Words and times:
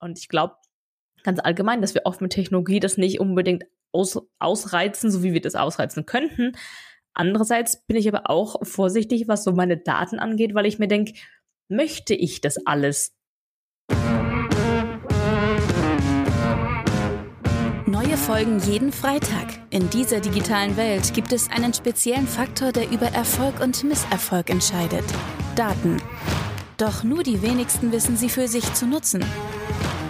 Und 0.00 0.18
ich 0.18 0.28
glaube 0.28 0.56
ganz 1.22 1.38
allgemein, 1.38 1.82
dass 1.82 1.94
wir 1.94 2.06
oft 2.06 2.20
mit 2.20 2.32
Technologie 2.32 2.80
das 2.80 2.96
nicht 2.96 3.20
unbedingt 3.20 3.64
aus, 3.92 4.18
ausreizen, 4.38 5.10
so 5.10 5.22
wie 5.22 5.32
wir 5.32 5.40
das 5.40 5.54
ausreizen 5.54 6.06
könnten. 6.06 6.52
Andererseits 7.12 7.84
bin 7.86 7.96
ich 7.96 8.08
aber 8.08 8.30
auch 8.30 8.56
vorsichtig, 8.62 9.28
was 9.28 9.44
so 9.44 9.52
meine 9.52 9.76
Daten 9.76 10.18
angeht, 10.18 10.54
weil 10.54 10.66
ich 10.66 10.78
mir 10.78 10.88
denke, 10.88 11.12
möchte 11.68 12.14
ich 12.14 12.40
das 12.40 12.66
alles? 12.66 13.14
Neue 17.86 18.16
Folgen 18.16 18.60
jeden 18.60 18.92
Freitag. 18.92 19.60
In 19.70 19.90
dieser 19.90 20.20
digitalen 20.20 20.76
Welt 20.76 21.12
gibt 21.12 21.32
es 21.32 21.50
einen 21.50 21.74
speziellen 21.74 22.26
Faktor, 22.26 22.72
der 22.72 22.90
über 22.90 23.08
Erfolg 23.08 23.60
und 23.60 23.84
Misserfolg 23.84 24.48
entscheidet. 24.48 25.04
Daten. 25.56 25.98
Doch 26.78 27.04
nur 27.04 27.22
die 27.22 27.42
wenigsten 27.42 27.92
wissen 27.92 28.16
sie 28.16 28.30
für 28.30 28.48
sich 28.48 28.72
zu 28.72 28.86
nutzen. 28.86 29.22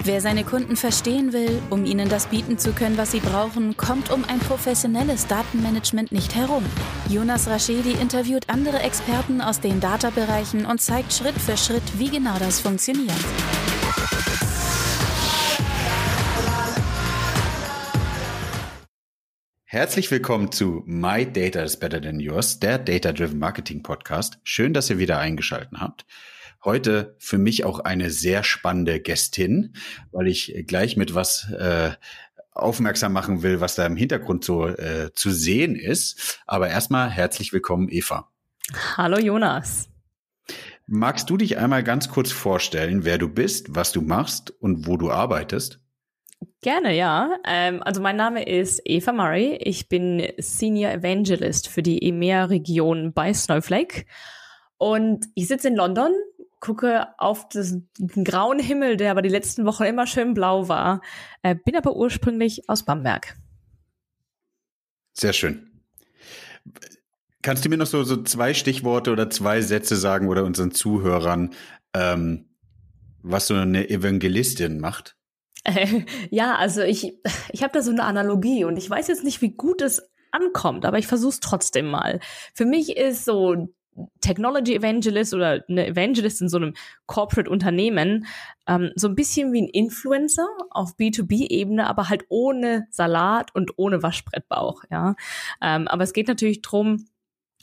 Wer 0.02 0.22
seine 0.22 0.44
Kunden 0.44 0.76
verstehen 0.76 1.34
will, 1.34 1.60
um 1.68 1.84
ihnen 1.84 2.08
das 2.08 2.28
bieten 2.28 2.56
zu 2.56 2.72
können, 2.72 2.96
was 2.96 3.10
sie 3.10 3.20
brauchen, 3.20 3.76
kommt 3.76 4.10
um 4.10 4.24
ein 4.24 4.38
professionelles 4.38 5.26
Datenmanagement 5.26 6.10
nicht 6.10 6.34
herum. 6.34 6.64
Jonas 7.10 7.48
Raschedi 7.48 7.92
interviewt 8.00 8.48
andere 8.48 8.80
Experten 8.80 9.42
aus 9.42 9.60
den 9.60 9.78
Data-Bereichen 9.78 10.64
und 10.64 10.80
zeigt 10.80 11.12
Schritt 11.12 11.34
für 11.34 11.58
Schritt, 11.58 11.82
wie 11.98 12.08
genau 12.08 12.38
das 12.38 12.60
funktioniert. 12.60 13.12
Herzlich 19.64 20.10
willkommen 20.10 20.50
zu 20.50 20.82
My 20.86 21.30
Data 21.30 21.60
is 21.60 21.78
Better 21.78 22.00
Than 22.00 22.20
Yours, 22.20 22.58
der 22.58 22.78
Data 22.78 23.12
Driven 23.12 23.38
Marketing 23.38 23.82
Podcast. 23.82 24.38
Schön, 24.44 24.72
dass 24.72 24.88
ihr 24.88 24.98
wieder 24.98 25.18
eingeschaltet 25.18 25.78
habt. 25.78 26.06
Heute 26.62 27.16
für 27.18 27.38
mich 27.38 27.64
auch 27.64 27.80
eine 27.80 28.10
sehr 28.10 28.44
spannende 28.44 29.00
Gästin, 29.00 29.74
weil 30.12 30.26
ich 30.26 30.64
gleich 30.66 30.96
mit 30.96 31.14
was 31.14 31.50
äh, 31.52 31.92
aufmerksam 32.52 33.12
machen 33.14 33.42
will, 33.42 33.60
was 33.60 33.76
da 33.76 33.86
im 33.86 33.96
Hintergrund 33.96 34.44
so 34.44 34.66
äh, 34.66 35.10
zu 35.14 35.30
sehen 35.30 35.74
ist. 35.74 36.40
Aber 36.46 36.68
erstmal 36.68 37.08
herzlich 37.08 37.52
willkommen, 37.52 37.88
Eva. 37.90 38.28
Hallo 38.96 39.18
Jonas. 39.18 39.88
Magst 40.86 41.30
du 41.30 41.36
dich 41.36 41.56
einmal 41.56 41.82
ganz 41.82 42.08
kurz 42.08 42.30
vorstellen, 42.30 43.04
wer 43.04 43.16
du 43.16 43.28
bist, 43.28 43.74
was 43.74 43.92
du 43.92 44.02
machst 44.02 44.50
und 44.50 44.86
wo 44.86 44.96
du 44.96 45.10
arbeitest? 45.10 45.80
Gerne, 46.62 46.94
ja. 46.94 47.38
Ähm, 47.46 47.82
also 47.82 48.02
mein 48.02 48.16
Name 48.16 48.44
ist 48.44 48.82
Eva 48.84 49.12
Murray. 49.12 49.56
Ich 49.62 49.88
bin 49.88 50.26
Senior 50.36 50.92
Evangelist 50.92 51.68
für 51.68 51.82
die 51.82 52.06
EMEA-Region 52.06 53.12
bei 53.14 53.32
Snowflake. 53.32 54.04
Und 54.76 55.26
ich 55.34 55.46
sitze 55.46 55.68
in 55.68 55.76
London, 55.76 56.12
gucke 56.60 57.08
auf 57.18 57.48
den 57.48 57.88
grauen 58.24 58.58
Himmel, 58.58 58.96
der 58.96 59.10
aber 59.10 59.22
die 59.22 59.28
letzten 59.28 59.64
Wochen 59.64 59.84
immer 59.84 60.06
schön 60.06 60.34
blau 60.34 60.68
war. 60.68 61.00
Äh, 61.42 61.56
bin 61.56 61.76
aber 61.76 61.96
ursprünglich 61.96 62.68
aus 62.68 62.84
Bamberg. 62.84 63.36
Sehr 65.14 65.32
schön. 65.32 65.82
Kannst 67.42 67.64
du 67.64 67.70
mir 67.70 67.78
noch 67.78 67.86
so, 67.86 68.04
so 68.04 68.22
zwei 68.22 68.52
Stichworte 68.52 69.10
oder 69.10 69.30
zwei 69.30 69.62
Sätze 69.62 69.96
sagen 69.96 70.28
oder 70.28 70.44
unseren 70.44 70.72
Zuhörern, 70.72 71.54
ähm, 71.94 72.50
was 73.22 73.46
so 73.46 73.54
eine 73.54 73.88
Evangelistin 73.88 74.78
macht? 74.78 75.16
Äh, 75.64 76.02
ja, 76.30 76.56
also 76.56 76.82
ich, 76.82 77.18
ich 77.50 77.62
habe 77.62 77.72
da 77.72 77.82
so 77.82 77.90
eine 77.90 78.04
Analogie 78.04 78.64
und 78.64 78.76
ich 78.76 78.88
weiß 78.88 79.08
jetzt 79.08 79.24
nicht, 79.24 79.40
wie 79.40 79.52
gut 79.52 79.80
es 79.80 80.02
ankommt, 80.32 80.84
aber 80.84 80.98
ich 80.98 81.06
versuche 81.06 81.30
es 81.30 81.40
trotzdem 81.40 81.86
mal. 81.86 82.20
Für 82.54 82.66
mich 82.66 82.96
ist 82.96 83.24
so 83.24 83.74
Technology 84.20 84.76
Evangelist 84.76 85.34
oder 85.34 85.64
eine 85.68 85.86
Evangelist 85.86 86.40
in 86.40 86.48
so 86.48 86.56
einem 86.56 86.74
Corporate-Unternehmen 87.06 88.26
ähm, 88.66 88.92
so 88.94 89.08
ein 89.08 89.14
bisschen 89.14 89.52
wie 89.52 89.62
ein 89.62 89.68
Influencer 89.68 90.46
auf 90.70 90.96
B2B-Ebene, 90.96 91.86
aber 91.86 92.08
halt 92.08 92.24
ohne 92.28 92.86
Salat 92.90 93.54
und 93.54 93.72
ohne 93.76 94.02
Waschbrettbauch. 94.02 94.84
Ja, 94.90 95.16
ähm, 95.60 95.88
aber 95.88 96.04
es 96.04 96.12
geht 96.12 96.28
natürlich 96.28 96.62
drum 96.62 97.06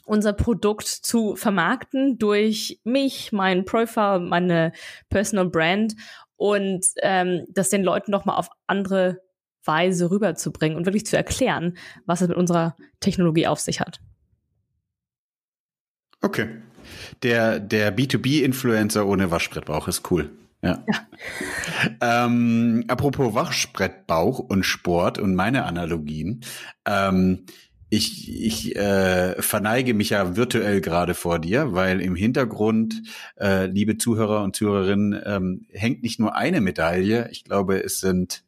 unser 0.04 0.32
Produkt 0.32 0.88
zu 0.88 1.36
vermarkten 1.36 2.18
durch 2.18 2.80
mich, 2.82 3.30
mein 3.32 3.64
Profile, 3.66 4.20
meine 4.20 4.72
Personal 5.10 5.50
Brand 5.50 5.96
und 6.36 6.86
ähm, 7.02 7.44
das 7.50 7.68
den 7.68 7.84
Leuten 7.84 8.10
noch 8.10 8.24
mal 8.24 8.36
auf 8.36 8.48
andere 8.66 9.20
Weise 9.64 10.10
rüberzubringen 10.10 10.78
und 10.78 10.86
wirklich 10.86 11.04
zu 11.04 11.16
erklären, 11.16 11.76
was 12.06 12.22
es 12.22 12.28
mit 12.28 12.38
unserer 12.38 12.74
Technologie 13.00 13.46
auf 13.46 13.60
sich 13.60 13.80
hat. 13.80 14.00
Okay. 16.20 16.48
Der, 17.22 17.60
der 17.60 17.96
B2B-Influencer 17.96 19.06
ohne 19.06 19.30
Waschbrettbauch 19.30 19.88
ist 19.88 20.10
cool. 20.10 20.30
Ja. 20.62 20.84
ja. 22.00 22.26
ähm, 22.26 22.84
apropos 22.88 23.34
Waschbrettbauch 23.34 24.40
und 24.40 24.64
Sport 24.64 25.18
und 25.18 25.34
meine 25.34 25.64
Analogien. 25.64 26.40
Ähm, 26.84 27.44
ich, 27.90 28.28
ich 28.44 28.76
äh, 28.76 29.40
verneige 29.40 29.94
mich 29.94 30.10
ja 30.10 30.36
virtuell 30.36 30.80
gerade 30.80 31.14
vor 31.14 31.38
dir, 31.38 31.72
weil 31.72 32.02
im 32.02 32.16
Hintergrund, 32.16 33.02
äh, 33.40 33.66
liebe 33.66 33.96
Zuhörer 33.96 34.42
und 34.42 34.54
Zuhörerinnen, 34.54 35.20
ähm, 35.24 35.66
hängt 35.72 36.02
nicht 36.02 36.20
nur 36.20 36.34
eine 36.34 36.60
Medaille. 36.60 37.28
Ich 37.30 37.44
glaube, 37.44 37.82
es 37.82 38.00
sind, 38.00 38.44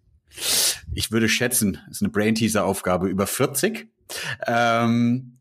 ich 0.92 1.10
würde 1.10 1.28
schätzen, 1.28 1.78
es 1.86 1.98
ist 1.98 2.02
eine 2.02 2.10
Brain-Teaser-Aufgabe 2.10 3.08
über 3.08 3.26
40. 3.26 3.88
Ähm, 4.46 5.39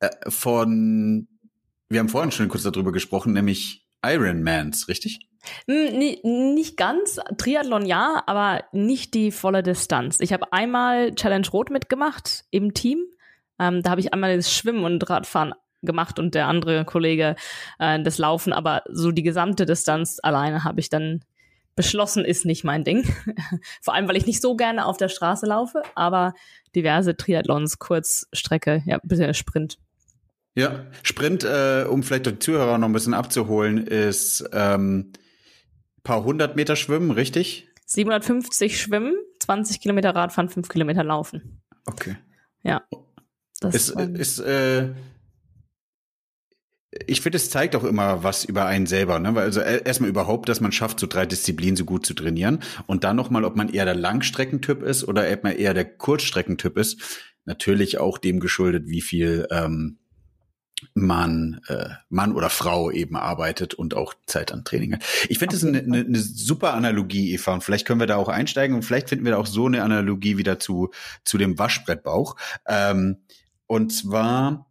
äh, 0.00 0.08
von, 0.28 1.28
wir 1.88 2.00
haben 2.00 2.08
vorhin 2.08 2.32
schon 2.32 2.48
kurz 2.48 2.62
darüber 2.62 2.92
gesprochen, 2.92 3.32
nämlich 3.32 3.86
Ironmans, 4.04 4.88
richtig? 4.88 5.28
Hm, 5.66 6.54
nicht 6.54 6.76
ganz. 6.76 7.20
Triathlon 7.36 7.86
ja, 7.86 8.22
aber 8.26 8.64
nicht 8.72 9.14
die 9.14 9.30
volle 9.30 9.62
Distanz. 9.62 10.20
Ich 10.20 10.32
habe 10.32 10.52
einmal 10.52 11.14
Challenge 11.14 11.48
Rot 11.52 11.70
mitgemacht 11.70 12.44
im 12.50 12.74
Team. 12.74 13.04
Ähm, 13.58 13.82
da 13.82 13.90
habe 13.90 14.00
ich 14.00 14.12
einmal 14.12 14.36
das 14.36 14.52
Schwimmen 14.52 14.84
und 14.84 15.08
Radfahren 15.08 15.54
gemacht 15.82 16.18
und 16.18 16.34
der 16.34 16.48
andere 16.48 16.84
Kollege 16.84 17.36
äh, 17.78 18.02
das 18.02 18.18
Laufen, 18.18 18.52
aber 18.52 18.82
so 18.88 19.12
die 19.12 19.22
gesamte 19.22 19.64
Distanz 19.64 20.18
alleine 20.22 20.64
habe 20.64 20.80
ich 20.80 20.88
dann 20.88 21.20
beschlossen, 21.76 22.24
ist 22.24 22.44
nicht 22.44 22.64
mein 22.64 22.82
Ding. 22.82 23.04
Vor 23.82 23.94
allem, 23.94 24.08
weil 24.08 24.16
ich 24.16 24.26
nicht 24.26 24.42
so 24.42 24.56
gerne 24.56 24.84
auf 24.84 24.96
der 24.96 25.08
Straße 25.08 25.46
laufe, 25.46 25.82
aber 25.94 26.34
diverse 26.74 27.16
Triathlons, 27.16 27.78
Kurzstrecke, 27.78 28.82
ja, 28.84 28.98
bisschen 29.04 29.32
Sprint. 29.34 29.78
Ja, 30.58 30.86
Sprint, 31.04 31.44
äh, 31.44 31.84
um 31.88 32.02
vielleicht 32.02 32.26
die 32.26 32.36
Zuhörer 32.40 32.78
noch 32.78 32.88
ein 32.88 32.92
bisschen 32.92 33.14
abzuholen, 33.14 33.86
ist 33.86 34.44
ähm, 34.52 35.12
paar 36.02 36.24
hundert 36.24 36.56
Meter 36.56 36.74
schwimmen, 36.74 37.12
richtig? 37.12 37.68
750 37.86 38.80
schwimmen, 38.80 39.14
20 39.38 39.80
Kilometer 39.80 40.16
Radfahren, 40.16 40.48
5 40.48 40.68
Kilometer 40.68 41.04
laufen. 41.04 41.62
Okay. 41.86 42.16
Ja. 42.64 42.82
Das 43.60 43.72
ist, 43.72 43.90
ist 43.90 44.40
äh, 44.40 44.88
ich 47.06 47.20
finde, 47.20 47.36
es 47.36 47.50
zeigt 47.50 47.76
auch 47.76 47.84
immer 47.84 48.24
was 48.24 48.44
über 48.44 48.66
einen 48.66 48.86
selber, 48.86 49.20
ne? 49.20 49.36
Weil 49.36 49.44
also 49.44 49.60
erstmal 49.60 50.10
überhaupt, 50.10 50.48
dass 50.48 50.60
man 50.60 50.72
schafft, 50.72 50.98
so 50.98 51.06
drei 51.06 51.24
Disziplinen 51.24 51.76
so 51.76 51.84
gut 51.84 52.04
zu 52.04 52.14
trainieren 52.14 52.58
und 52.88 53.04
dann 53.04 53.14
nochmal, 53.14 53.44
ob 53.44 53.54
man 53.54 53.68
eher 53.68 53.84
der 53.84 53.94
Langstreckentyp 53.94 54.82
ist 54.82 55.06
oder 55.06 55.30
ob 55.32 55.44
man 55.44 55.54
eher 55.54 55.72
der 55.72 55.84
Kurzstreckentyp 55.84 56.76
ist. 56.76 57.00
Natürlich 57.44 57.98
auch 57.98 58.18
dem 58.18 58.40
geschuldet, 58.40 58.88
wie 58.88 59.02
viel 59.02 59.46
ähm, 59.52 59.98
man, 60.94 61.60
äh, 61.68 61.88
Mann 62.08 62.32
oder 62.32 62.50
Frau 62.50 62.90
eben 62.90 63.16
arbeitet 63.16 63.74
und 63.74 63.94
auch 63.94 64.14
Zeit 64.26 64.52
an 64.52 64.64
Training 64.64 64.94
hat. 64.94 65.04
Ich 65.28 65.38
finde 65.38 65.54
das 65.54 65.64
eine, 65.64 65.78
eine, 65.78 66.00
eine 66.00 66.18
super 66.18 66.74
Analogie, 66.74 67.32
Eva, 67.34 67.54
und 67.54 67.64
vielleicht 67.64 67.86
können 67.86 68.00
wir 68.00 68.06
da 68.06 68.16
auch 68.16 68.28
einsteigen 68.28 68.76
und 68.76 68.82
vielleicht 68.82 69.08
finden 69.08 69.24
wir 69.24 69.32
da 69.32 69.38
auch 69.38 69.46
so 69.46 69.66
eine 69.66 69.82
Analogie 69.82 70.36
wieder 70.36 70.58
zu, 70.58 70.90
zu 71.24 71.38
dem 71.38 71.58
Waschbrettbauch. 71.58 72.36
Ähm, 72.66 73.18
und 73.66 73.92
zwar, 73.92 74.66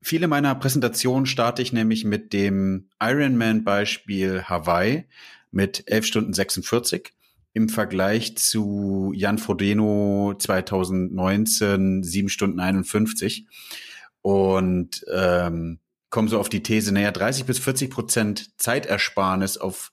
viele 0.00 0.28
meiner 0.28 0.54
Präsentationen 0.54 1.26
starte 1.26 1.62
ich 1.62 1.72
nämlich 1.72 2.04
mit 2.04 2.32
dem 2.32 2.88
Ironman-Beispiel 3.00 4.44
Hawaii 4.44 5.06
mit 5.50 5.84
11 5.86 6.06
Stunden 6.06 6.32
46 6.32 7.12
im 7.52 7.68
Vergleich 7.68 8.36
zu 8.36 9.12
Jan 9.14 9.38
Frodeno 9.38 10.34
2019 10.38 12.02
7 12.02 12.28
Stunden 12.28 12.60
51 12.60 13.46
und 14.22 15.04
ähm, 15.12 15.80
kommen 16.10 16.28
so 16.28 16.38
auf 16.40 16.48
die 16.48 16.62
These, 16.62 16.92
naja, 16.92 17.10
30 17.10 17.44
bis 17.44 17.58
40 17.58 17.90
Prozent 17.90 18.60
Zeitersparnis 18.60 19.58
auf 19.58 19.92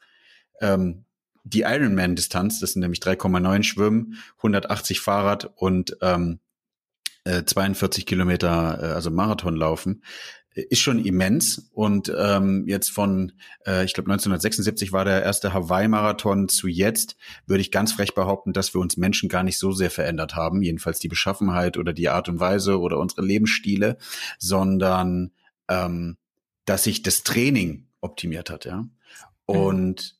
ähm, 0.61 1.05
die 1.43 1.61
Ironman-Distanz, 1.61 2.59
das 2.59 2.73
sind 2.73 2.81
nämlich 2.81 2.99
3,9 3.01 3.63
Schwimmen, 3.63 4.17
180 4.37 4.99
Fahrrad 4.99 5.51
und 5.55 5.95
ähm, 6.01 6.39
äh, 7.23 7.43
42 7.43 8.05
Kilometer, 8.05 8.79
äh, 8.81 8.85
also 8.93 9.11
Marathon 9.11 9.55
laufen, 9.55 10.03
ist 10.55 10.79
schon 10.79 11.03
immens. 11.03 11.69
Und 11.73 12.11
ähm, 12.17 12.65
jetzt 12.67 12.89
von, 12.91 13.33
äh, 13.65 13.83
ich 13.85 13.93
glaube 13.93 14.09
1976 14.11 14.91
war 14.91 15.05
der 15.05 15.23
erste 15.23 15.53
Hawaii-Marathon 15.53 16.49
zu 16.49 16.67
jetzt, 16.67 17.17
würde 17.45 17.61
ich 17.61 17.71
ganz 17.71 17.91
frech 17.91 18.15
behaupten, 18.15 18.53
dass 18.53 18.73
wir 18.73 18.81
uns 18.81 18.97
Menschen 18.97 19.29
gar 19.29 19.43
nicht 19.43 19.59
so 19.59 19.71
sehr 19.71 19.91
verändert 19.91 20.35
haben, 20.35 20.61
jedenfalls 20.61 20.99
die 20.99 21.09
Beschaffenheit 21.09 21.77
oder 21.77 21.93
die 21.93 22.09
Art 22.09 22.29
und 22.29 22.39
Weise 22.39 22.79
oder 22.79 22.99
unsere 22.99 23.23
Lebensstile, 23.23 23.97
sondern 24.39 25.31
ähm, 25.67 26.17
dass 26.65 26.83
sich 26.83 27.03
das 27.03 27.23
Training 27.23 27.87
optimiert 28.01 28.49
hat, 28.49 28.65
ja. 28.65 28.85
Und 29.45 30.17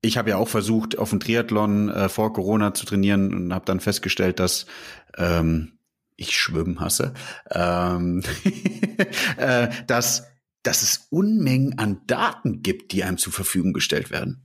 ich 0.00 0.16
habe 0.16 0.30
ja 0.30 0.36
auch 0.36 0.48
versucht, 0.48 0.98
auf 0.98 1.10
dem 1.10 1.18
Triathlon 1.20 1.88
äh, 1.88 2.08
vor 2.08 2.32
Corona 2.32 2.72
zu 2.74 2.86
trainieren 2.86 3.34
und 3.34 3.54
habe 3.54 3.64
dann 3.64 3.80
festgestellt, 3.80 4.38
dass 4.38 4.66
ähm, 5.16 5.77
ich 6.18 6.36
Schwimmen 6.36 6.80
hasse, 6.80 7.14
ähm, 7.50 8.22
äh, 9.38 9.68
dass, 9.86 10.26
dass 10.62 10.82
es 10.82 11.06
Unmengen 11.10 11.78
an 11.78 12.02
Daten 12.06 12.62
gibt, 12.62 12.92
die 12.92 13.04
einem 13.04 13.16
zur 13.16 13.32
Verfügung 13.32 13.72
gestellt 13.72 14.10
werden. 14.10 14.44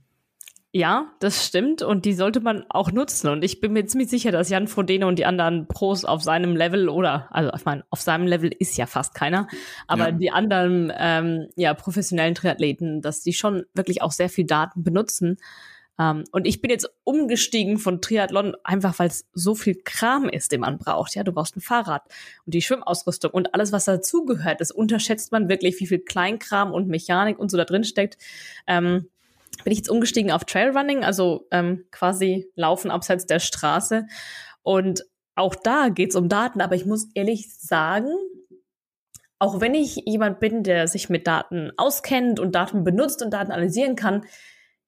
Ja, 0.76 1.12
das 1.20 1.46
stimmt 1.46 1.82
und 1.82 2.04
die 2.04 2.14
sollte 2.14 2.40
man 2.40 2.64
auch 2.68 2.90
nutzen. 2.90 3.28
Und 3.28 3.44
ich 3.44 3.60
bin 3.60 3.72
mir 3.72 3.86
ziemlich 3.86 4.10
sicher, 4.10 4.32
dass 4.32 4.48
Jan 4.48 4.66
Frodeno 4.66 5.06
und 5.06 5.20
die 5.20 5.24
anderen 5.24 5.68
Pros 5.68 6.04
auf 6.04 6.24
seinem 6.24 6.56
Level 6.56 6.88
oder, 6.88 7.28
also 7.30 7.52
ich 7.54 7.64
meine, 7.64 7.84
auf 7.90 8.00
seinem 8.00 8.26
Level 8.26 8.50
ist 8.58 8.76
ja 8.76 8.86
fast 8.86 9.14
keiner, 9.14 9.46
aber 9.86 10.06
ja. 10.06 10.10
die 10.10 10.32
anderen 10.32 10.92
ähm, 10.96 11.46
ja, 11.54 11.74
professionellen 11.74 12.34
Triathleten, 12.34 13.02
dass 13.02 13.20
die 13.20 13.34
schon 13.34 13.66
wirklich 13.72 14.02
auch 14.02 14.10
sehr 14.10 14.28
viel 14.28 14.46
Daten 14.46 14.82
benutzen. 14.82 15.36
Ähm, 15.98 16.24
und 16.32 16.46
ich 16.46 16.60
bin 16.60 16.70
jetzt 16.70 16.90
umgestiegen 17.04 17.78
von 17.78 18.00
Triathlon, 18.00 18.56
einfach 18.64 18.98
weil 18.98 19.08
es 19.08 19.26
so 19.32 19.54
viel 19.54 19.80
Kram 19.84 20.28
ist, 20.28 20.52
den 20.52 20.60
man 20.60 20.78
braucht. 20.78 21.14
Ja, 21.14 21.22
du 21.22 21.32
brauchst 21.32 21.56
ein 21.56 21.60
Fahrrad 21.60 22.02
und 22.46 22.54
die 22.54 22.62
Schwimmausrüstung 22.62 23.30
und 23.30 23.54
alles, 23.54 23.72
was 23.72 23.84
dazugehört. 23.84 24.60
Das 24.60 24.70
unterschätzt 24.70 25.32
man 25.32 25.48
wirklich, 25.48 25.78
wie 25.80 25.86
viel 25.86 26.00
Kleinkram 26.00 26.72
und 26.72 26.88
Mechanik 26.88 27.38
und 27.38 27.50
so 27.50 27.56
da 27.56 27.64
drin 27.64 27.84
steckt. 27.84 28.18
Ähm, 28.66 29.08
bin 29.62 29.72
ich 29.72 29.78
jetzt 29.78 29.90
umgestiegen 29.90 30.32
auf 30.32 30.44
Trailrunning, 30.44 31.04
also 31.04 31.46
ähm, 31.52 31.84
quasi 31.92 32.50
Laufen 32.56 32.90
abseits 32.90 33.26
der 33.26 33.38
Straße. 33.38 34.06
Und 34.62 35.04
auch 35.36 35.54
da 35.54 35.88
geht's 35.88 36.16
um 36.16 36.28
Daten, 36.28 36.60
aber 36.60 36.74
ich 36.74 36.86
muss 36.86 37.08
ehrlich 37.14 37.54
sagen, 37.54 38.08
auch 39.38 39.60
wenn 39.60 39.74
ich 39.74 40.02
jemand 40.06 40.40
bin, 40.40 40.62
der 40.62 40.88
sich 40.88 41.08
mit 41.08 41.26
Daten 41.26 41.70
auskennt 41.76 42.40
und 42.40 42.54
Daten 42.54 42.84
benutzt 42.84 43.22
und 43.22 43.32
Daten 43.32 43.52
analysieren 43.52 43.96
kann, 43.96 44.24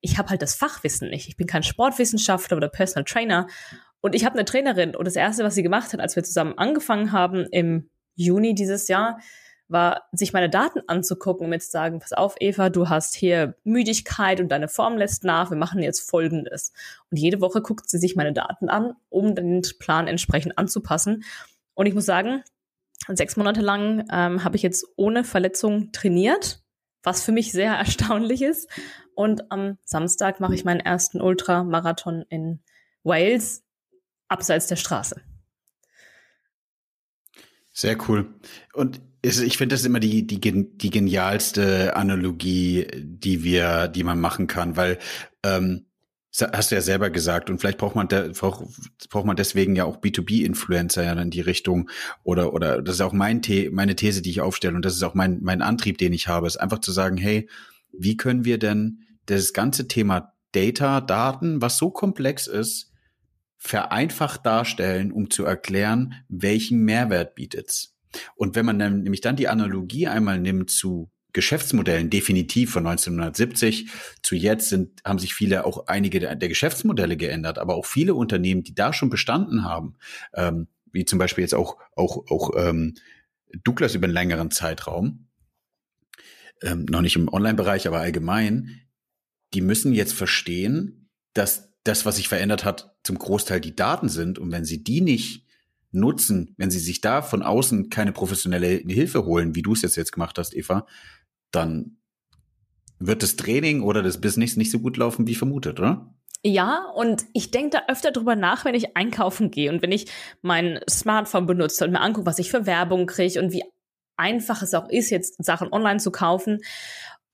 ich 0.07 0.17
habe 0.17 0.29
halt 0.29 0.41
das 0.41 0.55
Fachwissen 0.55 1.09
nicht. 1.09 1.27
Ich 1.27 1.35
bin 1.35 1.47
kein 1.47 1.63
Sportwissenschaftler 1.63 2.55
oder 2.55 2.69
Personal 2.69 3.03
Trainer. 3.03 3.47
Und 3.99 4.15
ich 4.15 4.23
habe 4.23 4.35
eine 4.35 4.45
Trainerin 4.45 4.95
und 4.95 5.05
das 5.05 5.17
Erste, 5.17 5.43
was 5.43 5.55
sie 5.55 5.63
gemacht 5.63 5.91
hat, 5.91 5.99
als 5.99 6.15
wir 6.15 6.23
zusammen 6.23 6.57
angefangen 6.57 7.11
haben 7.11 7.45
im 7.51 7.89
Juni 8.15 8.55
dieses 8.55 8.87
Jahr, 8.87 9.19
war, 9.67 10.03
sich 10.13 10.31
meine 10.31 10.49
Daten 10.49 10.79
anzugucken 10.87 11.43
und 11.43 11.49
mir 11.49 11.59
zu 11.59 11.69
sagen, 11.69 11.99
pass 11.99 12.13
auf, 12.13 12.35
Eva, 12.39 12.69
du 12.69 12.87
hast 12.87 13.15
hier 13.15 13.55
Müdigkeit 13.65 14.39
und 14.39 14.49
deine 14.49 14.69
Form 14.69 14.97
lässt 14.97 15.25
nach, 15.25 15.49
wir 15.49 15.57
machen 15.57 15.83
jetzt 15.83 16.09
Folgendes. 16.09 16.71
Und 17.11 17.17
jede 17.17 17.41
Woche 17.41 17.61
guckt 17.61 17.89
sie 17.89 17.97
sich 17.97 18.15
meine 18.15 18.31
Daten 18.31 18.69
an, 18.69 18.93
um 19.09 19.35
den 19.35 19.61
Plan 19.77 20.07
entsprechend 20.07 20.57
anzupassen. 20.57 21.25
Und 21.73 21.85
ich 21.85 21.93
muss 21.93 22.05
sagen, 22.05 22.43
sechs 23.09 23.35
Monate 23.35 23.59
lang 23.59 24.07
ähm, 24.09 24.45
habe 24.45 24.55
ich 24.55 24.61
jetzt 24.61 24.87
ohne 24.95 25.25
Verletzung 25.25 25.91
trainiert, 25.91 26.61
was 27.07 27.23
für 27.23 27.31
mich 27.31 27.53
sehr 27.53 27.73
erstaunlich 27.85 28.41
ist. 28.41 28.69
Und 29.15 29.51
am 29.51 29.77
Samstag 29.83 30.39
mache 30.39 30.53
ich 30.53 30.65
meinen 30.65 30.81
ersten 30.81 31.21
Ultramarathon 31.21 32.25
in 32.29 32.59
Wales, 33.03 33.63
abseits 34.27 34.67
der 34.67 34.75
Straße. 34.75 35.21
Sehr 37.71 37.97
cool. 38.09 38.35
Und 38.73 39.01
ich 39.21 39.57
finde 39.57 39.75
das 39.75 39.85
immer 39.85 39.99
die, 39.99 40.27
die, 40.27 40.39
die 40.39 40.89
genialste 40.89 41.95
Analogie, 41.95 42.87
die 42.93 43.43
wir, 43.43 43.87
die 43.87 44.03
man 44.03 44.19
machen 44.19 44.47
kann, 44.47 44.75
weil 44.75 44.99
ähm, 45.43 45.86
hast 46.41 46.71
du 46.71 46.75
ja 46.75 46.81
selber 46.81 47.09
gesagt. 47.09 47.49
Und 47.49 47.59
vielleicht 47.59 47.77
braucht 47.77 47.95
man 47.95 48.07
da, 48.07 48.27
braucht, 48.27 48.65
braucht 49.09 49.25
man 49.25 49.35
deswegen 49.35 49.75
ja 49.75 49.85
auch 49.85 49.97
B2B-Influencer 49.97 51.03
ja 51.03 51.13
in 51.13 51.31
die 51.31 51.41
Richtung. 51.41 51.89
Oder 52.23 52.53
oder 52.53 52.81
das 52.81 52.95
ist 52.95 53.01
auch 53.01 53.13
mein 53.13 53.41
The 53.43 53.69
meine 53.71 53.95
These, 53.95 54.21
die 54.21 54.29
ich 54.29 54.41
aufstelle. 54.41 54.75
Und 54.75 54.85
das 54.85 54.95
ist 54.95 55.03
auch 55.03 55.13
mein 55.13 55.39
mein 55.41 55.61
Antrieb, 55.61 55.97
den 55.97 56.13
ich 56.13 56.27
habe, 56.27 56.47
ist 56.47 56.57
einfach 56.57 56.79
zu 56.79 56.91
sagen, 56.91 57.17
hey, 57.17 57.49
wie 57.91 58.17
können 58.17 58.45
wir 58.45 58.59
denn 58.59 59.03
das 59.25 59.53
ganze 59.53 59.87
Thema 59.87 60.33
Data, 60.51 61.01
Daten, 61.01 61.61
was 61.61 61.77
so 61.77 61.89
komplex 61.89 62.47
ist, 62.47 62.91
vereinfacht 63.57 64.45
darstellen, 64.45 65.11
um 65.11 65.29
zu 65.29 65.43
erklären, 65.43 66.13
welchen 66.29 66.79
Mehrwert 66.79 67.35
bietet's. 67.35 67.95
Und 68.35 68.55
wenn 68.55 68.65
man 68.65 68.79
dann, 68.79 69.01
nämlich 69.01 69.21
dann 69.21 69.35
die 69.35 69.47
Analogie 69.49 70.07
einmal 70.07 70.39
nimmt 70.39 70.71
zu 70.71 71.11
Geschäftsmodellen, 71.33 72.09
definitiv 72.09 72.71
von 72.71 72.87
1970 72.87 73.89
zu 74.23 74.35
jetzt 74.35 74.69
sind, 74.69 75.01
haben 75.03 75.19
sich 75.19 75.33
viele 75.33 75.65
auch 75.65 75.87
einige 75.87 76.19
der, 76.19 76.35
der 76.35 76.49
Geschäftsmodelle 76.49 77.17
geändert, 77.17 77.59
aber 77.59 77.75
auch 77.75 77.85
viele 77.85 78.15
Unternehmen, 78.15 78.63
die 78.63 78.73
da 78.73 78.93
schon 78.93 79.09
bestanden 79.09 79.63
haben, 79.63 79.95
ähm, 80.33 80.67
wie 80.91 81.05
zum 81.05 81.19
Beispiel 81.19 81.43
jetzt 81.43 81.53
auch, 81.55 81.77
auch, 81.95 82.29
auch 82.29 82.51
ähm, 82.57 82.95
Douglas 83.63 83.95
über 83.95 84.05
einen 84.05 84.13
längeren 84.13 84.51
Zeitraum, 84.51 85.27
ähm, 86.61 86.85
noch 86.89 87.01
nicht 87.01 87.15
im 87.15 87.31
Online-Bereich, 87.31 87.87
aber 87.87 87.99
allgemein, 87.99 88.81
die 89.53 89.61
müssen 89.61 89.93
jetzt 89.93 90.13
verstehen, 90.13 91.09
dass 91.33 91.73
das, 91.83 92.05
was 92.05 92.17
sich 92.17 92.27
verändert 92.27 92.65
hat, 92.65 92.95
zum 93.03 93.17
Großteil 93.17 93.61
die 93.61 93.75
Daten 93.75 94.09
sind. 94.09 94.39
Und 94.39 94.51
wenn 94.51 94.65
sie 94.65 94.83
die 94.83 95.01
nicht 95.01 95.45
nutzen, 95.91 96.53
wenn 96.57 96.71
sie 96.71 96.79
sich 96.79 97.01
da 97.01 97.21
von 97.21 97.41
außen 97.41 97.89
keine 97.89 98.11
professionelle 98.11 98.67
Hilfe 98.67 99.25
holen, 99.25 99.55
wie 99.55 99.61
du 99.61 99.73
es 99.73 99.81
jetzt 99.81 99.95
jetzt 99.95 100.11
gemacht 100.11 100.37
hast, 100.37 100.53
Eva, 100.55 100.85
dann 101.51 101.97
wird 102.99 103.23
das 103.23 103.35
Training 103.35 103.83
oder 103.83 104.01
das 104.01 104.19
Business 104.19 104.57
nicht 104.57 104.71
so 104.71 104.79
gut 104.79 104.97
laufen 104.97 105.27
wie 105.27 105.35
vermutet, 105.35 105.79
oder? 105.79 106.13
Ja, 106.43 106.85
und 106.95 107.25
ich 107.33 107.51
denke 107.51 107.71
da 107.71 107.91
öfter 107.91 108.11
drüber 108.11 108.35
nach, 108.35 108.63
wenn 108.63 108.75
ich 108.75 108.95
einkaufen 108.95 109.51
gehe 109.51 109.71
und 109.71 109.81
wenn 109.81 109.91
ich 109.91 110.07
mein 110.41 110.79
Smartphone 110.89 111.45
benutze 111.45 111.83
und 111.83 111.91
mir 111.91 112.01
angucke, 112.01 112.25
was 112.25 112.39
ich 112.39 112.51
für 112.51 112.65
Werbung 112.65 113.05
kriege 113.05 113.39
und 113.39 113.51
wie 113.51 113.63
einfach 114.17 114.61
es 114.61 114.73
auch 114.73 114.89
ist, 114.89 115.09
jetzt 115.09 115.43
Sachen 115.43 115.71
online 115.71 115.99
zu 115.99 116.11
kaufen. 116.11 116.59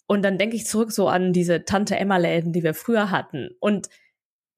Und 0.08 0.24
dann 0.24 0.38
denke 0.38 0.56
ich 0.56 0.66
zurück 0.66 0.92
so 0.92 1.08
an 1.08 1.34
diese 1.34 1.64
Tante 1.66 1.96
Emma-Läden, 1.96 2.54
die 2.54 2.64
wir 2.64 2.74
früher 2.74 3.10
hatten. 3.10 3.50
Und 3.60 3.90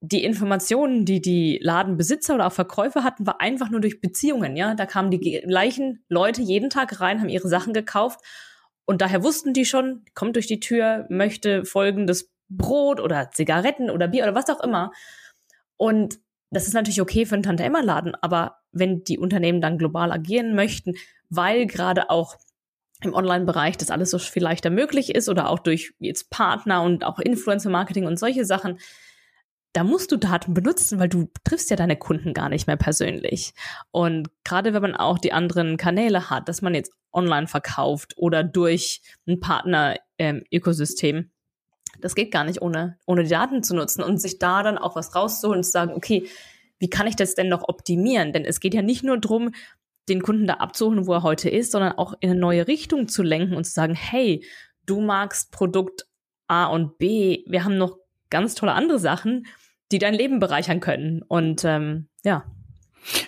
die 0.01 0.24
Informationen, 0.24 1.06
die 1.06 1.22
die 1.22 1.60
Ladenbesitzer 1.62 2.36
oder 2.36 2.48
auch 2.48 2.54
Verkäufer 2.54 3.04
hatten, 3.04 3.25
war 3.25 3.42
einfach 3.42 3.69
nur 3.69 3.80
durch 3.80 4.01
Beziehungen. 4.01 4.56
Ja, 4.56 4.75
da 4.75 4.86
kamen 4.86 5.12
die 5.12 5.42
gleichen 5.42 6.04
Leute 6.10 6.42
jeden 6.42 6.69
Tag 6.69 7.00
rein, 7.00 7.19
haben 7.19 7.30
ihre 7.30 7.48
Sachen 7.48 7.74
gekauft 7.74 8.19
und 8.86 9.02
daher 9.02 9.24
wussten 9.24 9.54
die 9.54 9.66
schon, 9.66 10.06
kommt 10.14 10.36
durch 10.36 10.48
die 10.48 10.60
Tür, 10.60 11.06
möchte 11.10 11.66
folgendes 11.66 12.32
Brot 12.50 13.00
oder 13.00 13.32
Zigaretten 13.32 13.90
oder 13.90 14.08
Bier 14.08 14.24
oder 14.24 14.36
was 14.36 14.50
auch 14.50 14.62
immer. 14.62 14.92
Und 15.78 16.20
das 16.52 16.68
ist 16.68 16.74
natürlich 16.74 17.02
okay 17.02 17.26
für 17.26 17.36
einen 17.36 17.44
Tante 17.44 17.64
Emma 17.64 17.82
Laden, 17.82 18.16
aber 18.22 18.60
wenn 18.72 19.04
die 19.04 19.18
Unternehmen 19.18 19.62
dann 19.62 19.78
global 19.78 20.12
agieren 20.12 20.56
möchten, 20.56 20.94
weil 21.30 21.66
gerade 21.66 22.10
auch 22.10 22.36
im 23.02 23.14
Online-Bereich 23.14 23.78
das 23.78 23.92
alles 23.92 24.12
so 24.12 24.20
viel 24.20 24.44
leichter 24.44 24.70
möglich 24.70 25.14
ist 25.14 25.28
oder 25.28 25.50
auch 25.50 25.60
durch 25.60 25.94
jetzt 26.00 26.30
Partner 26.30 26.84
und 26.84 27.04
auch 27.04 27.20
Influencer-Marketing 27.20 28.06
und 28.06 28.18
solche 28.18 28.46
Sachen, 28.46 28.80
da 29.75 29.83
musst 29.83 30.10
du 30.13 30.18
Daten 30.18 30.54
benutzen, 30.54 31.00
weil 31.00 31.10
du 31.10 31.29
triffst 31.44 31.70
ja 31.70 31.75
deine 31.75 31.98
Kunden 31.98 32.34
gar 32.34 32.48
nicht 32.48 32.65
mehr 32.65 32.77
persönlich. 32.77 33.53
Und 33.91 34.29
gerade 34.46 34.74
wenn 34.74 34.82
man 34.82 34.96
auch 34.96 35.20
die 35.20 35.34
anderen 35.34 35.75
Kanäle 35.75 36.29
hat, 36.29 36.48
dass 36.48 36.62
man 36.62 36.74
jetzt 36.74 36.94
online 37.12 37.48
verkauft 37.48 38.13
oder 38.15 38.41
durch 38.41 39.01
ein 39.27 39.41
Partner-Ökosystem, 39.41 41.15
ähm, 41.17 41.32
das 42.00 42.15
geht 42.15 42.32
gar 42.32 42.46
nicht 42.46 42.62
ohne, 42.62 42.98
ohne 43.05 43.24
die 43.24 43.29
Daten 43.29 43.63
zu 43.63 43.75
nutzen 43.75 44.01
und 44.01 44.22
sich 44.22 44.39
da 44.39 44.63
dann 44.63 44.77
auch 44.77 44.96
was 44.96 45.13
rauszuholen 45.13 45.60
und 45.60 45.63
zu 45.65 45.72
sagen, 45.72 45.94
okay, 45.94 46.25
wie 46.79 46.89
kann 46.89 47.08
ich 47.08 47.17
das 47.17 47.36
denn 47.36 47.50
noch 47.50 47.67
optimieren? 47.67 48.32
Denn 48.32 48.46
es 48.46 48.62
geht 48.62 48.74
ja 48.74 48.82
nicht 48.82 49.03
nur 49.03 49.17
darum, 49.17 49.51
den 50.08 50.22
Kunden 50.22 50.48
da 50.48 50.55
abzuholen, 50.55 51.05
wo 51.05 51.13
er 51.13 51.24
heute 51.24 51.50
ist, 51.50 51.74
sondern 51.74 51.94
auch 51.94 52.13
in 52.22 52.32
eine 52.32 52.39
neue 52.39 52.67
Richtung 52.67 53.10
zu 53.10 53.24
lenken 53.24 53.55
und 53.55 53.65
zu 53.65 53.74
sagen, 53.74 53.96
hey, 53.96 54.46
du 54.86 55.01
magst 55.01 55.51
Produkt 55.51 56.08
A 56.48 56.67
und 56.67 56.98
B, 56.98 57.44
wir 57.48 57.65
haben 57.65 57.77
noch 57.77 57.98
ganz 58.29 58.55
tolle 58.55 58.74
andere 58.74 59.00
Sachen, 59.00 59.48
die 59.92 60.00
dein 60.00 60.13
Leben 60.13 60.39
bereichern 60.39 60.80
können. 60.80 61.22
Und 61.22 61.63
ähm, 61.63 62.08
ja. 62.24 62.46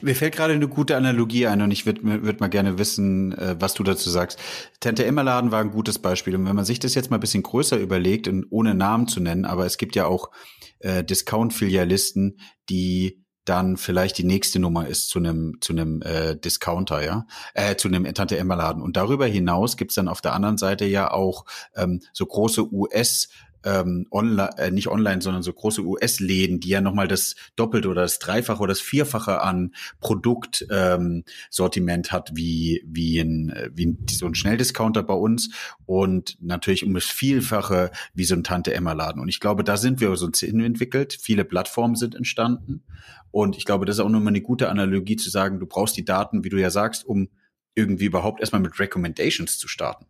Mir 0.01 0.15
fällt 0.15 0.35
gerade 0.35 0.53
eine 0.53 0.67
gute 0.67 0.97
Analogie 0.97 1.45
ein 1.45 1.61
und 1.61 1.69
ich 1.69 1.85
würde 1.85 2.01
würd 2.03 2.39
mal 2.39 2.47
gerne 2.47 2.79
wissen, 2.79 3.31
äh, 3.33 3.55
was 3.59 3.75
du 3.75 3.83
dazu 3.83 4.09
sagst. 4.09 4.39
Tante 4.79 5.05
Emma 5.05 5.21
Laden 5.21 5.51
war 5.51 5.61
ein 5.61 5.69
gutes 5.69 5.99
Beispiel 5.99 6.35
und 6.35 6.47
wenn 6.47 6.55
man 6.55 6.65
sich 6.65 6.79
das 6.79 6.95
jetzt 6.95 7.11
mal 7.11 7.17
ein 7.17 7.21
bisschen 7.21 7.43
größer 7.43 7.77
überlegt 7.77 8.27
und 8.27 8.47
ohne 8.49 8.73
Namen 8.73 9.07
zu 9.07 9.19
nennen, 9.19 9.45
aber 9.45 9.67
es 9.67 9.77
gibt 9.77 9.95
ja 9.95 10.07
auch 10.07 10.31
äh, 10.79 11.03
Discount-Filialisten, 11.03 12.39
die 12.69 13.23
dann 13.47 13.77
vielleicht 13.77 14.17
die 14.17 14.25
nächste 14.25 14.59
Nummer 14.59 14.87
ist 14.87 15.09
zu 15.09 15.19
einem 15.19 15.57
zu 15.61 15.73
einem 15.73 16.01
äh, 16.01 16.35
Discounter, 16.35 17.03
ja, 17.03 17.25
äh, 17.53 17.75
zu 17.75 17.87
einem 17.87 18.11
Tante 18.13 18.37
Emma 18.37 18.55
Laden. 18.55 18.81
Und 18.81 18.97
darüber 18.97 19.25
hinaus 19.25 19.77
gibt's 19.77 19.95
dann 19.95 20.07
auf 20.07 20.21
der 20.21 20.33
anderen 20.33 20.57
Seite 20.57 20.85
ja 20.85 21.11
auch 21.11 21.45
ähm, 21.75 22.01
so 22.13 22.25
große 22.25 22.73
US 22.73 23.29
ähm, 23.63 24.07
online, 24.11 24.57
äh, 24.57 24.71
nicht 24.71 24.87
online, 24.87 25.21
sondern 25.21 25.43
so 25.43 25.53
große 25.53 25.81
US-Läden, 25.81 26.59
die 26.59 26.69
ja 26.69 26.81
nochmal 26.81 27.07
das 27.07 27.35
Doppelte 27.55 27.89
oder 27.89 28.01
das 28.01 28.19
Dreifache 28.19 28.61
oder 28.61 28.71
das 28.71 28.81
Vierfache 28.81 29.41
an 29.41 29.73
Produktsortiment 29.99 32.07
ähm, 32.07 32.11
hat, 32.11 32.31
wie, 32.33 32.83
wie, 32.85 33.19
ein, 33.19 33.53
wie 33.73 33.87
ein, 33.87 34.05
so 34.09 34.25
ein 34.25 34.35
Schnelldiscounter 34.35 35.03
bei 35.03 35.13
uns 35.13 35.49
und 35.85 36.37
natürlich 36.41 36.85
um 36.85 36.93
das 36.93 37.05
Vielfache 37.05 37.91
wie 38.13 38.25
so 38.25 38.35
ein 38.35 38.43
Tante-Emma-Laden. 38.43 39.21
Und 39.21 39.29
ich 39.29 39.39
glaube, 39.39 39.63
da 39.63 39.77
sind 39.77 39.99
wir 39.99 40.15
so 40.15 40.29
hin 40.33 40.61
entwickelt. 40.61 41.17
Viele 41.19 41.45
Plattformen 41.45 41.95
sind 41.95 42.15
entstanden. 42.15 42.83
Und 43.31 43.57
ich 43.57 43.65
glaube, 43.65 43.85
das 43.85 43.97
ist 43.97 43.99
auch 43.99 44.09
nochmal 44.09 44.29
eine 44.29 44.41
gute 44.41 44.69
Analogie 44.69 45.15
zu 45.15 45.29
sagen, 45.29 45.59
du 45.59 45.65
brauchst 45.65 45.97
die 45.97 46.05
Daten, 46.05 46.43
wie 46.43 46.49
du 46.49 46.57
ja 46.57 46.69
sagst, 46.69 47.05
um 47.05 47.29
irgendwie 47.75 48.05
überhaupt 48.05 48.39
erstmal 48.39 48.61
mit 48.61 48.79
Recommendations 48.79 49.59
zu 49.59 49.67
starten. 49.67 50.05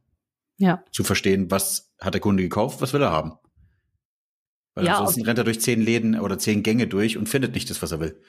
Ja. 0.57 0.83
Zu 0.91 1.03
verstehen, 1.03 1.51
was 1.51 1.93
hat 1.99 2.13
der 2.13 2.21
Kunde 2.21 2.43
gekauft, 2.43 2.81
was 2.81 2.93
will 2.93 3.01
er 3.01 3.11
haben. 3.11 3.33
Weil 4.75 4.85
ja, 4.85 4.99
ansonsten 4.99 5.25
rennt 5.25 5.39
er 5.39 5.43
durch 5.43 5.61
zehn 5.61 5.81
Läden 5.81 6.19
oder 6.19 6.37
zehn 6.37 6.63
Gänge 6.63 6.87
durch 6.87 7.17
und 7.17 7.27
findet 7.27 7.53
nicht 7.53 7.69
das, 7.69 7.81
was 7.81 7.91
er 7.91 7.99
will. 7.99 8.21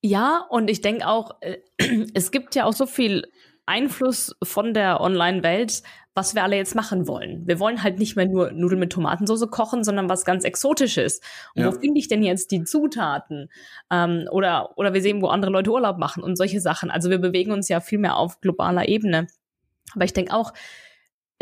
Ja, 0.00 0.44
und 0.50 0.68
ich 0.68 0.80
denke 0.80 1.06
auch, 1.06 1.40
äh, 1.40 1.58
es 2.14 2.30
gibt 2.30 2.54
ja 2.54 2.64
auch 2.64 2.72
so 2.72 2.86
viel 2.86 3.24
Einfluss 3.66 4.34
von 4.42 4.74
der 4.74 5.00
Online-Welt, 5.00 5.82
was 6.14 6.34
wir 6.34 6.44
alle 6.44 6.56
jetzt 6.56 6.74
machen 6.74 7.08
wollen. 7.08 7.46
Wir 7.46 7.58
wollen 7.58 7.82
halt 7.82 7.98
nicht 7.98 8.14
mehr 8.14 8.26
nur 8.26 8.52
Nudeln 8.52 8.78
mit 8.78 8.92
Tomatensauce 8.92 9.50
kochen, 9.50 9.82
sondern 9.82 10.08
was 10.08 10.24
ganz 10.24 10.44
Exotisches. 10.44 11.20
Und 11.54 11.62
ja. 11.62 11.68
wo 11.68 11.78
finde 11.78 11.98
ich 11.98 12.08
denn 12.08 12.22
jetzt 12.22 12.50
die 12.50 12.62
Zutaten? 12.62 13.48
Ähm, 13.90 14.28
oder, 14.30 14.76
oder 14.76 14.94
wir 14.94 15.00
sehen, 15.00 15.22
wo 15.22 15.28
andere 15.28 15.50
Leute 15.50 15.72
Urlaub 15.72 15.98
machen 15.98 16.22
und 16.22 16.36
solche 16.36 16.60
Sachen. 16.60 16.90
Also 16.90 17.10
wir 17.10 17.18
bewegen 17.18 17.50
uns 17.50 17.68
ja 17.68 17.80
viel 17.80 17.98
mehr 17.98 18.16
auf 18.16 18.40
globaler 18.40 18.88
Ebene. 18.88 19.26
Aber 19.94 20.04
ich 20.04 20.12
denke 20.12 20.34
auch, 20.34 20.52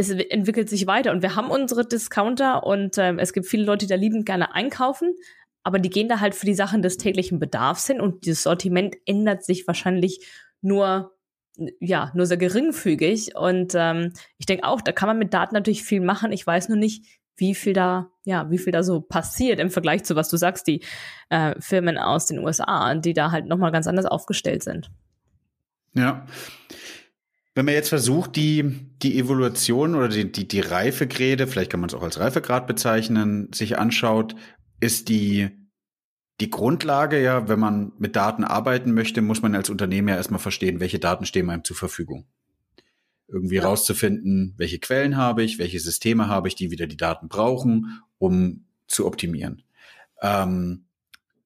es 0.08 0.24
entwickelt 0.30 0.68
sich 0.68 0.86
weiter 0.86 1.12
und 1.12 1.22
wir 1.22 1.36
haben 1.36 1.50
unsere 1.50 1.86
Discounter 1.86 2.64
und 2.64 2.98
äh, 2.98 3.14
es 3.16 3.32
gibt 3.32 3.46
viele 3.46 3.64
Leute, 3.64 3.86
die 3.86 3.90
da 3.90 3.96
liebend 3.96 4.26
gerne 4.26 4.54
einkaufen, 4.54 5.14
aber 5.62 5.78
die 5.78 5.90
gehen 5.90 6.08
da 6.08 6.20
halt 6.20 6.34
für 6.34 6.46
die 6.46 6.54
Sachen 6.54 6.82
des 6.82 6.96
täglichen 6.96 7.38
Bedarfs 7.38 7.86
hin 7.86 8.00
und 8.00 8.24
dieses 8.26 8.42
Sortiment 8.42 8.96
ändert 9.06 9.44
sich 9.44 9.66
wahrscheinlich 9.66 10.26
nur 10.60 11.12
ja 11.80 12.10
nur 12.14 12.26
sehr 12.26 12.38
geringfügig 12.38 13.36
und 13.36 13.74
ähm, 13.76 14.12
ich 14.38 14.46
denke 14.46 14.64
auch, 14.64 14.80
da 14.80 14.92
kann 14.92 15.08
man 15.08 15.18
mit 15.18 15.34
Daten 15.34 15.54
natürlich 15.54 15.84
viel 15.84 16.00
machen. 16.00 16.32
Ich 16.32 16.46
weiß 16.46 16.68
nur 16.68 16.78
nicht, 16.78 17.04
wie 17.36 17.54
viel 17.54 17.74
da 17.74 18.10
ja 18.24 18.50
wie 18.50 18.58
viel 18.58 18.72
da 18.72 18.82
so 18.82 19.00
passiert 19.00 19.60
im 19.60 19.70
Vergleich 19.70 20.04
zu 20.04 20.16
was 20.16 20.28
du 20.28 20.36
sagst, 20.36 20.66
die 20.66 20.82
äh, 21.28 21.54
Firmen 21.60 21.98
aus 21.98 22.26
den 22.26 22.38
USA, 22.38 22.94
die 22.94 23.12
da 23.12 23.30
halt 23.30 23.46
noch 23.46 23.58
mal 23.58 23.70
ganz 23.70 23.86
anders 23.86 24.06
aufgestellt 24.06 24.62
sind. 24.62 24.90
Ja. 25.94 26.26
Wenn 27.54 27.66
man 27.66 27.74
jetzt 27.74 27.90
versucht, 27.90 28.36
die, 28.36 28.88
die 29.02 29.18
Evolution 29.18 29.94
oder 29.94 30.08
die, 30.08 30.32
die, 30.32 30.48
die 30.48 30.60
Reifegrade, 30.60 31.46
vielleicht 31.46 31.70
kann 31.70 31.80
man 31.80 31.90
es 31.90 31.94
auch 31.94 32.02
als 32.02 32.18
Reifegrad 32.18 32.66
bezeichnen, 32.66 33.52
sich 33.52 33.78
anschaut, 33.78 34.34
ist 34.80 35.08
die, 35.08 35.50
die 36.40 36.48
Grundlage 36.48 37.22
ja, 37.22 37.48
wenn 37.48 37.60
man 37.60 37.92
mit 37.98 38.16
Daten 38.16 38.44
arbeiten 38.44 38.92
möchte, 38.94 39.20
muss 39.20 39.42
man 39.42 39.54
als 39.54 39.68
Unternehmen 39.68 40.08
ja 40.08 40.16
erstmal 40.16 40.40
verstehen, 40.40 40.80
welche 40.80 40.98
Daten 40.98 41.26
stehen 41.26 41.50
einem 41.50 41.64
zur 41.64 41.76
Verfügung. 41.76 42.26
Irgendwie 43.28 43.56
ja. 43.56 43.64
rauszufinden, 43.64 44.54
welche 44.56 44.78
Quellen 44.78 45.16
habe 45.16 45.42
ich, 45.42 45.58
welche 45.58 45.78
Systeme 45.78 46.28
habe 46.28 46.48
ich, 46.48 46.54
die 46.54 46.70
wieder 46.70 46.86
die 46.86 46.96
Daten 46.96 47.28
brauchen, 47.28 48.02
um 48.18 48.64
zu 48.86 49.06
optimieren. 49.06 49.62
Ähm, 50.22 50.86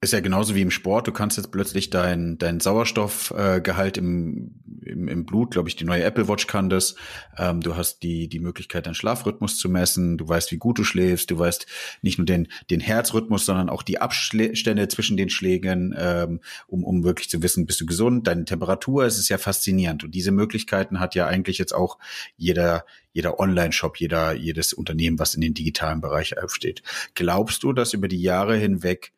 ist 0.02 0.12
ja 0.12 0.20
genauso 0.20 0.54
wie 0.54 0.60
im 0.60 0.70
Sport. 0.70 1.06
Du 1.06 1.12
kannst 1.12 1.38
jetzt 1.38 1.50
plötzlich 1.50 1.88
dein, 1.88 2.36
dein 2.36 2.60
Sauerstoffgehalt 2.60 3.96
äh, 3.96 4.00
im, 4.00 4.60
im, 4.82 5.08
im 5.08 5.24
Blut, 5.24 5.52
glaube 5.52 5.70
ich, 5.70 5.76
die 5.76 5.84
neue 5.84 6.04
Apple 6.04 6.28
Watch 6.28 6.46
kann 6.46 6.68
das. 6.68 6.96
Ähm, 7.38 7.62
du 7.62 7.76
hast 7.76 8.02
die, 8.02 8.28
die 8.28 8.38
Möglichkeit, 8.38 8.84
deinen 8.84 8.94
Schlafrhythmus 8.94 9.58
zu 9.58 9.70
messen. 9.70 10.18
Du 10.18 10.28
weißt, 10.28 10.52
wie 10.52 10.58
gut 10.58 10.78
du 10.78 10.84
schläfst. 10.84 11.30
Du 11.30 11.38
weißt 11.38 11.66
nicht 12.02 12.18
nur 12.18 12.26
den, 12.26 12.48
den 12.70 12.80
Herzrhythmus, 12.80 13.46
sondern 13.46 13.70
auch 13.70 13.82
die 13.82 13.98
Abstände 13.98 14.86
zwischen 14.88 15.16
den 15.16 15.30
Schlägen, 15.30 15.94
ähm, 15.96 16.40
um, 16.66 16.84
um 16.84 17.02
wirklich 17.02 17.30
zu 17.30 17.42
wissen, 17.42 17.64
bist 17.64 17.80
du 17.80 17.86
gesund, 17.86 18.26
deine 18.26 18.44
Temperatur. 18.44 19.06
Es 19.06 19.18
ist 19.18 19.30
ja 19.30 19.38
faszinierend. 19.38 20.04
Und 20.04 20.14
diese 20.14 20.30
Möglichkeiten 20.30 21.00
hat 21.00 21.14
ja 21.14 21.26
eigentlich 21.26 21.56
jetzt 21.56 21.74
auch 21.74 21.98
jeder, 22.36 22.84
jeder 23.14 23.40
Online-Shop, 23.40 23.96
jeder, 23.96 24.34
jedes 24.34 24.74
Unternehmen, 24.74 25.18
was 25.18 25.34
in 25.34 25.40
den 25.40 25.54
digitalen 25.54 26.02
Bereich 26.02 26.36
aufsteht. 26.36 26.82
Glaubst 27.14 27.62
du, 27.62 27.72
dass 27.72 27.94
über 27.94 28.08
die 28.08 28.20
Jahre 28.20 28.56
hinweg 28.56 29.12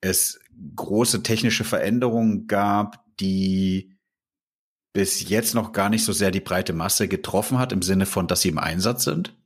es 0.00 0.40
große 0.76 1.22
technische 1.22 1.64
Veränderungen 1.64 2.46
gab, 2.46 3.04
die 3.20 3.96
bis 4.92 5.28
jetzt 5.28 5.54
noch 5.54 5.72
gar 5.72 5.90
nicht 5.90 6.04
so 6.04 6.12
sehr 6.12 6.30
die 6.30 6.40
breite 6.40 6.72
Masse 6.72 7.08
getroffen 7.08 7.58
hat, 7.58 7.72
im 7.72 7.82
Sinne 7.82 8.06
von, 8.06 8.26
dass 8.26 8.40
sie 8.40 8.48
im 8.48 8.58
Einsatz 8.58 9.04
sind? 9.04 9.36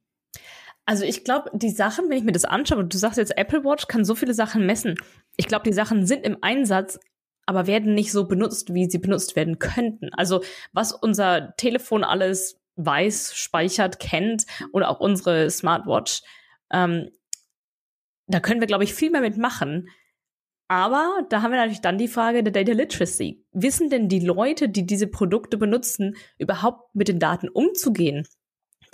Also 0.84 1.04
ich 1.04 1.24
glaube, 1.24 1.50
die 1.52 1.70
Sachen, 1.70 2.08
wenn 2.08 2.18
ich 2.18 2.24
mir 2.24 2.32
das 2.32 2.44
anschaue, 2.44 2.84
du 2.84 2.98
sagst 2.98 3.18
jetzt, 3.18 3.36
Apple 3.36 3.64
Watch 3.64 3.86
kann 3.86 4.04
so 4.04 4.14
viele 4.14 4.34
Sachen 4.34 4.66
messen. 4.66 4.96
Ich 5.36 5.46
glaube, 5.46 5.64
die 5.64 5.74
Sachen 5.74 6.06
sind 6.06 6.24
im 6.24 6.38
Einsatz, 6.40 6.98
aber 7.46 7.66
werden 7.66 7.94
nicht 7.94 8.12
so 8.12 8.26
benutzt, 8.26 8.74
wie 8.74 8.90
sie 8.90 8.98
benutzt 8.98 9.36
werden 9.36 9.58
könnten. 9.58 10.10
Also 10.14 10.42
was 10.72 10.92
unser 10.92 11.54
Telefon 11.56 12.04
alles 12.04 12.60
weiß, 12.76 13.34
speichert, 13.34 14.00
kennt 14.00 14.44
oder 14.72 14.88
auch 14.88 15.00
unsere 15.00 15.50
Smartwatch, 15.50 16.22
ähm, 16.72 17.10
da 18.26 18.40
können 18.40 18.60
wir, 18.60 18.66
glaube 18.66 18.84
ich, 18.84 18.94
viel 18.94 19.10
mehr 19.10 19.20
mitmachen. 19.20 19.88
Aber 20.72 21.26
da 21.28 21.42
haben 21.42 21.50
wir 21.50 21.58
natürlich 21.58 21.82
dann 21.82 21.98
die 21.98 22.08
Frage 22.08 22.42
der 22.42 22.50
Data 22.50 22.72
Literacy. 22.72 23.44
Wissen 23.52 23.90
denn 23.90 24.08
die 24.08 24.20
Leute, 24.20 24.70
die 24.70 24.86
diese 24.86 25.06
Produkte 25.06 25.58
benutzen, 25.58 26.16
überhaupt 26.38 26.94
mit 26.94 27.08
den 27.08 27.18
Daten 27.18 27.50
umzugehen? 27.50 28.26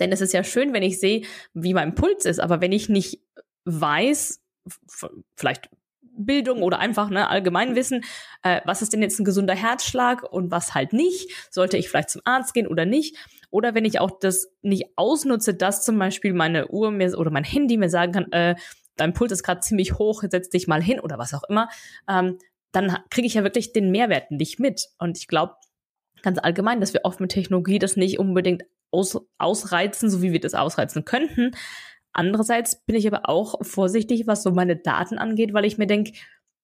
Denn 0.01 0.11
es 0.11 0.19
ist 0.19 0.33
ja 0.33 0.43
schön, 0.43 0.73
wenn 0.73 0.83
ich 0.83 0.99
sehe, 0.99 1.21
wie 1.53 1.73
mein 1.73 1.95
Puls 1.95 2.25
ist, 2.25 2.41
aber 2.41 2.59
wenn 2.59 2.73
ich 2.73 2.89
nicht 2.89 3.21
weiß, 3.63 4.41
vielleicht 5.37 5.69
Bildung 6.01 6.63
oder 6.63 6.79
einfach 6.79 7.09
ne, 7.09 7.29
allgemein 7.29 7.77
wissen, 7.77 8.03
äh, 8.43 8.59
was 8.65 8.81
ist 8.81 8.91
denn 8.91 9.01
jetzt 9.01 9.17
ein 9.17 9.23
gesunder 9.23 9.55
Herzschlag 9.55 10.23
und 10.23 10.51
was 10.51 10.75
halt 10.75 10.91
nicht, 10.91 11.31
sollte 11.49 11.77
ich 11.77 11.87
vielleicht 11.87 12.09
zum 12.09 12.21
Arzt 12.25 12.53
gehen 12.53 12.67
oder 12.67 12.83
nicht. 12.83 13.15
Oder 13.51 13.73
wenn 13.73 13.85
ich 13.85 14.01
auch 14.01 14.19
das 14.19 14.51
nicht 14.61 14.87
ausnutze, 14.97 15.53
dass 15.53 15.85
zum 15.85 15.97
Beispiel 15.97 16.33
meine 16.33 16.67
Uhr 16.67 16.91
mir 16.91 17.17
oder 17.17 17.31
mein 17.31 17.45
Handy 17.45 17.77
mir 17.77 17.89
sagen 17.89 18.11
kann, 18.11 18.31
äh, 18.33 18.55
dein 18.99 19.13
Puls 19.13 19.31
ist 19.31 19.43
gerade 19.43 19.61
ziemlich 19.61 19.97
hoch, 19.97 20.23
setz 20.29 20.49
dich 20.49 20.67
mal 20.67 20.81
hin 20.81 20.99
oder 20.99 21.17
was 21.17 21.33
auch 21.33 21.43
immer, 21.49 21.69
ähm, 22.07 22.37
dann 22.71 22.97
kriege 23.09 23.27
ich 23.27 23.33
ja 23.33 23.43
wirklich 23.43 23.73
den 23.73 23.91
Mehrwert 23.91 24.31
nicht 24.31 24.59
mit. 24.59 24.87
Und 24.99 25.17
ich 25.17 25.27
glaube 25.27 25.55
ganz 26.21 26.37
allgemein, 26.39 26.81
dass 26.81 26.93
wir 26.93 27.01
oft 27.03 27.19
mit 27.19 27.31
Technologie 27.31 27.79
das 27.79 27.95
nicht 27.95 28.19
unbedingt 28.19 28.63
aus, 28.91 29.17
ausreizen, 29.37 30.09
so 30.09 30.21
wie 30.21 30.31
wir 30.31 30.39
das 30.39 30.53
ausreizen 30.53 31.05
könnten. 31.05 31.51
Andererseits 32.11 32.83
bin 32.85 32.95
ich 32.95 33.07
aber 33.07 33.29
auch 33.29 33.55
vorsichtig, 33.61 34.27
was 34.27 34.43
so 34.43 34.51
meine 34.51 34.75
Daten 34.75 35.17
angeht, 35.17 35.53
weil 35.53 35.65
ich 35.65 35.77
mir 35.77 35.87
denke, 35.87 36.13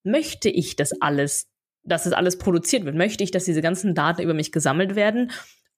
möchte 0.03 0.49
ich 0.49 0.75
das 0.75 0.99
alles, 1.01 1.49
dass 1.83 2.03
das 2.03 2.13
alles 2.13 2.37
produziert 2.37 2.85
wird? 2.85 2.95
Möchte 2.95 3.23
ich, 3.23 3.31
dass 3.31 3.45
diese 3.45 3.61
ganzen 3.61 3.95
Daten 3.95 4.21
über 4.21 4.33
mich 4.33 4.51
gesammelt 4.51 4.95
werden 4.95 5.31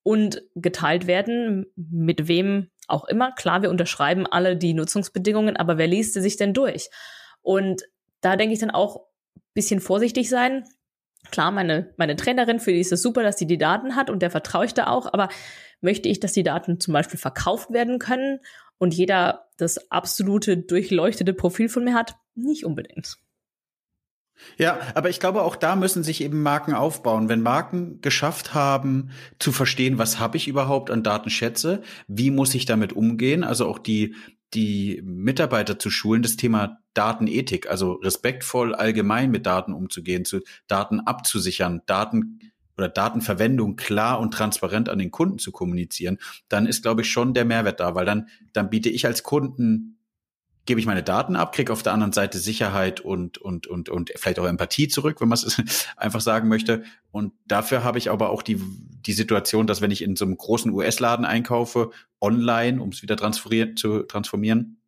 und 0.04 0.42
geteilt 0.56 1.08
werden? 1.08 1.66
Mit 1.76 2.28
wem 2.28 2.70
auch 2.88 3.06
immer. 3.06 3.32
Klar, 3.34 3.62
wir 3.62 3.70
unterschreiben 3.70 4.26
alle 4.26 4.58
die 4.58 4.74
Nutzungsbedingungen, 4.74 5.58
aber 5.58 5.78
wer 5.78 5.88
liest 5.88 6.14
sie 6.14 6.22
sich 6.22 6.38
denn 6.38 6.54
durch? 6.54 6.90
Und 7.42 7.84
da 8.22 8.36
denke 8.36 8.54
ich 8.54 8.60
dann 8.60 8.72
auch 8.72 9.08
bisschen 9.54 9.80
vorsichtig 9.80 10.30
sein. 10.30 10.66
Klar, 11.32 11.52
meine, 11.52 11.94
meine 11.98 12.16
Trainerin, 12.16 12.60
für 12.60 12.72
die 12.72 12.80
ist 12.80 12.92
es 12.92 13.02
super, 13.02 13.24
dass 13.24 13.38
sie 13.38 13.48
die 13.48 13.58
Daten 13.58 13.96
hat 13.96 14.10
und 14.10 14.22
der 14.22 14.32
vertraue 14.32 14.66
ich 14.66 14.74
da 14.74 14.88
auch, 14.88 15.12
aber 15.12 15.30
möchte 15.82 16.10
ich, 16.10 16.20
dass 16.20 16.34
die 16.34 16.44
Daten 16.44 16.80
zum 16.80 16.94
Beispiel 16.94 17.20
verkauft 17.20 17.72
werden 17.72 18.00
können 18.00 18.40
und 18.78 18.94
jeder 18.94 19.48
das 19.58 19.92
absolute 19.92 20.58
durchleuchtete 20.58 21.34
Profil 21.34 21.70
von 21.70 21.84
mir 21.84 21.96
hat? 21.96 22.16
Nicht 22.36 22.66
unbedingt. 22.66 23.18
Ja, 24.58 24.80
aber 24.96 25.10
ich 25.10 25.20
glaube, 25.20 25.44
auch 25.44 25.56
da 25.56 25.76
müssen 25.76 26.04
sich 26.04 26.22
eben 26.22 26.42
Marken 26.42 26.74
aufbauen. 26.74 27.30
Wenn 27.30 27.42
Marken 27.42 28.02
geschafft 28.02 28.56
haben, 28.56 29.12
zu 29.40 29.52
verstehen, 29.52 30.00
was 30.00 30.20
habe 30.20 30.38
ich 30.38 30.48
überhaupt 30.48 30.90
an 30.90 31.04
Datenschätze, 31.04 31.84
wie 32.08 32.32
muss 32.32 32.56
ich 32.56 32.66
damit 32.66 32.94
umgehen, 32.94 33.44
also 33.44 33.68
auch 33.68 33.78
die, 33.78 34.16
die 34.56 35.02
Mitarbeiter 35.04 35.78
zu 35.78 35.92
schulen, 35.92 36.24
das 36.24 36.38
Thema 36.38 36.80
Datenethik, 36.96 37.70
also 37.70 37.94
respektvoll 37.94 38.74
allgemein 38.74 39.30
mit 39.30 39.46
Daten 39.46 39.74
umzugehen, 39.74 40.26
zu 40.26 40.40
Daten 40.68 41.02
abzusichern, 41.02 41.82
Daten 41.86 42.40
oder 42.78 42.90
Datenverwendung 42.90 43.76
klar 43.76 44.20
und 44.20 44.34
transparent 44.34 44.90
an 44.90 45.00
den 45.00 45.12
Kunden 45.12 45.40
zu 45.40 45.52
kommunizieren, 45.52 46.18
dann 46.48 46.66
ist, 46.66 46.82
glaube 46.82 47.02
ich, 47.02 47.12
schon 47.12 47.34
der 47.34 47.46
Mehrwert 47.46 47.80
da, 47.80 47.94
weil 47.94 48.06
dann, 48.06 48.28
dann 48.54 48.70
biete 48.70 48.90
ich 48.90 49.06
als 49.06 49.24
Kunden 49.24 49.97
gebe 50.68 50.80
ich 50.80 50.86
meine 50.86 51.02
Daten 51.02 51.36
ab, 51.36 51.54
kriege 51.54 51.74
auf 51.74 51.82
der 51.82 51.94
anderen 51.94 52.14
Seite 52.14 52.38
Sicherheit 52.38 53.00
und, 53.00 53.38
und, 53.38 53.66
und, 53.68 53.90
und 53.90 54.12
vielleicht 54.16 54.40
auch 54.40 54.46
Empathie 54.46 54.88
zurück, 54.88 55.20
wenn 55.20 55.30
man 55.30 55.38
es 55.38 55.58
einfach 55.98 56.22
sagen 56.22 56.48
möchte. 56.48 56.84
Und 57.12 57.34
dafür 57.48 57.84
habe 57.84 57.98
ich 57.98 58.12
aber 58.12 58.30
auch 58.30 58.44
die, 58.44 58.62
die 59.06 59.14
Situation, 59.14 59.66
dass 59.66 59.82
wenn 59.82 59.92
ich 59.92 60.04
in 60.04 60.16
so 60.16 60.26
einem 60.26 60.38
großen 60.38 60.72
US-Laden 60.72 61.26
einkaufe, 61.26 61.90
online, 62.22 62.82
um 62.82 62.90
es 62.90 63.02
wieder 63.02 63.18
zu 63.18 64.04
transformieren, 64.04 64.82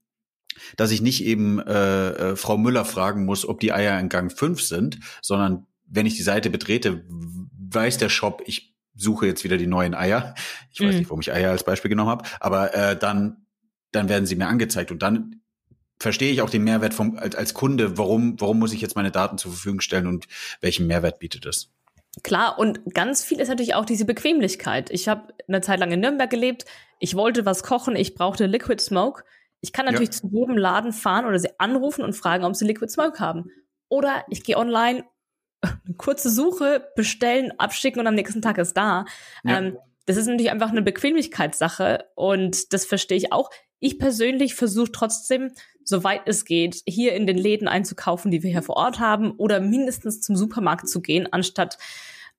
dass 0.77 0.91
ich 0.91 1.01
nicht 1.01 1.23
eben 1.23 1.59
äh, 1.59 2.09
äh, 2.09 2.35
Frau 2.35 2.57
Müller 2.57 2.85
fragen 2.85 3.25
muss, 3.25 3.47
ob 3.47 3.59
die 3.59 3.71
Eier 3.71 3.99
in 3.99 4.09
Gang 4.09 4.31
5 4.31 4.61
sind, 4.61 4.99
sondern 5.21 5.65
wenn 5.85 6.05
ich 6.05 6.15
die 6.15 6.23
Seite 6.23 6.49
betrete, 6.49 7.03
weiß 7.07 7.97
der 7.97 8.09
Shop, 8.09 8.43
ich 8.45 8.75
suche 8.95 9.25
jetzt 9.25 9.43
wieder 9.43 9.57
die 9.57 9.67
neuen 9.67 9.95
Eier. 9.95 10.35
Ich 10.71 10.81
weiß 10.81 10.91
mhm. 10.91 10.99
nicht, 10.99 11.09
warum 11.09 11.21
ich 11.21 11.31
Eier 11.31 11.51
als 11.51 11.63
Beispiel 11.63 11.89
genommen 11.89 12.09
habe, 12.09 12.25
aber 12.39 12.73
äh, 12.75 12.99
dann 12.99 13.45
dann 13.91 14.09
werden 14.09 14.25
sie 14.25 14.35
mir 14.35 14.47
angezeigt 14.47 14.91
und 14.91 15.01
dann 15.01 15.41
verstehe 15.99 16.31
ich 16.31 16.41
auch 16.41 16.49
den 16.49 16.63
Mehrwert 16.63 16.93
vom, 16.93 17.17
als, 17.17 17.35
als 17.35 17.53
Kunde, 17.53 17.97
warum, 17.97 18.39
warum 18.39 18.59
muss 18.59 18.73
ich 18.73 18.81
jetzt 18.81 18.95
meine 18.95 19.11
Daten 19.11 19.37
zur 19.37 19.51
Verfügung 19.51 19.81
stellen 19.81 20.07
und 20.07 20.27
welchen 20.61 20.87
Mehrwert 20.87 21.19
bietet 21.19 21.45
es? 21.45 21.71
Klar, 22.23 22.57
und 22.57 22.93
ganz 22.93 23.23
viel 23.23 23.39
ist 23.39 23.49
natürlich 23.49 23.75
auch 23.75 23.85
diese 23.85 24.05
Bequemlichkeit. 24.05 24.89
Ich 24.89 25.07
habe 25.07 25.33
eine 25.47 25.61
Zeit 25.61 25.79
lang 25.79 25.91
in 25.91 25.99
Nürnberg 25.99 26.29
gelebt, 26.29 26.65
ich 26.99 27.15
wollte 27.15 27.45
was 27.45 27.63
kochen, 27.63 27.95
ich 27.95 28.15
brauchte 28.15 28.45
Liquid 28.45 28.81
Smoke. 28.81 29.23
Ich 29.61 29.73
kann 29.73 29.85
natürlich 29.85 30.09
ja. 30.09 30.21
zu 30.21 30.27
jedem 30.31 30.57
Laden 30.57 30.93
fahren 30.93 31.25
oder 31.25 31.37
sie 31.39 31.49
anrufen 31.59 32.03
und 32.03 32.13
fragen, 32.13 32.45
ob 32.45 32.55
sie 32.55 32.65
Liquid 32.65 32.91
Smoke 32.91 33.19
haben. 33.19 33.51
Oder 33.89 34.25
ich 34.29 34.43
gehe 34.43 34.57
online, 34.57 35.03
kurze 35.97 36.29
Suche, 36.29 36.87
bestellen, 36.95 37.53
abschicken 37.57 37.99
und 37.99 38.07
am 38.07 38.15
nächsten 38.15 38.41
Tag 38.41 38.57
ist 38.57 38.75
da. 38.75 39.05
Ja. 39.43 39.59
Ähm, 39.59 39.77
das 40.05 40.17
ist 40.17 40.27
natürlich 40.27 40.51
einfach 40.51 40.71
eine 40.71 40.81
Bequemlichkeitssache 40.81 42.05
und 42.15 42.73
das 42.73 42.85
verstehe 42.85 43.17
ich 43.17 43.31
auch. 43.31 43.49
Ich 43.79 43.99
persönlich 43.99 44.55
versuche 44.55 44.91
trotzdem 44.91 45.51
soweit 45.89 46.21
es 46.25 46.45
geht, 46.45 46.81
hier 46.85 47.13
in 47.13 47.27
den 47.27 47.37
Läden 47.37 47.67
einzukaufen, 47.67 48.31
die 48.31 48.43
wir 48.43 48.51
hier 48.51 48.61
vor 48.61 48.77
Ort 48.77 48.99
haben, 48.99 49.31
oder 49.31 49.59
mindestens 49.59 50.21
zum 50.21 50.35
Supermarkt 50.35 50.87
zu 50.87 51.01
gehen, 51.01 51.27
anstatt 51.31 51.77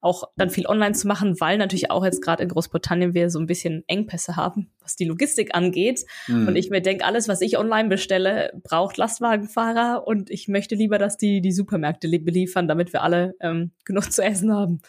auch 0.00 0.24
dann 0.36 0.48
viel 0.48 0.66
online 0.66 0.94
zu 0.94 1.06
machen, 1.06 1.38
weil 1.40 1.58
natürlich 1.58 1.90
auch 1.90 2.04
jetzt 2.04 2.22
gerade 2.22 2.42
in 2.42 2.48
Großbritannien 2.48 3.12
wir 3.12 3.28
so 3.28 3.38
ein 3.38 3.46
bisschen 3.46 3.84
Engpässe 3.86 4.36
haben, 4.36 4.70
was 4.80 4.96
die 4.96 5.04
Logistik 5.04 5.54
angeht. 5.54 6.06
Mhm. 6.26 6.48
Und 6.48 6.56
ich 6.56 6.70
mir 6.70 6.80
denke, 6.80 7.04
alles, 7.04 7.28
was 7.28 7.42
ich 7.42 7.58
online 7.58 7.90
bestelle, 7.90 8.50
braucht 8.62 8.96
Lastwagenfahrer 8.96 10.06
und 10.06 10.30
ich 10.30 10.48
möchte 10.48 10.74
lieber, 10.74 10.96
dass 10.96 11.18
die 11.18 11.42
die 11.42 11.52
Supermärkte 11.52 12.08
beliefern, 12.08 12.66
damit 12.66 12.94
wir 12.94 13.02
alle 13.02 13.34
ähm, 13.40 13.72
genug 13.84 14.10
zu 14.10 14.22
essen 14.22 14.54
haben. 14.54 14.80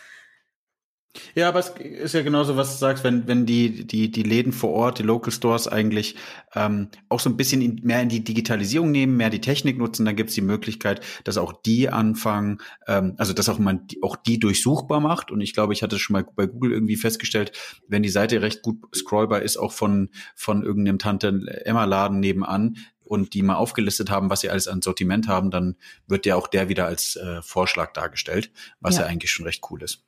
Ja, 1.36 1.50
aber 1.50 1.60
es 1.60 1.70
ist 1.70 2.14
ja 2.14 2.22
genauso, 2.22 2.56
was 2.56 2.72
du 2.72 2.78
sagst, 2.78 3.04
wenn, 3.04 3.28
wenn 3.28 3.46
die, 3.46 3.86
die, 3.86 4.10
die 4.10 4.24
Läden 4.24 4.54
vor 4.54 4.72
Ort, 4.72 5.00
die 5.00 5.04
Local 5.04 5.32
Stores 5.32 5.68
eigentlich 5.68 6.16
ähm, 6.56 6.88
auch 7.10 7.20
so 7.20 7.30
ein 7.30 7.36
bisschen 7.36 7.62
in, 7.62 7.82
mehr 7.84 8.02
in 8.02 8.10
die 8.10 8.24
Digitalisierung 8.24 8.92
nehmen, 8.92 9.18
mehr 9.18 9.30
die 9.30 9.42
Technik 9.42 9.78
nutzen, 9.78 10.06
dann 10.06 10.16
gibt 10.16 10.30
es 10.30 10.36
die 10.36 10.42
Möglichkeit, 10.42 11.02
dass 11.26 11.38
auch 11.38 11.54
die 11.54 11.90
anfangen, 11.90 12.60
ähm, 12.88 13.16
also 13.18 13.34
dass 13.34 13.50
auch 13.50 13.60
man 13.60 13.88
die, 13.88 14.02
auch 14.04 14.16
die 14.16 14.40
durchsuchbar 14.40 15.02
macht. 15.02 15.32
Und 15.32 15.42
ich 15.42 15.54
glaube, 15.54 15.74
ich 15.74 15.84
hatte 15.84 16.00
schon 16.00 16.14
mal 16.14 16.26
bei 16.36 16.46
Google 16.46 16.72
irgendwie 16.72 16.96
festgestellt, 16.96 17.52
wenn 17.88 18.04
die 18.04 18.10
Seite 18.10 18.42
recht 18.42 18.62
gut 18.62 18.78
scrollbar 18.96 19.42
ist, 19.42 19.58
auch 19.58 19.74
von, 19.74 20.10
von 20.36 20.64
irgendeinem 20.64 21.00
Tante-Emma-Laden 21.00 22.20
nebenan, 22.20 22.78
und 23.04 23.34
die 23.34 23.42
mal 23.42 23.56
aufgelistet 23.56 24.10
haben, 24.10 24.30
was 24.30 24.40
sie 24.40 24.50
alles 24.50 24.70
an 24.70 24.82
Sortiment 24.82 25.28
haben, 25.28 25.52
dann 25.52 25.76
wird 26.08 26.26
ja 26.26 26.38
auch 26.38 26.48
der 26.48 26.70
wieder 26.70 26.86
als 26.86 27.18
äh, 27.18 27.42
Vorschlag 27.42 27.92
dargestellt, 27.92 28.52
was 28.80 28.96
ja. 28.96 29.02
ja 29.02 29.08
eigentlich 29.08 29.32
schon 29.32 29.46
recht 29.46 29.62
cool 29.70 29.84
ist. 29.84 30.06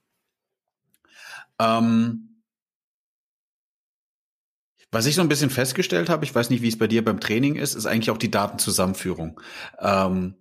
Ähm, 1.63 2.41
was 4.91 5.08
ich 5.08 5.15
so 5.15 5.22
ein 5.22 5.29
bisschen 5.29 5.50
festgestellt 5.50 6.10
habe, 6.10 6.24
ich 6.24 6.36
weiß 6.36 6.50
nicht, 6.50 6.62
wie 6.62 6.67
es 6.67 6.77
bei 6.77 6.88
dir 6.88 7.03
beim 7.03 7.20
Training 7.20 7.55
ist, 7.55 7.74
ist 7.74 7.88
eigentlich 7.88 8.12
auch 8.12 8.17
die 8.17 8.29
Datenzusammenführung. 8.29 9.39
Ähm, 9.79 10.36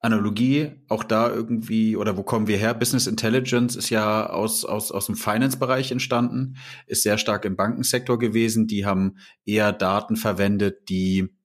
Analogie, 0.00 0.72
auch 0.88 1.02
da 1.02 1.30
irgendwie, 1.30 1.96
oder 1.96 2.16
wo 2.16 2.22
kommen 2.22 2.48
wir 2.48 2.58
her? 2.58 2.74
Business 2.74 3.06
Intelligence 3.06 3.74
ist 3.74 3.88
ja 3.90 4.28
aus, 4.28 4.64
aus, 4.64 4.92
aus 4.92 5.06
dem 5.06 5.16
Finance-Bereich 5.16 5.90
entstanden, 5.90 6.56
ist 6.86 7.02
sehr 7.02 7.18
stark 7.18 7.44
im 7.44 7.56
Bankensektor 7.56 8.18
gewesen. 8.18 8.66
Die 8.66 8.84
haben 8.84 9.16
eher 9.46 9.72
Daten 9.72 10.16
verwendet, 10.16 10.90
die 10.90 11.35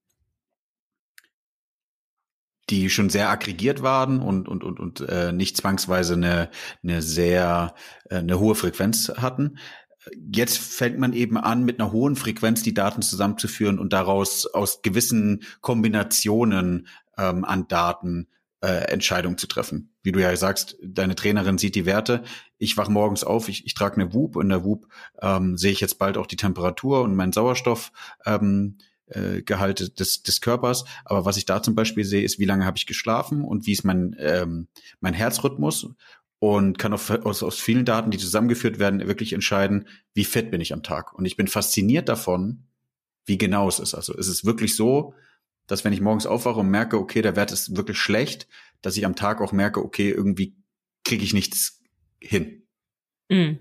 die 2.72 2.90
schon 2.90 3.10
sehr 3.10 3.30
aggregiert 3.30 3.84
waren 3.84 4.20
und 4.20 4.48
und 4.48 4.64
und 4.64 4.80
und 4.80 5.02
äh, 5.02 5.32
nicht 5.32 5.58
zwangsweise 5.58 6.14
eine 6.14 6.50
eine 6.84 7.02
sehr 7.02 7.76
äh, 8.10 8.18
eine 8.18 8.40
hohe 8.40 8.56
Frequenz 8.56 9.12
hatten. 9.18 9.58
Jetzt 10.34 10.58
fängt 10.58 10.98
man 10.98 11.14
eben 11.14 11.38
an, 11.38 11.64
mit 11.64 11.80
einer 11.80 11.92
hohen 11.92 12.16
Frequenz 12.16 12.64
die 12.64 12.74
Daten 12.74 13.04
zusammenzuführen 13.04 13.78
und 13.78 13.94
daraus 13.94 14.48
aus 14.48 14.82
gewissen 14.82 15.44
Kombinationen 15.62 16.88
ähm, 17.18 17.46
an 17.46 17.68
Daten 17.68 18.28
äh, 18.62 18.92
Entscheidungen 18.92 19.38
zu 19.38 19.48
treffen. 19.48 19.94
Wie 20.02 20.12
du 20.12 20.20
ja 20.20 20.36
sagst, 20.36 20.78
deine 20.84 21.16
Trainerin 21.16 21.58
sieht 21.58 21.76
die 21.76 21.86
Werte. 21.86 22.24
Ich 22.58 22.78
wach 22.78 22.90
morgens 22.90 23.24
auf, 23.24 23.50
ich, 23.50 23.66
ich 23.66 23.74
trage 23.74 23.96
eine 23.96 24.14
WUP. 24.14 24.38
In 24.38 24.50
der 24.50 24.64
WUP 24.64 24.88
ähm, 25.22 25.58
sehe 25.58 25.72
ich 25.72 25.82
jetzt 25.82 26.00
bald 26.00 26.18
auch 26.18 26.28
die 26.28 26.36
Temperatur 26.36 27.02
und 27.02 27.16
meinen 27.16 27.34
Sauerstoff. 27.34 27.92
Ähm, 28.26 28.78
äh, 29.12 29.42
Gehalt 29.42 30.00
des, 30.00 30.24
des 30.24 30.42
Körpers. 30.42 30.86
Aber 31.06 31.26
was 31.26 31.38
ich 31.38 31.46
da 31.46 31.62
zum 31.62 31.76
Beispiel 31.76 32.04
sehe, 32.04 32.24
ist, 32.24 32.40
wie 32.40 32.46
lange 32.46 32.66
habe 32.66 32.78
ich 32.78 32.86
geschlafen 32.86 33.44
und 33.44 33.66
wie 33.66 33.74
ist 33.74 33.84
mein, 33.84 34.16
ähm, 34.20 34.68
mein 35.00 35.14
Herzrhythmus 35.14 35.88
und 36.40 36.80
kann 36.80 36.94
auf, 36.94 37.10
aus, 37.10 37.44
aus 37.44 37.60
vielen 37.60 37.86
Daten, 37.86 38.12
die 38.12 38.18
zusammengeführt 38.18 38.80
werden, 38.80 39.08
wirklich 39.08 39.34
entscheiden, 39.34 39.88
wie 40.14 40.26
fit 40.26 40.50
bin 40.50 40.62
ich 40.62 40.74
am 40.74 40.84
Tag. 40.84 41.14
Und 41.14 41.26
ich 41.26 41.38
bin 41.38 41.48
fasziniert 41.48 42.10
davon, 42.10 42.64
wie 43.26 43.38
genau 43.38 43.68
es 43.68 43.80
ist. 43.80 43.94
Also 43.94 44.14
ist 44.14 44.28
es 44.28 44.44
wirklich 44.44 44.76
so, 44.76 45.14
dass 45.68 45.86
wenn 45.86 45.94
ich 45.94 46.02
morgens 46.02 46.26
aufwache 46.26 46.60
und 46.60 46.70
merke, 46.70 46.98
okay, 46.98 47.22
der 47.22 47.36
Wert 47.36 47.52
ist 47.52 47.76
wirklich 47.76 47.98
schlecht, 47.98 48.48
dass 48.82 48.98
ich 48.98 49.06
am 49.06 49.16
Tag 49.16 49.40
auch 49.42 49.52
merke, 49.52 49.84
okay, 49.84 50.10
irgendwie 50.10 50.56
kriege 51.04 51.24
ich 51.24 51.34
nichts 51.34 51.82
hin. 52.20 52.61
Mhm. 53.32 53.60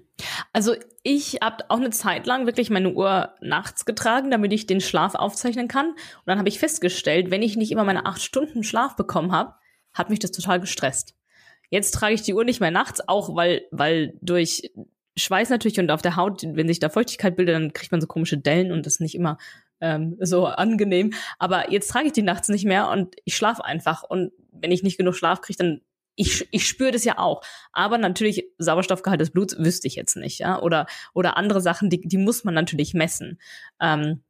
Also 0.52 0.74
ich 1.02 1.38
habe 1.40 1.64
auch 1.68 1.78
eine 1.78 1.90
Zeit 1.90 2.26
lang 2.26 2.44
wirklich 2.44 2.68
meine 2.70 2.92
Uhr 2.92 3.35
nachts 3.40 3.85
getragen, 3.85 4.30
damit 4.30 4.52
ich 4.52 4.66
den 4.66 4.80
Schlaf 4.80 5.14
aufzeichnen 5.14 5.68
kann. 5.68 5.90
Und 5.90 6.26
dann 6.26 6.38
habe 6.38 6.48
ich 6.48 6.59
festgestellt, 6.59 7.30
wenn 7.30 7.42
ich 7.42 7.56
nicht 7.56 7.70
immer 7.70 7.85
meine 7.85 8.04
acht 8.04 8.20
Stunden 8.20 8.64
Schlaf 8.64 8.96
bekommen 8.96 9.33
habe, 9.33 9.54
hat 9.94 10.11
mich 10.11 10.18
das 10.18 10.33
total 10.33 10.61
gestresst. 10.61 11.14
Jetzt 11.70 11.92
trage 11.92 12.14
ich 12.14 12.22
die 12.22 12.35
Uhr 12.35 12.44
nicht 12.44 12.61
mehr 12.61 12.72
nachts, 12.72 13.00
auch 13.09 13.35
weil, 13.37 13.62
weil 13.70 14.14
durch 14.20 14.72
Schweiß 15.16 15.50
natürlich 15.50 15.78
und 15.78 15.90
auf 15.90 16.02
der 16.02 16.16
Haut, 16.16 16.42
wenn 16.42 16.66
sich 16.66 16.80
da 16.80 16.88
Feuchtigkeit 16.88 17.37
bildet, 17.37 17.54
dann 17.54 17.72
kriegt 17.72 17.92
man 17.92 18.00
so 18.00 18.09
komische 18.09 18.38
Dellen 18.38 18.72
und 18.72 18.87
das 18.87 18.94
ist 18.94 19.00
nicht 19.00 19.14
immer 19.14 19.38
ähm, 19.80 20.16
so 20.20 20.46
angenehm. 20.46 21.12
Aber 21.38 21.70
jetzt 21.70 21.88
trage 21.88 22.06
ich 22.06 22.12
die 22.12 22.22
nachts 22.22 22.48
nicht 22.48 22.64
mehr 22.64 22.88
und 22.88 23.14
ich 23.24 23.37
schlafe 23.37 23.64
einfach. 23.64 24.02
Und 24.02 24.33
wenn 24.52 24.72
ich 24.72 24.83
nicht 24.83 24.98
genug 24.98 25.14
Schlaf 25.14 25.40
kriege, 25.40 25.59
dann 25.59 25.80
ich, 26.16 26.49
ich 26.51 26.66
spüre 26.66 26.90
das 26.90 27.05
ja 27.05 27.18
auch. 27.18 27.42
Aber 27.73 27.99
natürlich, 27.99 28.44
Sauerstoffgehalt 28.59 29.20
des 29.20 29.31
Bluts 29.31 29.59
wüsste 29.59 29.87
ich 29.87 29.94
jetzt 29.94 30.16
nicht, 30.16 30.40
ja. 30.40 30.61
Oder, 30.61 30.87
oder 31.14 31.37
andere 31.37 31.61
Sachen, 31.61 31.90
die, 31.90 32.01
die 32.01 32.18
muss 32.18 32.44
man 32.44 32.55
natürlich 32.55 32.94
messen. 32.94 33.40
Ähm, 33.81 34.23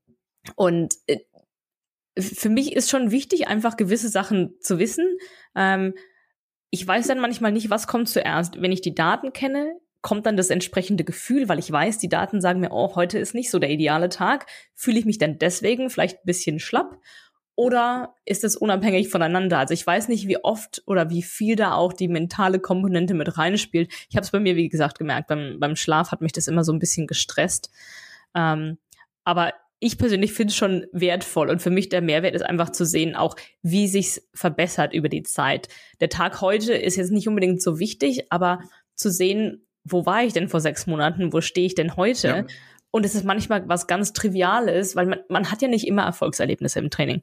und 0.57 0.95
äh, 1.07 1.19
für 2.19 2.49
mich 2.49 2.75
ist 2.75 2.91
schon 2.91 3.11
wichtig, 3.11 3.49
einfach 3.49 3.77
gewisse 3.77 4.09
Sachen 4.09 4.55
zu 4.61 4.79
wissen. 4.79 5.07
Ähm, 5.55 5.95
ich 6.71 6.87
weiß 6.87 7.09
dann 7.09 7.21
manchmal 7.21 7.53
nicht, 7.53 7.71
was 7.71 7.87
kommt 7.87 8.09
zuerst. 8.09 8.61
Wenn 8.61 8.73
ich 8.73 8.81
die 8.81 8.95
Daten 8.95 9.33
kenne, 9.33 9.77
kommt 10.03 10.27
dann 10.27 10.37
das 10.37 10.51
entsprechende 10.51 11.05
Gefühl, 11.05 11.49
weil 11.49 11.59
ich 11.59 11.71
weiß, 11.71 11.99
die 11.99 12.09
Daten 12.09 12.41
sagen 12.41 12.61
mir, 12.61 12.71
oh, 12.73 12.95
heute 12.95 13.19
ist 13.19 13.35
nicht 13.35 13.51
so 13.51 13.59
der 13.59 13.71
ideale 13.71 14.09
Tag. 14.09 14.47
Fühle 14.75 14.99
ich 14.99 15.05
mich 15.05 15.19
dann 15.19 15.39
deswegen 15.39 15.91
vielleicht 15.91 16.19
ein 16.19 16.27
bisschen 16.27 16.59
schlapp? 16.59 16.99
Oder 17.61 18.15
ist 18.25 18.43
es 18.43 18.57
unabhängig 18.57 19.11
voneinander? 19.11 19.59
Also 19.59 19.75
ich 19.75 19.87
weiß 19.87 20.09
nicht, 20.09 20.27
wie 20.27 20.43
oft 20.43 20.83
oder 20.87 21.11
wie 21.11 21.21
viel 21.21 21.57
da 21.57 21.75
auch 21.75 21.93
die 21.93 22.09
mentale 22.09 22.59
Komponente 22.59 23.13
mit 23.13 23.37
reinspielt. 23.37 23.93
Ich 24.09 24.17
habe 24.17 24.25
es 24.25 24.31
bei 24.31 24.41
mir, 24.41 24.57
wie 24.57 24.71
gesagt, 24.71 24.99
gemerkt, 24.99 25.29
beim, 25.29 25.61
beim 25.61 25.77
Schlaf 25.77 26.11
hat 26.11 26.23
mich 26.23 26.33
das 26.33 26.49
immer 26.49 26.65
so 26.65 26.73
ein 26.73 26.79
bisschen 26.79 27.07
gestresst. 27.07 27.71
Ähm, 28.35 28.79
aber 29.25 29.53
ich 29.79 29.99
persönlich 29.99 30.33
finde 30.33 30.53
es 30.53 30.57
schon 30.57 30.87
wertvoll 30.93 31.51
und 31.51 31.61
für 31.61 31.69
mich 31.69 31.91
der 31.91 32.01
Mehrwert 32.01 32.35
ist 32.35 32.47
einfach 32.47 32.71
zu 32.71 32.87
sehen, 32.87 33.15
auch 33.15 33.37
wie 33.61 33.89
sich's 33.89 34.27
verbessert 34.33 34.95
über 34.95 35.11
die 35.11 35.25
Zeit. 35.25 35.69
Der 36.01 36.09
Tag 36.09 36.41
heute 36.41 36.73
ist 36.73 36.97
jetzt 36.97 37.13
nicht 37.13 37.29
unbedingt 37.29 37.61
so 37.61 37.79
wichtig, 37.79 38.33
aber 38.33 38.61
zu 38.95 39.11
sehen, 39.11 39.67
wo 39.85 40.07
war 40.07 40.25
ich 40.25 40.33
denn 40.33 40.49
vor 40.49 40.63
sechs 40.63 40.87
Monaten, 40.87 41.35
wo 41.35 41.43
stehe 41.43 41.67
ich 41.67 41.75
denn 41.75 41.97
heute? 41.97 42.27
Ja. 42.27 42.45
Und 42.91 43.05
es 43.05 43.15
ist 43.15 43.27
manchmal 43.27 43.69
was 43.69 43.87
ganz 43.87 44.15
Triviales, 44.15 44.97
weil 44.97 45.05
man, 45.05 45.21
man 45.29 45.51
hat 45.51 45.61
ja 45.61 45.69
nicht 45.69 45.87
immer 45.87 46.05
Erfolgserlebnisse 46.05 46.79
im 46.79 46.89
Training. 46.89 47.21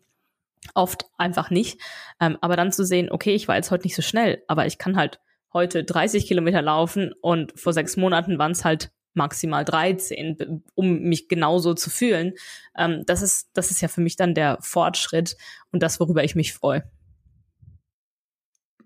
Oft 0.73 1.05
einfach 1.17 1.49
nicht. 1.49 1.81
Ähm, 2.19 2.37
aber 2.41 2.55
dann 2.55 2.71
zu 2.71 2.85
sehen, 2.85 3.09
okay, 3.11 3.33
ich 3.35 3.47
war 3.47 3.55
jetzt 3.55 3.71
heute 3.71 3.83
nicht 3.83 3.95
so 3.95 4.01
schnell, 4.01 4.43
aber 4.47 4.65
ich 4.65 4.77
kann 4.77 4.97
halt 4.97 5.19
heute 5.53 5.83
30 5.83 6.27
Kilometer 6.27 6.61
laufen 6.61 7.13
und 7.21 7.57
vor 7.59 7.73
sechs 7.73 7.97
Monaten 7.97 8.37
waren 8.37 8.51
es 8.51 8.65
halt 8.65 8.91
maximal 9.13 9.65
13, 9.65 10.63
um 10.75 10.99
mich 10.99 11.27
genauso 11.27 11.73
zu 11.73 11.89
fühlen. 11.89 12.33
Ähm, 12.77 13.03
das 13.05 13.21
ist, 13.21 13.49
das 13.53 13.71
ist 13.71 13.81
ja 13.81 13.87
für 13.87 14.01
mich 14.01 14.15
dann 14.15 14.35
der 14.35 14.59
Fortschritt 14.61 15.35
und 15.71 15.81
das, 15.83 15.99
worüber 15.99 16.23
ich 16.23 16.35
mich 16.35 16.53
freue. 16.53 16.83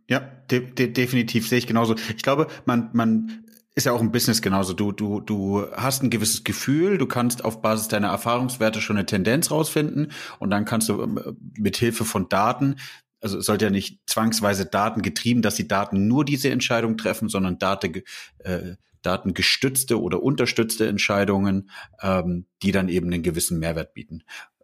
Ja, 0.09 0.19
de 0.49 0.71
de 0.73 0.87
definitiv 0.91 1.47
sehe 1.47 1.59
ich 1.59 1.67
genauso. 1.67 1.95
Ich 2.15 2.23
glaube, 2.23 2.47
man, 2.65 2.89
man 2.93 3.45
ist 3.75 3.85
ja 3.85 3.93
auch 3.93 4.01
ein 4.01 4.11
Business 4.11 4.41
genauso. 4.41 4.73
Du, 4.73 4.91
du, 4.91 5.21
du 5.21 5.65
hast 5.73 6.03
ein 6.03 6.09
gewisses 6.09 6.43
Gefühl, 6.43 6.97
du 6.97 7.05
kannst 7.05 7.45
auf 7.45 7.61
Basis 7.61 7.87
deiner 7.87 8.09
Erfahrungswerte 8.09 8.81
schon 8.81 8.97
eine 8.97 9.05
Tendenz 9.05 9.49
rausfinden 9.49 10.11
und 10.39 10.49
dann 10.49 10.65
kannst 10.65 10.89
du 10.89 11.01
ähm, 11.01 11.37
mit 11.57 11.77
Hilfe 11.77 12.05
von 12.05 12.27
Daten, 12.29 12.75
also 13.21 13.37
es 13.37 13.45
sollte 13.45 13.65
ja 13.65 13.71
nicht 13.71 13.99
zwangsweise 14.07 14.65
Daten 14.65 15.01
getrieben, 15.01 15.41
dass 15.41 15.55
die 15.55 15.67
Daten 15.67 16.07
nur 16.07 16.25
diese 16.25 16.49
Entscheidung 16.49 16.97
treffen, 16.97 17.29
sondern 17.29 17.59
Daten, 17.59 18.01
äh, 18.39 18.75
datengestützte 19.03 20.01
oder 20.01 20.21
unterstützte 20.21 20.87
Entscheidungen, 20.87 21.69
ähm, 22.01 22.45
die 22.63 22.71
dann 22.71 22.89
eben 22.89 23.07
einen 23.07 23.23
gewissen 23.23 23.59
Mehrwert 23.59 23.93
bieten. 23.93 24.23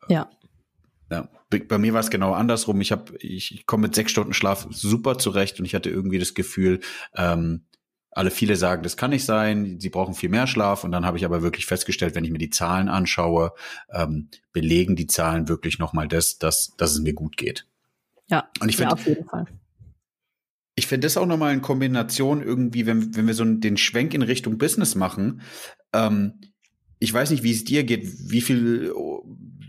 Ja. 0.09 0.29
Ja, 1.09 1.29
bei 1.49 1.77
mir 1.77 1.93
war 1.93 2.01
es 2.01 2.09
genau 2.09 2.33
andersrum. 2.33 2.81
Ich 2.81 2.91
habe, 2.91 3.15
ich, 3.19 3.53
ich 3.53 3.65
komme 3.65 3.83
mit 3.83 3.95
sechs 3.95 4.11
Stunden 4.11 4.33
Schlaf 4.33 4.67
super 4.71 5.17
zurecht 5.17 5.57
und 5.57 5.65
ich 5.65 5.73
hatte 5.73 5.89
irgendwie 5.89 6.19
das 6.19 6.33
Gefühl, 6.33 6.81
ähm, 7.15 7.65
alle 8.17 8.31
viele 8.31 8.55
sagen, 8.55 8.83
das 8.83 8.97
kann 8.97 9.11
nicht 9.11 9.25
sein, 9.25 9.79
sie 9.79 9.89
brauchen 9.89 10.15
viel 10.15 10.29
mehr 10.29 10.47
Schlaf. 10.47 10.83
Und 10.83 10.91
dann 10.91 11.05
habe 11.05 11.17
ich 11.17 11.25
aber 11.25 11.43
wirklich 11.43 11.67
festgestellt, 11.67 12.15
wenn 12.15 12.25
ich 12.25 12.31
mir 12.31 12.39
die 12.39 12.49
Zahlen 12.49 12.89
anschaue, 12.89 13.53
ähm, 13.93 14.29
belegen 14.53 14.95
die 14.95 15.07
Zahlen 15.07 15.47
wirklich 15.47 15.77
nochmal 15.77 16.07
das, 16.07 16.39
dass, 16.39 16.75
dass 16.77 16.91
es 16.91 16.99
mir 16.99 17.13
gut 17.13 17.37
geht. 17.37 17.67
Ja, 18.29 18.49
und 18.59 18.69
ich 18.69 18.77
finde, 18.77 18.89
ja, 18.89 18.93
auf 18.93 19.05
jeden 19.05 19.25
Fall. 19.25 19.45
Ich 20.75 20.87
finde 20.87 21.05
das 21.05 21.17
auch 21.17 21.25
nochmal 21.25 21.53
in 21.53 21.61
Kombination 21.61 22.41
irgendwie, 22.41 22.85
wenn, 22.85 23.15
wenn 23.15 23.27
wir 23.27 23.33
so 23.33 23.45
den 23.45 23.77
Schwenk 23.77 24.13
in 24.13 24.21
Richtung 24.23 24.57
Business 24.57 24.95
machen. 24.95 25.41
Ähm, 25.93 26.33
ich 26.99 27.13
weiß 27.13 27.29
nicht, 27.29 27.43
wie 27.43 27.51
es 27.51 27.63
dir 27.63 27.83
geht, 27.83 28.31
wie 28.31 28.41
viel 28.41 28.91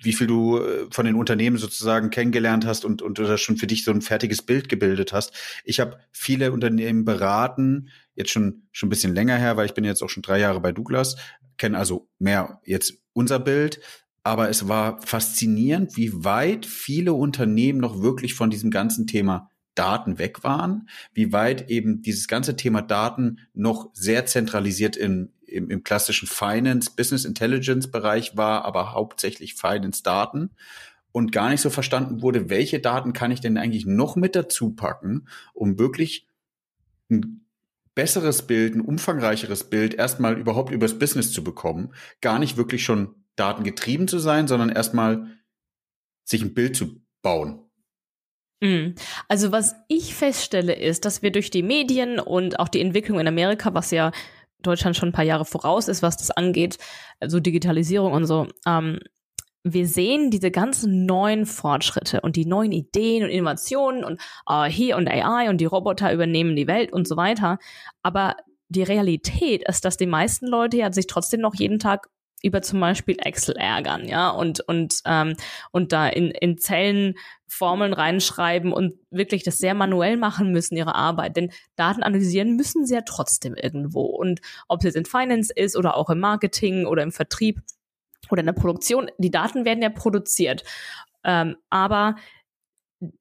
wie 0.08 0.14
viel 0.14 0.26
du 0.26 0.56
äh, 0.56 0.86
von 0.90 1.04
den 1.04 1.16
Unternehmen 1.16 1.58
sozusagen 1.58 2.08
kennengelernt 2.08 2.64
hast 2.64 2.86
und, 2.86 3.02
und 3.02 3.20
oder 3.20 3.36
schon 3.36 3.58
für 3.58 3.66
dich 3.66 3.84
so 3.84 3.90
ein 3.90 4.00
fertiges 4.00 4.40
Bild 4.40 4.70
gebildet 4.70 5.12
hast. 5.12 5.34
Ich 5.64 5.80
habe 5.80 5.98
viele 6.12 6.50
Unternehmen 6.50 7.04
beraten, 7.04 7.90
jetzt 8.14 8.30
schon, 8.30 8.62
schon 8.72 8.86
ein 8.86 8.90
bisschen 8.90 9.14
länger 9.14 9.36
her, 9.36 9.58
weil 9.58 9.66
ich 9.66 9.74
bin 9.74 9.84
jetzt 9.84 10.02
auch 10.02 10.08
schon 10.08 10.22
drei 10.22 10.40
Jahre 10.40 10.60
bei 10.60 10.72
Douglas, 10.72 11.16
kenne 11.58 11.76
also 11.76 12.08
mehr 12.18 12.62
jetzt 12.64 12.94
unser 13.12 13.38
Bild, 13.38 13.80
aber 14.22 14.48
es 14.48 14.66
war 14.66 15.02
faszinierend, 15.02 15.98
wie 15.98 16.24
weit 16.24 16.64
viele 16.64 17.12
Unternehmen 17.12 17.78
noch 17.78 18.00
wirklich 18.00 18.32
von 18.32 18.48
diesem 18.48 18.70
ganzen 18.70 19.06
Thema 19.06 19.50
Daten 19.74 20.18
weg 20.18 20.42
waren, 20.42 20.88
wie 21.12 21.34
weit 21.34 21.68
eben 21.68 22.00
dieses 22.00 22.28
ganze 22.28 22.56
Thema 22.56 22.80
Daten 22.80 23.40
noch 23.52 23.90
sehr 23.92 24.24
zentralisiert 24.24 24.96
in, 24.96 25.34
im, 25.48 25.70
im 25.70 25.82
klassischen 25.82 26.28
Finance, 26.28 26.90
Business 26.94 27.24
Intelligence 27.24 27.90
Bereich 27.90 28.36
war, 28.36 28.64
aber 28.64 28.92
hauptsächlich 28.92 29.54
Finance 29.54 30.02
Daten 30.02 30.50
und 31.12 31.32
gar 31.32 31.50
nicht 31.50 31.60
so 31.60 31.70
verstanden 31.70 32.22
wurde, 32.22 32.50
welche 32.50 32.80
Daten 32.80 33.12
kann 33.12 33.30
ich 33.30 33.40
denn 33.40 33.58
eigentlich 33.58 33.86
noch 33.86 34.16
mit 34.16 34.36
dazu 34.36 34.74
packen, 34.74 35.26
um 35.54 35.78
wirklich 35.78 36.28
ein 37.10 37.46
besseres 37.94 38.46
Bild, 38.46 38.74
ein 38.76 38.80
umfangreicheres 38.80 39.64
Bild 39.64 39.94
erstmal 39.94 40.38
überhaupt 40.38 40.70
übers 40.70 40.98
Business 40.98 41.32
zu 41.32 41.42
bekommen, 41.42 41.92
gar 42.20 42.38
nicht 42.38 42.56
wirklich 42.56 42.84
schon 42.84 43.14
datengetrieben 43.34 44.06
zu 44.06 44.18
sein, 44.18 44.46
sondern 44.46 44.68
erstmal 44.68 45.38
sich 46.24 46.42
ein 46.42 46.54
Bild 46.54 46.76
zu 46.76 47.00
bauen. 47.22 47.68
Mhm. 48.60 48.94
Also 49.28 49.52
was 49.52 49.74
ich 49.88 50.14
feststelle 50.14 50.74
ist, 50.74 51.04
dass 51.04 51.22
wir 51.22 51.30
durch 51.30 51.50
die 51.50 51.62
Medien 51.62 52.20
und 52.20 52.58
auch 52.58 52.68
die 52.68 52.80
Entwicklung 52.80 53.20
in 53.20 53.28
Amerika, 53.28 53.72
was 53.74 53.90
ja 53.90 54.12
Deutschland 54.62 54.96
schon 54.96 55.10
ein 55.10 55.12
paar 55.12 55.24
Jahre 55.24 55.44
voraus 55.44 55.88
ist, 55.88 56.02
was 56.02 56.16
das 56.16 56.30
angeht, 56.30 56.78
also 57.20 57.40
Digitalisierung 57.40 58.12
und 58.12 58.26
so, 58.26 58.48
ähm, 58.66 58.98
wir 59.64 59.86
sehen 59.86 60.30
diese 60.30 60.50
ganzen 60.50 61.04
neuen 61.04 61.46
Fortschritte 61.46 62.20
und 62.20 62.36
die 62.36 62.46
neuen 62.46 62.72
Ideen 62.72 63.24
und 63.24 63.30
Innovationen 63.30 64.04
und 64.04 64.20
äh, 64.48 64.64
hier 64.70 64.96
und 64.96 65.08
AI 65.08 65.50
und 65.50 65.58
die 65.58 65.66
Roboter 65.66 66.12
übernehmen 66.12 66.56
die 66.56 66.66
Welt 66.66 66.92
und 66.92 67.08
so 67.08 67.16
weiter. 67.16 67.58
Aber 68.02 68.36
die 68.68 68.82
Realität 68.82 69.66
ist, 69.68 69.84
dass 69.84 69.96
die 69.96 70.06
meisten 70.06 70.46
Leute 70.46 70.76
ja 70.78 70.92
sich 70.92 71.06
trotzdem 71.06 71.40
noch 71.40 71.54
jeden 71.54 71.78
Tag 71.78 72.08
über 72.42 72.62
zum 72.62 72.80
Beispiel 72.80 73.16
Excel 73.18 73.56
ärgern, 73.56 74.06
ja, 74.06 74.30
und, 74.30 74.60
und, 74.60 75.00
ähm, 75.04 75.34
und 75.72 75.92
da 75.92 76.08
in, 76.08 76.30
in 76.30 76.58
Zellen 76.58 77.14
Formeln 77.48 77.92
reinschreiben 77.92 78.72
und 78.72 78.94
wirklich 79.10 79.42
das 79.42 79.58
sehr 79.58 79.74
manuell 79.74 80.16
machen 80.16 80.52
müssen, 80.52 80.76
ihre 80.76 80.94
Arbeit. 80.94 81.36
Denn 81.36 81.50
Daten 81.76 82.02
analysieren 82.02 82.56
müssen 82.56 82.86
sie 82.86 82.94
ja 82.94 83.00
trotzdem 83.00 83.54
irgendwo. 83.54 84.02
Und 84.02 84.40
ob 84.68 84.80
es 84.80 84.84
jetzt 84.84 84.96
in 84.96 85.06
Finance 85.06 85.52
ist 85.54 85.76
oder 85.76 85.96
auch 85.96 86.10
im 86.10 86.20
Marketing 86.20 86.86
oder 86.86 87.02
im 87.02 87.10
Vertrieb 87.10 87.60
oder 88.30 88.40
in 88.40 88.46
der 88.46 88.52
Produktion, 88.52 89.10
die 89.18 89.30
Daten 89.30 89.64
werden 89.64 89.82
ja 89.82 89.88
produziert. 89.88 90.62
Ähm, 91.24 91.56
aber 91.70 92.16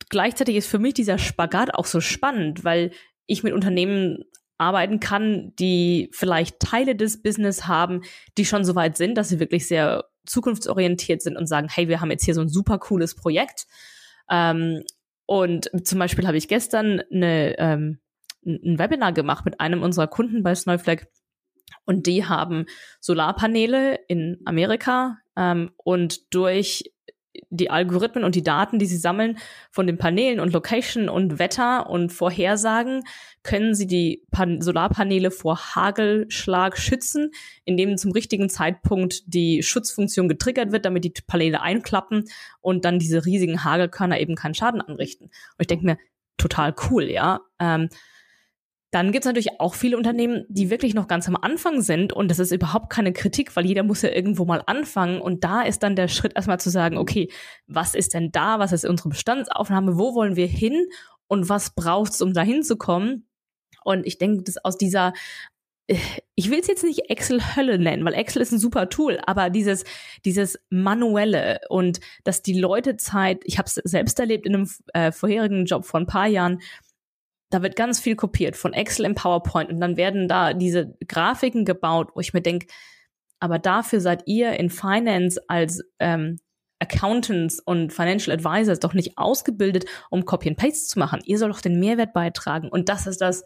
gleichzeitig 0.10 0.58
ist 0.58 0.68
für 0.68 0.80
mich 0.80 0.94
dieser 0.94 1.18
Spagat 1.18 1.74
auch 1.74 1.86
so 1.86 2.02
spannend, 2.02 2.64
weil 2.64 2.92
ich 3.26 3.44
mit 3.44 3.54
Unternehmen 3.54 4.26
arbeiten 4.58 5.00
kann, 5.00 5.54
die 5.60 6.10
vielleicht 6.12 6.60
Teile 6.60 6.96
des 6.96 7.22
Business 7.22 7.68
haben, 7.68 8.02
die 8.38 8.46
schon 8.46 8.66
so 8.66 8.76
weit 8.76 8.98
sind, 8.98 9.16
dass 9.16 9.30
sie 9.30 9.40
wirklich 9.40 9.68
sehr 9.68 10.06
zukunftsorientiert 10.26 11.22
sind 11.22 11.38
und 11.38 11.48
sagen, 11.48 11.68
hey, 11.70 11.88
wir 11.88 12.02
haben 12.02 12.12
jetzt 12.12 12.26
hier 12.26 12.34
so 12.34 12.42
ein 12.42 12.50
super 12.50 12.80
cooles 12.80 13.16
Projekt. 13.16 13.68
Ähm, 14.30 14.84
und 15.26 15.70
zum 15.86 16.00
Beispiel 16.00 16.28
habe 16.28 16.38
ich 16.38 16.48
gestern 16.48 17.02
eine, 17.12 17.58
ähm, 17.60 18.00
ein 18.46 18.80
Webinar 18.80 19.14
gemacht 19.14 19.46
mit 19.46 19.60
einem 19.60 19.84
unserer 19.84 20.08
Kunden 20.08 20.44
bei 20.44 20.56
Snowflake. 20.56 21.08
Und 21.86 22.08
die 22.08 22.26
haben 22.26 22.66
Solarpaneele 23.00 24.00
in 24.08 24.40
Amerika 24.46 25.18
ähm, 25.36 25.72
und 25.78 26.34
durch 26.34 26.84
die 27.50 27.70
Algorithmen 27.70 28.24
und 28.24 28.36
die 28.36 28.44
Daten, 28.44 28.80
die 28.80 28.86
sie 28.86 28.98
sammeln 28.98 29.38
von 29.72 29.88
den 29.88 29.98
Paneelen 29.98 30.40
und 30.40 30.54
Location 30.54 31.10
und 31.10 31.40
Wetter 31.40 31.90
und 31.90 32.12
Vorhersagen, 32.12 33.04
können 33.44 33.76
sie 33.76 33.88
die 33.88 34.24
Pan 34.32 34.62
Solarpaneele 34.62 35.32
vor 35.32 35.76
Hagelschlag 35.76 36.78
schützen, 36.78 37.32
indem 37.66 37.98
zum 37.98 38.12
richtigen 38.12 38.50
Zeitpunkt 38.50 39.24
die 39.26 39.64
Schutzfunktion 39.64 40.28
getriggert 40.28 40.72
wird, 40.72 40.86
damit 40.86 41.04
die 41.04 41.14
Paneele 41.26 41.62
einklappen 41.62 42.26
und 42.62 42.86
dann 42.86 43.00
diese 43.00 43.26
riesigen 43.26 43.64
Hagelkörner 43.64 44.20
eben 44.20 44.36
keinen 44.36 44.56
Schaden 44.56 44.82
anrichten. 44.82 45.26
Und 45.26 45.62
ich 45.62 45.68
denke 45.68 45.86
mir, 45.86 45.98
total 46.38 46.76
cool, 46.90 47.04
ja. 47.04 47.42
Ähm, 47.60 47.90
dann 48.92 49.12
gibt 49.12 49.26
es 49.26 49.28
natürlich 49.28 49.60
auch 49.60 49.74
viele 49.74 49.98
Unternehmen, 49.98 50.46
die 50.48 50.70
wirklich 50.70 50.94
noch 50.94 51.08
ganz 51.08 51.28
am 51.28 51.36
Anfang 51.36 51.82
sind 51.82 52.14
und 52.14 52.30
das 52.30 52.40
ist 52.40 52.52
überhaupt 52.52 52.90
keine 52.90 53.12
Kritik, 53.12 53.56
weil 53.56 53.66
jeder 53.66 53.84
muss 53.84 54.02
ja 54.02 54.10
irgendwo 54.10 54.46
mal 54.46 54.64
anfangen 54.66 55.20
und 55.20 55.44
da 55.44 55.62
ist 55.62 55.84
dann 55.84 55.96
der 55.96 56.08
Schritt 56.08 56.36
erstmal 56.36 56.60
zu 56.60 56.70
sagen, 56.70 56.98
okay, 56.98 57.30
was 57.68 57.96
ist 57.96 58.14
denn 58.14 58.32
da, 58.32 58.60
was 58.60 58.72
ist 58.72 58.86
unsere 58.86 59.10
Bestandsaufnahme, 59.10 59.98
wo 59.98 60.16
wollen 60.16 60.38
wir 60.38 60.48
hin 60.48 60.88
und 61.28 61.50
was 61.50 61.76
braucht 61.76 62.14
es, 62.14 62.22
um 62.22 62.34
da 62.34 62.42
hinzukommen? 62.42 63.28
Und 63.84 64.06
ich 64.06 64.18
denke, 64.18 64.44
dass 64.44 64.58
aus 64.64 64.78
dieser 64.78 65.14
äh, 65.88 65.98
ich 66.36 66.50
will 66.52 66.60
es 66.60 66.68
jetzt 66.68 66.84
nicht 66.84 67.10
Excel-Hölle 67.10 67.80
nennen, 67.80 68.06
weil 68.06 68.14
Excel 68.14 68.42
ist 68.42 68.52
ein 68.52 68.60
super 68.60 68.90
Tool, 68.90 69.20
aber 69.26 69.50
dieses, 69.50 69.84
dieses 70.24 70.60
manuelle 70.70 71.60
und 71.70 72.00
dass 72.24 72.42
die 72.44 72.58
Leute 72.60 72.96
Zeit, 72.98 73.42
ich 73.44 73.58
habe 73.58 73.68
es 73.68 73.76
selbst 73.76 74.20
erlebt 74.20 74.46
in 74.46 74.56
einem 74.56 74.70
äh, 74.94 75.12
vorherigen 75.12 75.66
Job 75.66 75.86
vor 75.86 76.00
ein 76.00 76.06
paar 76.06 76.28
Jahren, 76.28 76.60
da 77.50 77.62
wird 77.64 77.76
ganz 77.76 78.00
viel 78.00 78.16
kopiert 78.16 78.58
von 78.58 78.74
Excel 78.74 79.06
im 79.06 79.16
PowerPoint 79.16 79.70
und 79.70 79.80
dann 79.80 79.98
werden 79.98 80.28
da 80.28 80.54
diese 80.54 80.98
Grafiken 81.08 81.66
gebaut, 81.66 82.10
wo 82.14 82.20
ich 82.20 82.34
mir 82.34 82.42
denke, 82.42 82.68
aber 83.40 83.60
dafür 83.60 84.02
seid 84.02 84.24
ihr 84.26 84.54
in 84.54 84.70
Finance 84.70 85.40
als 85.48 85.84
ähm, 86.00 86.40
Accountants 86.80 87.60
und 87.60 87.94
Financial 87.94 88.36
Advisors 88.36 88.80
doch 88.80 88.94
nicht 88.94 89.18
ausgebildet, 89.18 89.86
um 90.10 90.26
Copy 90.26 90.50
and 90.50 90.58
Paste 90.58 90.88
zu 90.88 91.00
machen. 91.00 91.22
Ihr 91.26 91.38
sollt 91.38 91.54
doch 91.54 91.62
den 91.62 91.80
Mehrwert 91.80 92.14
beitragen. 92.14 92.70
Und 92.70 92.90
das 92.90 93.08
ist 93.08 93.22
das, 93.22 93.46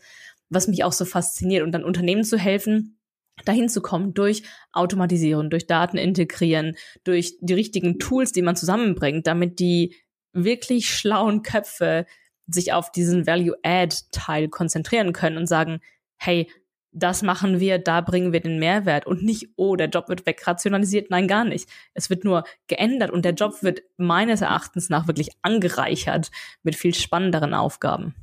was 0.49 0.67
mich 0.67 0.83
auch 0.83 0.91
so 0.91 1.05
fasziniert. 1.05 1.63
Und 1.63 1.71
dann 1.71 1.83
Unternehmen 1.83 2.23
zu 2.23 2.37
helfen, 2.37 2.99
dahin 3.45 3.69
zu 3.69 3.81
kommen 3.81 4.13
durch 4.13 4.43
Automatisieren, 4.73 5.49
durch 5.49 5.67
Daten 5.67 5.97
integrieren, 5.97 6.75
durch 7.03 7.37
die 7.39 7.53
richtigen 7.53 7.99
Tools, 7.99 8.31
die 8.33 8.41
man 8.41 8.55
zusammenbringt, 8.55 9.27
damit 9.27 9.59
die 9.59 9.95
wirklich 10.33 10.89
schlauen 10.89 11.41
Köpfe 11.41 12.05
sich 12.51 12.73
auf 12.73 12.91
diesen 12.91 13.27
Value-Add-Teil 13.27 14.49
konzentrieren 14.49 15.13
können 15.13 15.37
und 15.37 15.47
sagen, 15.47 15.79
hey, 16.17 16.47
das 16.93 17.21
machen 17.21 17.59
wir, 17.59 17.79
da 17.79 18.01
bringen 18.01 18.33
wir 18.33 18.41
den 18.41 18.59
Mehrwert 18.59 19.07
und 19.07 19.23
nicht, 19.23 19.49
oh, 19.55 19.75
der 19.75 19.87
Job 19.87 20.09
wird 20.09 20.25
wegrationalisiert. 20.25 21.09
Nein, 21.09 21.27
gar 21.27 21.45
nicht. 21.45 21.69
Es 21.93 22.09
wird 22.09 22.25
nur 22.25 22.43
geändert 22.67 23.11
und 23.11 23.23
der 23.23 23.33
Job 23.33 23.63
wird 23.63 23.81
meines 23.97 24.41
Erachtens 24.41 24.89
nach 24.89 25.07
wirklich 25.07 25.29
angereichert 25.41 26.31
mit 26.63 26.75
viel 26.75 26.93
spannenderen 26.93 27.53
Aufgaben. 27.53 28.13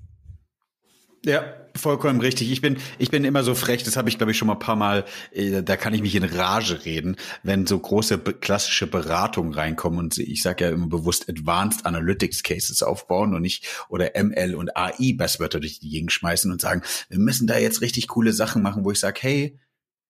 Ja, 1.29 1.45
vollkommen 1.77 2.23
richtig. 2.23 2.51
Ich 2.51 2.63
bin, 2.63 2.79
ich 2.99 3.11
bin 3.11 3.23
immer 3.23 3.45
so 3.45 3.55
frech, 3.55 3.83
das 3.83 3.99
habe 3.99 4.09
ich 4.09 4.17
glaube 4.17 4.33
ich 4.33 4.39
schon 4.39 4.49
mal 4.49 4.55
ein 4.55 4.59
paar 4.61 4.77
Mal, 4.77 5.05
äh, 5.31 5.63
da 5.63 5.77
kann 5.77 5.93
ich 5.93 6.01
mich 6.01 6.15
in 6.15 6.25
Rage 6.25 6.87
reden, 6.87 7.17
wenn 7.43 7.67
so 7.67 7.79
große 7.79 8.19
klassische 8.19 8.87
Beratungen 8.87 9.53
reinkommen 9.53 9.99
und 9.99 10.17
ich 10.17 10.41
sage 10.41 10.65
ja 10.65 10.71
immer 10.71 10.87
bewusst 10.87 11.29
Advanced 11.29 11.85
Analytics 11.85 12.43
Cases 12.43 12.83
aufbauen 12.83 13.35
und 13.35 13.43
nicht 13.43 13.67
oder 13.91 14.13
ML 14.15 14.55
und 14.55 14.75
AI 14.75 15.13
Bestwörter 15.19 15.61
durch 15.61 15.81
die 15.81 15.91
Gegend 15.91 16.13
schmeißen 16.13 16.51
und 16.51 16.63
sagen, 16.63 16.81
wir 17.11 17.19
müssen 17.19 17.47
da 17.47 17.59
jetzt 17.59 17.83
richtig 17.83 18.09
coole 18.09 18.33
Sachen 18.33 18.63
machen, 18.63 18.87
wo 18.87 18.91
ich 18.91 18.99
sage, 18.99 19.21
hey, 19.21 19.61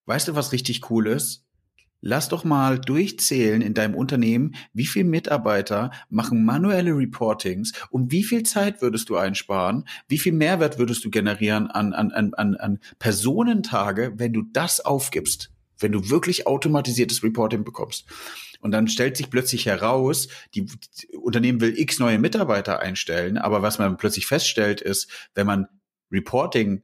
weißt 0.07 0.29
du, 0.29 0.37
was 0.37 0.53
richtig 0.53 0.89
cool 0.89 1.09
ist? 1.09 1.48
Lass 2.01 2.29
doch 2.29 2.45
mal 2.45 2.79
durchzählen 2.79 3.61
in 3.61 3.75
deinem 3.75 3.97
Unternehmen, 3.97 4.55
wie 4.73 4.87
viele 4.87 5.07
Mitarbeiter 5.07 5.91
machen 6.09 6.45
manuelle 6.45 6.97
Reportings 6.97 7.73
und 7.91 8.13
wie 8.13 8.23
viel 8.23 8.45
Zeit 8.45 8.81
würdest 8.81 9.09
du 9.09 9.17
einsparen, 9.17 9.85
wie 10.07 10.19
viel 10.19 10.33
Mehrwert 10.33 10.79
würdest 10.79 11.05
du 11.05 11.11
generieren 11.11 11.69
an, 11.69 11.93
an, 11.93 12.13
an, 12.13 12.55
an 12.55 12.79
Personentage, 13.01 14.13
wenn 14.17 14.33
du 14.33 14.43
das 14.43 14.81
aufgibst, 14.81 15.51
wenn 15.79 15.91
du 15.91 16.09
wirklich 16.09 16.47
automatisiertes 16.47 17.25
Reporting 17.25 17.65
bekommst. 17.65 18.07
Und 18.61 18.71
dann 18.71 18.89
stellt 18.89 19.17
sich 19.17 19.31
plötzlich 19.31 19.67
heraus, 19.67 20.29
die, 20.55 20.67
die 20.67 21.17
Unternehmen 21.17 21.61
will 21.61 21.79
x 21.79 21.99
neue 21.99 22.19
Mitarbeiter 22.19 22.81
einstellen, 22.81 23.39
aber 23.39 23.63
was 23.63 23.79
man 23.79 23.97
plötzlich 23.97 24.27
feststellt 24.27 24.81
ist, 24.81 25.11
wenn 25.35 25.47
man 25.47 25.67
Reporting 26.13 26.83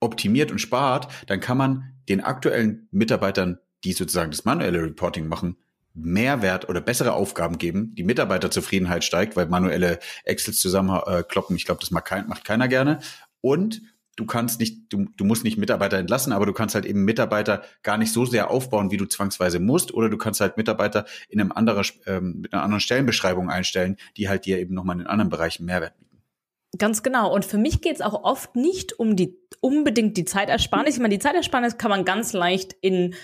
optimiert 0.00 0.50
und 0.50 0.60
spart, 0.60 1.08
dann 1.26 1.40
kann 1.40 1.58
man 1.58 1.94
den 2.08 2.22
aktuellen 2.22 2.88
Mitarbeitern 2.90 3.58
die 3.84 3.92
sozusagen 3.92 4.30
das 4.30 4.44
manuelle 4.44 4.82
Reporting 4.82 5.28
machen, 5.28 5.56
Mehrwert 5.94 6.68
oder 6.68 6.80
bessere 6.80 7.12
Aufgaben 7.12 7.58
geben, 7.58 7.94
die 7.94 8.04
Mitarbeiterzufriedenheit 8.04 9.04
steigt, 9.04 9.36
weil 9.36 9.46
manuelle 9.46 9.98
Excels 10.24 10.60
zusammenkloppen, 10.60 11.56
ich 11.56 11.64
glaube, 11.64 11.80
das 11.80 11.90
macht, 11.90 12.04
kein, 12.04 12.28
macht 12.28 12.44
keiner 12.44 12.68
gerne. 12.68 13.00
Und 13.40 13.82
du 14.16 14.26
kannst 14.26 14.60
nicht, 14.60 14.92
du, 14.92 15.06
du 15.16 15.24
musst 15.24 15.44
nicht 15.44 15.58
Mitarbeiter 15.58 15.98
entlassen, 15.98 16.32
aber 16.32 16.46
du 16.46 16.52
kannst 16.52 16.74
halt 16.74 16.84
eben 16.84 17.04
Mitarbeiter 17.04 17.62
gar 17.82 17.98
nicht 17.98 18.12
so 18.12 18.24
sehr 18.24 18.50
aufbauen, 18.50 18.90
wie 18.90 18.98
du 18.98 19.06
zwangsweise 19.06 19.58
musst, 19.58 19.92
oder 19.92 20.08
du 20.08 20.16
kannst 20.16 20.40
halt 20.40 20.56
Mitarbeiter 20.56 21.06
in 21.28 21.40
einem 21.40 21.52
anderen, 21.52 21.84
ähm, 22.06 22.40
mit 22.42 22.52
einer 22.52 22.62
anderen 22.62 22.80
Stellenbeschreibung 22.80 23.50
einstellen, 23.50 23.96
die 24.16 24.28
halt 24.28 24.44
dir 24.44 24.58
eben 24.58 24.74
nochmal 24.74 25.00
in 25.00 25.06
anderen 25.06 25.30
Bereichen 25.30 25.64
Mehrwert 25.64 25.98
bieten. 25.98 26.10
Ganz 26.78 27.02
genau. 27.02 27.34
Und 27.34 27.44
für 27.44 27.58
mich 27.58 27.80
geht 27.80 27.96
es 27.96 28.00
auch 28.00 28.22
oft 28.22 28.54
nicht 28.54 28.98
um 28.98 29.16
die 29.16 29.36
unbedingt 29.60 30.16
die 30.16 30.24
Zeitersparnis. 30.24 30.94
Ich 30.94 31.00
meine, 31.00 31.14
die 31.14 31.18
Zeitersparnis 31.18 31.78
kann 31.78 31.90
man 31.90 32.04
ganz 32.04 32.32
leicht 32.32 32.76
in 32.80 33.14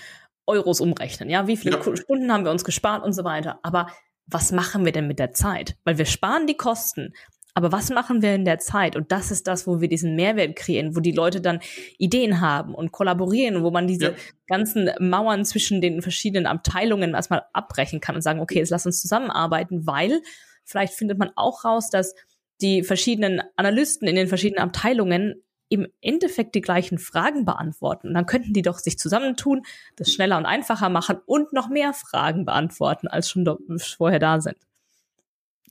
Euros 0.47 0.81
umrechnen. 0.81 1.29
Ja, 1.29 1.45
wie 1.45 1.57
viele 1.57 1.77
ja. 1.77 1.95
Stunden 1.95 2.31
haben 2.31 2.45
wir 2.45 2.51
uns 2.51 2.63
gespart 2.63 3.03
und 3.05 3.13
so 3.13 3.23
weiter. 3.23 3.59
Aber 3.63 3.87
was 4.25 4.51
machen 4.51 4.85
wir 4.85 4.91
denn 4.91 5.07
mit 5.07 5.19
der 5.19 5.33
Zeit? 5.33 5.77
Weil 5.83 5.97
wir 5.97 6.05
sparen 6.05 6.47
die 6.47 6.57
Kosten, 6.57 7.13
Aber 7.57 7.71
was 7.71 7.89
machen 7.89 8.21
wir 8.21 8.35
in 8.35 8.45
der 8.45 8.59
Zeit? 8.59 8.95
Und 8.95 9.11
das 9.11 9.31
ist 9.31 9.47
das, 9.47 9.65
wo 9.65 9.81
wir 9.81 9.87
diesen 9.87 10.15
Mehrwert 10.15 10.55
kreieren, 10.55 10.95
wo 10.95 10.99
die 10.99 11.11
Leute 11.11 11.41
dann 11.41 11.59
Ideen 11.97 12.39
haben 12.39 12.75
und 12.75 12.91
kollaborieren, 12.91 13.63
wo 13.63 13.71
man 13.71 13.87
diese 13.87 14.11
ja. 14.11 14.15
ganzen 14.45 14.91
Mauern 14.99 15.43
zwischen 15.43 15.81
den 15.81 16.03
verschiedenen 16.03 16.45
Abteilungen 16.45 17.15
erstmal 17.15 17.45
abbrechen 17.53 17.99
kann 17.99 18.13
und 18.13 18.21
sagen, 18.21 18.41
okay, 18.41 18.59
jetzt 18.59 18.69
lass 18.69 18.85
uns 18.85 19.01
zusammenarbeiten, 19.01 19.87
weil 19.87 20.21
vielleicht 20.65 20.93
findet 20.93 21.17
man 21.17 21.31
auch 21.35 21.65
raus, 21.65 21.89
dass 21.89 22.13
die 22.61 22.83
verschiedenen 22.83 23.41
Analysten 23.55 24.07
in 24.07 24.15
den 24.15 24.27
verschiedenen 24.27 24.63
Abteilungen 24.63 25.41
im 25.69 25.87
Endeffekt 26.01 26.55
die 26.55 26.61
gleichen 26.61 26.97
Fragen 26.97 27.45
beantworten. 27.45 28.09
Und 28.09 28.13
dann 28.13 28.25
könnten 28.25 28.53
die 28.53 28.61
doch 28.61 28.79
sich 28.79 28.97
zusammentun, 28.97 29.63
das 29.95 30.11
schneller 30.11 30.37
und 30.37 30.45
einfacher 30.45 30.89
machen 30.89 31.17
und 31.25 31.53
noch 31.53 31.69
mehr 31.69 31.93
Fragen 31.93 32.45
beantworten, 32.45 33.07
als 33.07 33.29
schon 33.29 33.45
vorher 33.79 34.19
da 34.19 34.41
sind. 34.41 34.57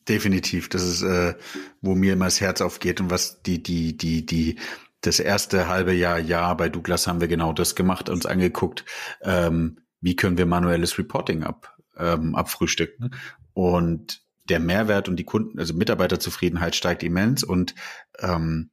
Definitiv. 0.08 0.68
Das 0.68 0.82
ist, 0.82 1.02
äh, 1.02 1.34
wo 1.80 1.94
mir 1.94 2.12
immer 2.12 2.26
das 2.26 2.40
Herz 2.40 2.60
aufgeht 2.60 3.00
und 3.00 3.10
was 3.10 3.42
die, 3.42 3.62
die, 3.62 3.96
die, 3.96 4.24
die, 4.24 4.56
das 5.00 5.18
erste 5.18 5.68
halbe 5.68 5.92
Jahr, 5.92 6.18
Jahr 6.18 6.56
bei 6.56 6.68
Douglas 6.68 7.06
haben 7.06 7.20
wir 7.20 7.28
genau 7.28 7.52
das 7.52 7.74
gemacht, 7.74 8.08
uns 8.08 8.26
angeguckt, 8.26 8.84
ähm, 9.22 9.80
wie 10.00 10.14
können 10.14 10.38
wir 10.38 10.46
manuelles 10.46 10.98
Reporting 10.98 11.42
ab, 11.42 11.76
ähm, 11.96 12.34
abfrühstücken. 12.34 13.14
Und 13.52 14.22
der 14.48 14.60
Mehrwert 14.60 15.08
und 15.08 15.16
die 15.16 15.24
Kunden, 15.24 15.58
also 15.58 15.74
Mitarbeiterzufriedenheit 15.74 16.76
steigt 16.76 17.02
immens 17.02 17.42
und 17.42 17.74
ähm, 18.20 18.70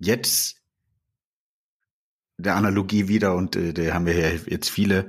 jetzt 0.00 0.60
der 2.38 2.56
Analogie 2.56 3.08
wieder 3.08 3.34
und 3.36 3.54
äh, 3.56 3.72
da 3.72 3.94
haben 3.94 4.06
wir 4.06 4.18
ja 4.18 4.38
jetzt 4.46 4.70
viele 4.70 5.08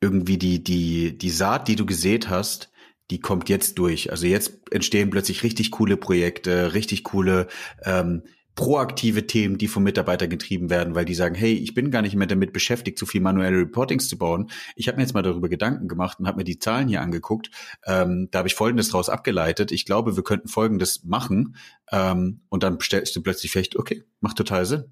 irgendwie 0.00 0.38
die 0.38 0.62
die 0.62 1.16
die 1.16 1.30
Saat, 1.30 1.68
die 1.68 1.76
du 1.76 1.86
gesät 1.86 2.28
hast, 2.28 2.70
die 3.10 3.20
kommt 3.20 3.48
jetzt 3.48 3.78
durch. 3.78 4.10
Also 4.10 4.26
jetzt 4.26 4.60
entstehen 4.70 5.10
plötzlich 5.10 5.42
richtig 5.42 5.70
coole 5.70 5.96
Projekte, 5.96 6.74
richtig 6.74 7.04
coole 7.04 7.48
ähm, 7.84 8.22
proaktive 8.60 9.26
Themen, 9.26 9.56
die 9.56 9.68
vom 9.68 9.84
Mitarbeiter 9.84 10.28
getrieben 10.28 10.68
werden, 10.68 10.94
weil 10.94 11.06
die 11.06 11.14
sagen, 11.14 11.34
hey, 11.34 11.54
ich 11.54 11.72
bin 11.72 11.90
gar 11.90 12.02
nicht 12.02 12.14
mehr 12.14 12.26
damit 12.26 12.52
beschäftigt, 12.52 12.98
so 12.98 13.06
viel 13.06 13.22
manuelle 13.22 13.56
Reportings 13.56 14.06
zu 14.06 14.18
bauen. 14.18 14.50
Ich 14.76 14.86
habe 14.86 14.98
mir 14.98 15.02
jetzt 15.02 15.14
mal 15.14 15.22
darüber 15.22 15.48
Gedanken 15.48 15.88
gemacht 15.88 16.20
und 16.20 16.26
habe 16.26 16.36
mir 16.36 16.44
die 16.44 16.58
Zahlen 16.58 16.86
hier 16.86 17.00
angeguckt. 17.00 17.50
Ähm, 17.86 18.28
da 18.30 18.40
habe 18.40 18.48
ich 18.48 18.54
Folgendes 18.54 18.90
daraus 18.90 19.08
abgeleitet. 19.08 19.72
Ich 19.72 19.86
glaube, 19.86 20.14
wir 20.14 20.22
könnten 20.22 20.48
Folgendes 20.48 21.04
machen. 21.04 21.56
Ähm, 21.90 22.42
und 22.50 22.62
dann 22.62 22.78
stellst 22.80 23.16
du 23.16 23.22
plötzlich 23.22 23.50
fest, 23.50 23.76
okay, 23.76 24.04
macht 24.20 24.36
total 24.36 24.66
Sinn. 24.66 24.84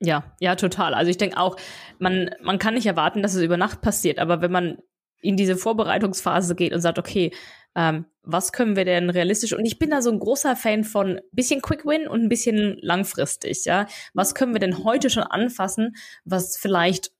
Ja, 0.00 0.34
ja, 0.40 0.56
total. 0.56 0.94
Also 0.94 1.10
ich 1.10 1.18
denke 1.18 1.36
auch, 1.36 1.58
man, 1.98 2.30
man 2.40 2.58
kann 2.58 2.72
nicht 2.72 2.86
erwarten, 2.86 3.20
dass 3.22 3.34
es 3.34 3.42
über 3.42 3.58
Nacht 3.58 3.82
passiert, 3.82 4.18
aber 4.18 4.40
wenn 4.40 4.52
man 4.52 4.78
in 5.20 5.36
diese 5.36 5.56
Vorbereitungsphase 5.56 6.54
geht 6.54 6.72
und 6.72 6.80
sagt, 6.80 6.98
okay, 6.98 7.32
ähm, 7.74 8.06
was 8.22 8.52
können 8.52 8.76
wir 8.76 8.84
denn 8.84 9.10
realistisch? 9.10 9.52
Und 9.52 9.64
ich 9.64 9.78
bin 9.78 9.90
da 9.90 10.02
so 10.02 10.10
ein 10.10 10.18
großer 10.18 10.56
Fan 10.56 10.84
von 10.84 11.20
bisschen 11.32 11.62
Quick 11.62 11.86
Win 11.86 12.08
und 12.08 12.22
ein 12.22 12.28
bisschen 12.28 12.76
langfristig, 12.80 13.64
ja. 13.64 13.86
Was 14.14 14.34
können 14.34 14.52
wir 14.52 14.60
denn 14.60 14.84
heute 14.84 15.10
schon 15.10 15.22
anfassen, 15.22 15.96
was 16.24 16.56
vielleicht 16.56 17.10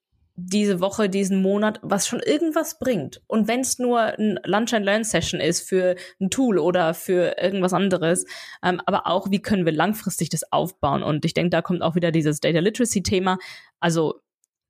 diese 0.40 0.80
Woche, 0.80 1.08
diesen 1.08 1.42
Monat, 1.42 1.80
was 1.82 2.06
schon 2.06 2.20
irgendwas 2.20 2.78
bringt. 2.78 3.20
Und 3.26 3.48
wenn 3.48 3.60
es 3.60 3.80
nur 3.80 4.00
ein 4.00 4.38
Lunch 4.44 4.72
and 4.72 4.84
Learn 4.84 5.02
Session 5.02 5.40
ist 5.40 5.68
für 5.68 5.96
ein 6.20 6.30
Tool 6.30 6.60
oder 6.60 6.94
für 6.94 7.36
irgendwas 7.42 7.72
anderes, 7.72 8.24
ähm, 8.62 8.80
aber 8.86 9.08
auch, 9.08 9.32
wie 9.32 9.42
können 9.42 9.66
wir 9.66 9.72
langfristig 9.72 10.28
das 10.28 10.52
aufbauen? 10.52 11.02
Und 11.02 11.24
ich 11.24 11.34
denke, 11.34 11.50
da 11.50 11.60
kommt 11.60 11.82
auch 11.82 11.96
wieder 11.96 12.12
dieses 12.12 12.38
Data 12.38 12.60
Literacy 12.60 13.02
Thema. 13.02 13.38
Also 13.80 14.20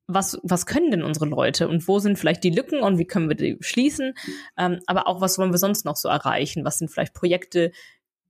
was, 0.09 0.41
was 0.43 0.67
können 0.67 0.91
denn 0.91 1.03
unsere 1.03 1.27
Leute 1.27 1.69
und 1.69 1.87
wo 1.87 1.99
sind 1.99 2.19
vielleicht 2.19 2.43
die 2.43 2.51
Lücken 2.51 2.81
und 2.81 2.99
wie 2.99 3.05
können 3.05 3.29
wir 3.29 3.37
die 3.37 3.59
schließen? 3.61 4.15
Ähm, 4.57 4.81
aber 4.87 5.07
auch, 5.07 5.21
was 5.21 5.39
wollen 5.39 5.53
wir 5.53 5.59
sonst 5.59 5.85
noch 5.85 5.97
so 5.97 6.09
erreichen? 6.09 6.65
Was 6.65 6.79
sind 6.79 6.91
vielleicht 6.91 7.13
Projekte, 7.13 7.71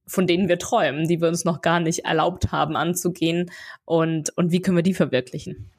von 0.07 0.27
denen 0.27 0.49
wir 0.49 0.59
träumen, 0.59 1.07
die 1.07 1.21
wir 1.21 1.29
uns 1.29 1.45
noch 1.45 1.63
gar 1.63 1.79
nicht 1.79 2.01
erlaubt 2.01 2.51
haben 2.51 2.77
anzugehen 2.77 3.51
und, 3.85 4.37
und 4.37 4.51
wie 4.51 4.61
können 4.61 4.77
wir 4.77 4.83
die 4.83 4.95
verwirklichen? 4.95 5.71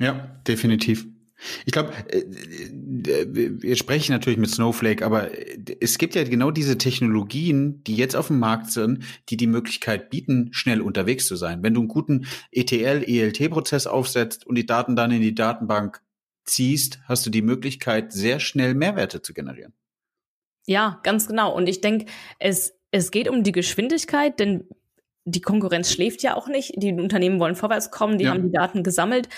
Ja, 0.00 0.40
definitiv. 0.48 1.06
Ich 1.64 1.72
glaube, 1.72 1.92
äh, 2.08 2.18
äh, 2.18 3.26
wir 3.62 3.76
sprechen 3.76 4.12
natürlich 4.12 4.38
mit 4.38 4.50
Snowflake, 4.50 5.04
aber 5.04 5.30
es 5.80 5.98
gibt 5.98 6.14
ja 6.14 6.24
genau 6.24 6.50
diese 6.50 6.78
Technologien, 6.78 7.82
die 7.84 7.96
jetzt 7.96 8.16
auf 8.16 8.28
dem 8.28 8.38
Markt 8.38 8.70
sind, 8.70 9.04
die 9.28 9.36
die 9.36 9.46
Möglichkeit 9.46 10.10
bieten, 10.10 10.50
schnell 10.52 10.80
unterwegs 10.80 11.26
zu 11.26 11.36
sein. 11.36 11.62
Wenn 11.62 11.74
du 11.74 11.80
einen 11.80 11.88
guten 11.88 12.26
ETL, 12.50 13.04
ELT-Prozess 13.04 13.86
aufsetzt 13.86 14.46
und 14.46 14.56
die 14.56 14.66
Daten 14.66 14.96
dann 14.96 15.10
in 15.10 15.20
die 15.20 15.34
Datenbank 15.34 16.00
ziehst, 16.44 17.00
hast 17.06 17.24
du 17.26 17.30
die 17.30 17.42
Möglichkeit, 17.42 18.12
sehr 18.12 18.40
schnell 18.40 18.74
Mehrwerte 18.74 19.22
zu 19.22 19.32
generieren. 19.32 19.72
Ja, 20.66 21.00
ganz 21.02 21.26
genau. 21.26 21.54
Und 21.54 21.68
ich 21.68 21.80
denke, 21.80 22.06
es, 22.38 22.74
es 22.90 23.10
geht 23.10 23.28
um 23.28 23.42
die 23.42 23.52
Geschwindigkeit, 23.52 24.38
denn 24.38 24.68
die 25.24 25.40
Konkurrenz 25.40 25.92
schläft 25.92 26.22
ja 26.22 26.36
auch 26.36 26.48
nicht. 26.48 26.72
Die 26.76 26.92
Unternehmen 26.92 27.38
wollen 27.38 27.54
vorwärts 27.54 27.90
kommen, 27.90 28.18
die 28.18 28.24
ja. 28.24 28.32
haben 28.32 28.42
die 28.42 28.52
Daten 28.52 28.82
gesammelt 28.82 29.28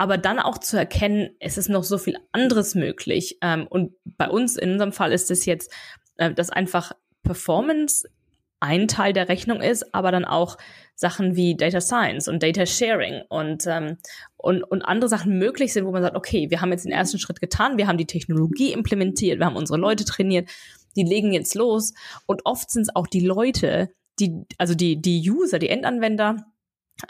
aber 0.00 0.16
dann 0.16 0.38
auch 0.38 0.56
zu 0.56 0.78
erkennen, 0.78 1.36
es 1.40 1.58
ist 1.58 1.68
noch 1.68 1.84
so 1.84 1.98
viel 1.98 2.16
anderes 2.32 2.74
möglich. 2.74 3.36
Ähm, 3.42 3.66
und 3.68 3.92
bei 4.06 4.30
uns, 4.30 4.56
in 4.56 4.72
unserem 4.72 4.92
Fall, 4.92 5.12
ist 5.12 5.30
es 5.30 5.44
jetzt, 5.44 5.70
äh, 6.16 6.32
dass 6.32 6.48
einfach 6.48 6.92
Performance 7.22 8.08
ein 8.60 8.88
Teil 8.88 9.12
der 9.12 9.28
Rechnung 9.28 9.60
ist, 9.60 9.94
aber 9.94 10.10
dann 10.10 10.24
auch 10.24 10.56
Sachen 10.94 11.36
wie 11.36 11.54
Data 11.54 11.82
Science 11.82 12.28
und 12.28 12.42
Data 12.42 12.64
Sharing 12.64 13.24
und, 13.28 13.66
ähm, 13.66 13.98
und, 14.38 14.62
und 14.62 14.80
andere 14.80 15.10
Sachen 15.10 15.38
möglich 15.38 15.74
sind, 15.74 15.84
wo 15.84 15.90
man 15.90 16.00
sagt, 16.00 16.16
okay, 16.16 16.48
wir 16.48 16.62
haben 16.62 16.72
jetzt 16.72 16.86
den 16.86 16.92
ersten 16.92 17.18
Schritt 17.18 17.42
getan, 17.42 17.76
wir 17.76 17.86
haben 17.86 17.98
die 17.98 18.06
Technologie 18.06 18.72
implementiert, 18.72 19.38
wir 19.38 19.44
haben 19.44 19.56
unsere 19.56 19.78
Leute 19.78 20.06
trainiert, 20.06 20.48
die 20.96 21.02
legen 21.02 21.34
jetzt 21.34 21.54
los. 21.54 21.92
Und 22.24 22.46
oft 22.46 22.70
sind 22.70 22.82
es 22.84 22.96
auch 22.96 23.06
die 23.06 23.20
Leute, 23.20 23.90
die, 24.18 24.46
also 24.56 24.74
die, 24.74 25.02
die 25.02 25.30
User, 25.30 25.58
die 25.58 25.68
Endanwender, 25.68 26.46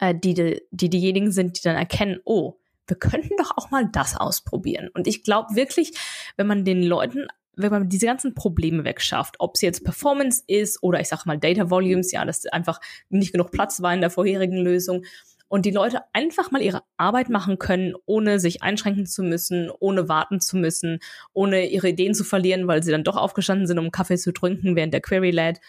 äh, 0.01 0.13
die, 0.13 0.61
die 0.73 0.91
diejenigen 0.91 1.31
sind, 1.31 1.57
die 1.57 1.63
dann 1.63 1.77
erkennen, 1.77 2.19
oh, 2.25 2.57
wir 2.91 2.99
könnten 2.99 3.37
doch 3.39 3.57
auch 3.57 3.71
mal 3.71 3.89
das 3.91 4.17
ausprobieren. 4.17 4.91
Und 4.93 5.07
ich 5.07 5.23
glaube 5.23 5.55
wirklich, 5.55 5.93
wenn 6.37 6.47
man 6.47 6.65
den 6.65 6.83
Leuten 6.83 7.27
wenn 7.57 7.73
man 7.73 7.89
diese 7.89 8.07
ganzen 8.07 8.35
Probleme 8.35 8.85
wegschafft, 8.85 9.37
ob 9.39 9.57
es 9.57 9.61
jetzt 9.61 9.85
Performance 9.85 10.43
ist 10.47 10.83
oder 10.83 11.01
ich 11.01 11.09
sag 11.09 11.27
mal 11.27 11.37
Data 11.37 11.69
Volumes, 11.69 12.13
ja, 12.13 12.25
dass 12.25 12.47
einfach 12.47 12.81
nicht 13.11 13.33
genug 13.33 13.51
Platz 13.51 13.83
war 13.83 13.93
in 13.93 14.01
der 14.01 14.09
vorherigen 14.09 14.57
Lösung 14.57 15.05
und 15.49 15.67
die 15.67 15.73
Leute 15.73 16.03
einfach 16.13 16.53
mal 16.53 16.63
ihre 16.63 16.83
Arbeit 16.97 17.29
machen 17.29 17.59
können, 17.59 17.95
ohne 18.07 18.39
sich 18.39 18.63
einschränken 18.63 19.05
zu 19.05 19.23
müssen, 19.23 19.71
ohne 19.81 20.09
warten 20.09 20.41
zu 20.41 20.57
müssen, 20.57 21.01
ohne 21.33 21.67
ihre 21.67 21.89
Ideen 21.89 22.15
zu 22.15 22.23
verlieren, 22.23 22.69
weil 22.69 22.83
sie 22.83 22.93
dann 22.93 23.05
doch 23.05 23.17
aufgestanden 23.17 23.67
sind, 23.67 23.79
um 23.79 23.91
Kaffee 23.91 24.17
zu 24.17 24.33
trinken, 24.33 24.77
während 24.77 24.95
der 24.95 25.01
Query 25.01 25.33
lädt. 25.33 25.61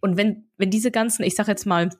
Und 0.00 0.16
wenn, 0.16 0.48
wenn 0.56 0.70
diese 0.70 0.90
ganzen, 0.90 1.22
ich 1.22 1.34
sag 1.34 1.48
jetzt 1.48 1.66
mal, 1.66 1.90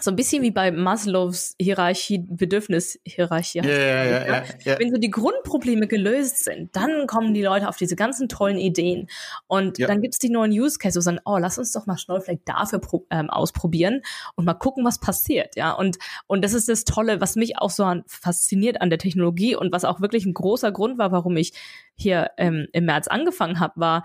so 0.00 0.10
ein 0.10 0.16
bisschen 0.16 0.42
wie 0.42 0.50
bei 0.50 0.70
Maslows 0.70 1.54
Hierarchie, 1.60 2.18
Bedürfnishierarchie. 2.18 3.58
Ja, 3.58 3.68
ja, 3.68 4.04
ja, 4.04 4.26
ja, 4.26 4.44
ja, 4.64 4.78
Wenn 4.78 4.90
so 4.90 4.98
die 4.98 5.10
Grundprobleme 5.10 5.86
gelöst 5.86 6.44
sind, 6.44 6.74
dann 6.74 7.06
kommen 7.06 7.34
die 7.34 7.42
Leute 7.42 7.68
auf 7.68 7.76
diese 7.76 7.96
ganzen 7.96 8.28
tollen 8.28 8.58
Ideen. 8.58 9.08
Und 9.46 9.80
dann 9.80 10.00
gibt's 10.00 10.18
die 10.18 10.30
neuen 10.30 10.52
Use 10.52 10.78
Cases, 10.78 10.96
wo 10.96 11.00
sagen, 11.00 11.20
oh, 11.24 11.38
lass 11.38 11.58
uns 11.58 11.72
doch 11.72 11.86
mal 11.86 11.96
Snowflake 11.96 12.42
dafür 12.44 12.80
ähm, 13.10 13.30
ausprobieren 13.30 14.02
und 14.36 14.44
mal 14.44 14.54
gucken, 14.54 14.84
was 14.84 15.00
passiert. 15.00 15.56
Ja, 15.56 15.72
und, 15.72 15.98
und 16.26 16.44
das 16.44 16.54
ist 16.54 16.68
das 16.68 16.84
Tolle, 16.84 17.20
was 17.20 17.36
mich 17.36 17.58
auch 17.58 17.70
so 17.70 17.84
an, 17.84 18.04
fasziniert 18.06 18.80
an 18.80 18.90
der 18.90 18.98
Technologie 18.98 19.56
und 19.56 19.72
was 19.72 19.84
auch 19.84 20.00
wirklich 20.00 20.26
ein 20.26 20.34
großer 20.34 20.72
Grund 20.72 20.98
war, 20.98 21.12
warum 21.12 21.36
ich 21.36 21.52
hier 21.94 22.30
ähm, 22.36 22.68
im 22.72 22.84
März 22.84 23.08
angefangen 23.08 23.60
habe, 23.60 23.74
war, 23.76 24.04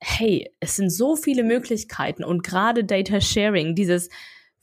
hey, 0.00 0.52
es 0.60 0.76
sind 0.76 0.90
so 0.90 1.16
viele 1.16 1.44
Möglichkeiten 1.44 2.24
und 2.24 2.42
gerade 2.42 2.84
Data 2.84 3.20
Sharing, 3.20 3.74
dieses 3.74 4.10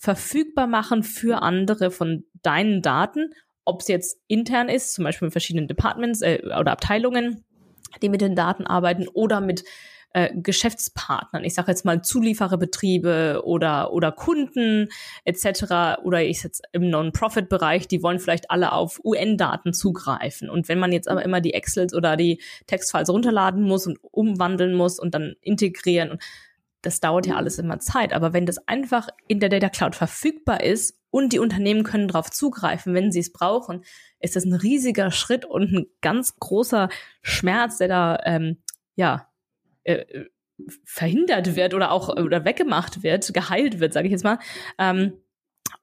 verfügbar 0.01 0.65
machen 0.65 1.03
für 1.03 1.43
andere 1.43 1.91
von 1.91 2.23
deinen 2.41 2.81
Daten, 2.81 3.29
ob 3.65 3.81
es 3.81 3.87
jetzt 3.87 4.19
intern 4.27 4.67
ist, 4.67 4.95
zum 4.95 5.03
Beispiel 5.03 5.27
mit 5.27 5.33
verschiedenen 5.33 5.67
Departments 5.67 6.23
äh, 6.23 6.41
oder 6.43 6.71
Abteilungen, 6.71 7.45
die 8.01 8.09
mit 8.09 8.19
den 8.19 8.35
Daten 8.35 8.65
arbeiten 8.65 9.07
oder 9.07 9.41
mit 9.41 9.63
äh, 10.13 10.31
Geschäftspartnern, 10.33 11.43
ich 11.43 11.53
sage 11.53 11.71
jetzt 11.71 11.85
mal 11.85 12.01
Zuliefererbetriebe 12.01 13.43
oder 13.45 13.93
oder 13.93 14.11
Kunden 14.11 14.89
etc. 15.23 16.01
oder 16.03 16.23
ich 16.23 16.41
jetzt 16.41 16.63
im 16.71 16.89
Non-Profit-Bereich, 16.89 17.87
die 17.87 18.01
wollen 18.01 18.19
vielleicht 18.19 18.49
alle 18.49 18.71
auf 18.71 18.99
UN-Daten 19.05 19.71
zugreifen. 19.71 20.49
Und 20.49 20.67
wenn 20.67 20.79
man 20.79 20.91
jetzt 20.91 21.07
aber 21.07 21.23
immer 21.23 21.41
die 21.41 21.53
Excels 21.53 21.93
oder 21.93 22.17
die 22.17 22.41
Textfiles 22.65 23.09
runterladen 23.11 23.61
muss 23.61 23.85
und 23.85 23.99
umwandeln 24.01 24.73
muss 24.73 24.99
und 24.99 25.13
dann 25.13 25.35
integrieren 25.41 26.09
und 26.09 26.23
das 26.81 26.99
dauert 26.99 27.27
ja 27.27 27.35
alles 27.35 27.59
immer 27.59 27.79
Zeit. 27.79 28.13
Aber 28.13 28.33
wenn 28.33 28.45
das 28.45 28.67
einfach 28.67 29.09
in 29.27 29.39
der 29.39 29.49
Data 29.49 29.69
Cloud 29.69 29.95
verfügbar 29.95 30.63
ist 30.63 30.99
und 31.09 31.33
die 31.33 31.39
Unternehmen 31.39 31.83
können 31.83 32.07
darauf 32.07 32.31
zugreifen, 32.31 32.93
wenn 32.93 33.11
sie 33.11 33.19
es 33.19 33.31
brauchen, 33.31 33.83
ist 34.19 34.35
das 34.35 34.45
ein 34.45 34.53
riesiger 34.53 35.11
Schritt 35.11 35.45
und 35.45 35.71
ein 35.71 35.85
ganz 36.01 36.35
großer 36.39 36.89
Schmerz, 37.21 37.77
der 37.77 37.87
da 37.87 38.19
ähm, 38.25 38.57
ja 38.95 39.27
äh, 39.83 40.25
verhindert 40.83 41.55
wird 41.55 41.73
oder 41.73 41.91
auch 41.91 42.09
oder 42.09 42.45
weggemacht 42.45 43.03
wird, 43.03 43.33
geheilt 43.33 43.79
wird, 43.79 43.93
sage 43.93 44.07
ich 44.07 44.11
jetzt 44.11 44.23
mal. 44.23 44.39
Ähm, 44.77 45.13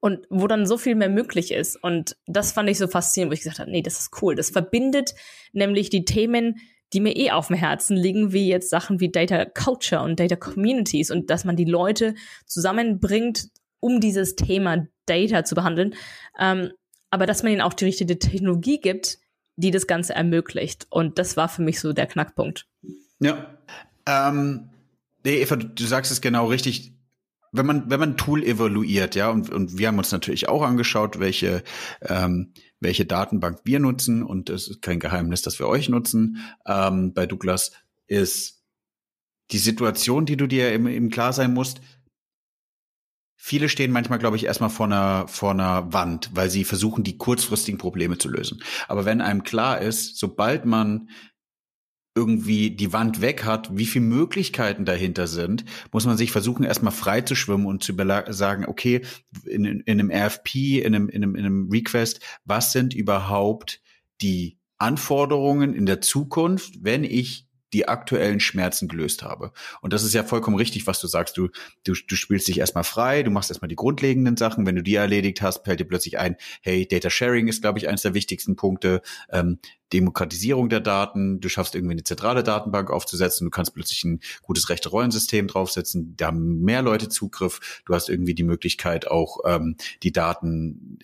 und 0.01 0.27
wo 0.31 0.47
dann 0.47 0.67
so 0.67 0.79
viel 0.79 0.95
mehr 0.95 1.09
möglich 1.09 1.53
ist. 1.53 1.77
Und 1.77 2.17
das 2.27 2.53
fand 2.53 2.69
ich 2.71 2.79
so 2.79 2.87
faszinierend, 2.87 3.31
wo 3.31 3.35
ich 3.35 3.41
gesagt 3.41 3.59
habe, 3.59 3.71
nee, 3.71 3.83
das 3.83 3.99
ist 3.99 4.23
cool. 4.23 4.35
Das 4.35 4.51
verbindet 4.51 5.15
nämlich 5.53 5.91
die 5.91 6.05
Themen, 6.05 6.61
die 6.93 7.01
mir 7.01 7.17
eh 7.17 7.31
auf 7.31 7.49
dem 7.49 7.57
Herzen 7.57 7.97
liegen, 7.97 8.33
wie 8.33 8.49
jetzt 8.49 8.71
Sachen 8.71 9.01
wie 9.01 9.11
Data 9.11 9.45
Culture 9.45 10.03
und 10.03 10.19
Data 10.19 10.37
Communities 10.37 11.11
und 11.11 11.31
dass 11.31 11.45
man 11.45 11.57
die 11.57 11.65
Leute 11.65 12.15
zusammenbringt, 12.47 13.49
um 13.81 14.01
dieses 14.01 14.37
Thema 14.37 14.87
Data 15.07 15.45
zu 15.45 15.55
behandeln. 15.55 15.95
Ähm, 16.39 16.71
aber 17.11 17.27
dass 17.27 17.43
man 17.43 17.53
ihnen 17.53 17.63
auch 17.63 17.75
die 17.75 17.87
richtige 17.87 18.19
Technologie 18.19 18.81
gibt, 18.81 19.19
die 19.57 19.71
das 19.71 19.87
Ganze 19.87 20.15
ermöglicht. 20.15 20.87
Und 20.91 21.19
das 21.19 21.37
war 21.37 21.49
für 21.49 21.63
mich 21.63 21.81
so 21.81 21.93
der 21.93 22.07
Knackpunkt. 22.07 22.67
Ja. 23.19 23.59
Ähm, 24.07 24.71
nee, 25.25 25.43
Eva, 25.43 25.57
du 25.57 25.85
sagst 25.85 26.13
es 26.13 26.21
genau 26.21 26.47
richtig 26.47 26.93
wenn 27.53 27.67
man 27.67 27.91
wenn 27.91 28.01
man 28.01 28.17
Tool 28.17 28.43
evaluiert, 28.45 29.15
ja, 29.15 29.31
und, 29.31 29.51
und 29.51 29.79
wir 29.79 29.89
haben 29.89 29.99
uns 29.99 30.13
natürlich 30.13 30.49
auch 30.49 30.63
angeschaut, 30.63 31.19
welche 31.19 31.63
ähm, 32.03 32.53
welche 32.81 33.07
Datenbank 33.07 33.61
wir 33.65 33.81
nutzen 33.81 34.23
und 34.23 34.51
es 34.51 34.69
ist 34.69 34.83
kein 34.83 35.01
Geheimnis, 35.01 35.43
dass 35.43 35.59
wir 35.59 35.69
euch 35.69 35.89
nutzen. 35.89 36.39
Ähm, 36.67 37.13
bei 37.13 37.27
Douglas 37.27 37.73
ist 38.07 38.63
die 39.51 39.59
Situation, 39.59 40.27
die 40.27 40.37
du 40.37 40.47
dir 40.47 40.73
im, 40.73 40.87
im 40.87 41.11
klar 41.11 41.33
sein 41.33 41.55
musst. 41.55 41.81
Viele 43.37 43.69
stehen 43.69 43.93
manchmal, 43.93 44.19
glaube 44.19 44.37
ich, 44.37 44.45
erstmal 44.45 44.71
vor 44.71 44.87
einer, 44.87 45.27
vor 45.29 45.53
einer 45.53 45.93
Wand, 45.93 46.31
weil 46.35 46.51
sie 46.51 46.65
versuchen, 46.65 47.05
die 47.05 47.17
kurzfristigen 47.17 47.79
Probleme 47.79 48.19
zu 48.19 48.29
lösen. 48.29 48.63
Aber 48.89 49.05
wenn 49.05 49.21
einem 49.21 49.45
klar 49.45 49.81
ist, 49.81 50.19
sobald 50.19 50.65
man 50.65 51.09
irgendwie 52.19 52.73
die 52.73 52.93
Wand 52.93 53.21
weg 53.21 53.45
hat, 53.45 53.77
wie 53.77 53.87
viele 53.87 54.05
Möglichkeiten 54.05 54.85
dahinter 54.85 55.29
sind, 55.29 55.65
muss 55.93 56.05
man 56.05 56.17
sich 56.17 56.33
versuchen, 56.33 56.65
erstmal 56.65 56.93
frei 56.93 57.21
zu 57.21 57.37
schwimmen 57.37 57.67
und 57.67 57.85
zu 57.85 57.95
sagen, 58.31 58.67
okay, 58.67 59.03
in, 59.45 59.65
in 59.65 59.83
einem 59.87 60.11
RFP, 60.11 60.81
in 60.81 60.95
einem, 60.95 61.09
in, 61.09 61.23
einem, 61.23 61.37
in 61.37 61.45
einem 61.47 61.69
Request, 61.71 62.21
was 62.45 62.73
sind 62.73 62.93
überhaupt 62.93 63.81
die 64.21 64.59
Anforderungen 64.79 65.75
in 65.75 65.87
der 65.87 66.01
Zukunft, 66.01 66.83
wenn 66.83 67.05
ich 67.05 67.48
die 67.73 67.89
aktuellen 67.89 68.41
Schmerzen 68.41 68.89
gelöst 68.89 69.23
habe. 69.23 69.53
Und 69.81 69.93
das 69.93 70.05
ist 70.05 70.15
ja 70.15 70.25
vollkommen 70.25 70.57
richtig, 70.57 70.87
was 70.87 71.01
du 71.01 71.07
sagst. 71.07 71.37
Du, 71.37 71.49
du, 71.85 71.95
du 71.95 72.17
spielst 72.17 72.49
dich 72.49 72.59
erstmal 72.59 72.85
frei, 72.85 73.23
du 73.23 73.31
machst 73.31 73.51
erstmal 73.51 73.69
die 73.69 73.77
grundlegenden 73.77 74.37
Sachen. 74.37 74.67
Wenn 74.67 74.77
du 74.77 74.83
die 74.83 74.95
erledigt 74.95 75.43
hast, 75.43 75.65
fällt 75.65 75.81
dir 75.81 75.85
plötzlich 75.85 76.19
ein, 76.19 76.37
hey, 76.63 76.87
Data 76.87 77.11
Sharing 77.11 77.49
ist, 77.49 77.63
glaube 77.63 77.79
ich, 77.79 77.89
eines 77.89 78.03
der 78.03 78.15
wichtigsten 78.15 78.57
Punkte. 78.57 79.03
Ähm, 79.31 79.59
Demokratisierung 79.93 80.69
der 80.69 80.81
Daten, 80.81 81.41
du 81.41 81.49
schaffst 81.49 81.75
irgendwie 81.75 81.95
eine 81.95 82.05
zentrale 82.05 82.43
Datenbank 82.43 82.91
aufzusetzen, 82.91 83.47
du 83.47 83.51
kannst 83.51 83.75
plötzlich 83.75 84.05
ein 84.05 84.21
gutes 84.43 84.69
rechte 84.69 84.91
Rollensystem 84.91 85.47
draufsetzen, 85.49 86.15
da 86.17 86.27
haben 86.27 86.61
mehr 86.61 86.83
Leute 86.83 87.09
Zugriff, 87.09 87.83
du 87.87 87.95
hast 87.95 88.09
irgendwie 88.09 88.35
die 88.35 88.45
Möglichkeit 88.45 89.11
auch 89.11 89.39
ähm, 89.47 89.77
die 90.03 90.13
Daten 90.13 90.99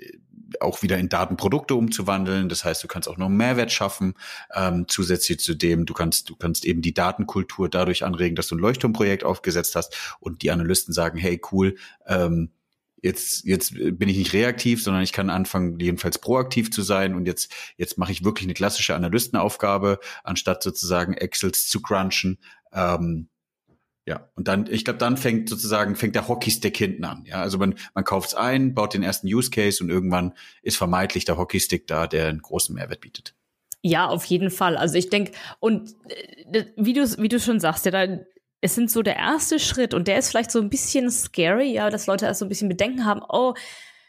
auch 0.61 0.83
wieder 0.83 0.99
in 0.99 1.09
Datenprodukte 1.09 1.75
umzuwandeln. 1.75 2.49
Das 2.49 2.65
heißt, 2.65 2.83
du 2.83 2.89
kannst 2.89 3.09
auch 3.09 3.17
noch 3.17 3.29
Mehrwert 3.29 3.73
schaffen. 3.73 4.15
Ähm, 4.55 4.87
zusätzlich 4.89 5.41
zu 5.41 5.55
dem, 5.55 5.87
du 5.87 5.95
kannst, 5.95 6.31
du 6.31 6.37
kannst 6.37 6.65
eben 6.65 6.83
die 6.83 6.95
Datenkultur 6.95 7.69
dadurch 7.69 8.05
anregen, 8.05 8.37
dass 8.37 8.49
du 8.49 8.57
ein 8.57 8.61
Leuchtturmprojekt 8.61 9.25
aufgesetzt 9.25 9.77
hast 9.77 10.17
und 10.21 10.43
die 10.43 10.51
Analysten 10.51 10.93
sagen, 10.93 11.19
hey, 11.19 11.41
cool, 11.53 11.77
ähm, 12.07 12.51
jetzt, 13.05 13.45
jetzt 13.45 13.75
bin 13.75 14.09
ich 14.09 14.17
nicht 14.17 14.33
reaktiv, 14.33 14.83
sondern 14.83 15.03
ich 15.03 15.13
kann 15.13 15.29
anfangen, 15.29 15.79
jedenfalls 15.79 16.19
proaktiv 16.19 16.71
zu 16.71 16.83
sein 16.83 17.15
und 17.15 17.27
jetzt, 17.27 17.53
jetzt 17.77 17.99
mache 17.99 18.13
ich 18.13 18.25
wirklich 18.25 18.47
eine 18.47 18.55
klassische 18.55 18.95
Analystenaufgabe, 18.95 20.01
anstatt 20.25 20.63
sozusagen 20.63 21.13
Excels 21.13 21.69
zu 21.69 21.83
crunchen. 21.83 22.39
Ähm, 22.73 23.29
ja, 24.07 24.29
und 24.35 24.49
dann, 24.49 24.67
ich 24.71 24.85
glaube, 24.85 24.99
dann 24.99 25.17
fängt 25.17 25.49
sozusagen, 25.49 25.97
fängt 25.97 26.15
der 26.15 26.29
Hockeystick 26.29 26.77
hinten 26.77 27.05
an. 27.05 27.25
Ja, 27.27 27.41
also 27.41 27.57
man, 27.57 27.75
man 27.95 28.05
kauft 28.05 28.29
es 28.29 28.35
ein, 28.35 28.75
baut 28.75 28.93
den 28.93 29.03
ersten 29.03 29.27
Use 29.29 29.51
Case 29.51 29.83
und 29.83 29.89
irgendwann 29.89 30.35
ist 30.63 30.77
vermeintlich 30.77 31.25
der 31.25 31.39
Hockeystick 31.39 31.87
da, 31.87 32.07
der 32.07 32.29
einen 32.29 32.43
großen 32.43 32.75
Mehrwert 32.75 33.01
bietet. 33.01 33.35
Ja, 33.81 34.07
auf 34.07 34.25
jeden 34.27 34.51
Fall. 34.51 34.77
Also 34.77 34.97
ich 34.97 35.09
denke, 35.09 35.33
und 35.59 35.95
äh, 36.53 36.65
wie 36.77 36.93
du, 36.93 37.07
wie 37.19 37.29
du 37.29 37.41
schon 37.41 37.61
sagst, 37.61 37.87
ja, 37.87 37.91
da, 37.91 38.19
es 38.61 38.75
sind 38.75 38.91
so 38.91 39.03
der 39.03 39.17
erste 39.17 39.59
Schritt 39.59 39.95
und 39.95 40.07
der 40.07 40.19
ist 40.19 40.29
vielleicht 40.29 40.51
so 40.51 40.61
ein 40.61 40.71
bisschen 40.71 41.11
scary, 41.11 41.73
ja, 41.73 41.89
dass 41.89 42.07
Leute 42.07 42.27
erst 42.27 42.41
so 42.41 42.47
ein 42.47 42.51
bisschen 42.51 42.69
Bedenken 42.69 43.07
haben, 43.07 43.23
oh, 43.27 43.55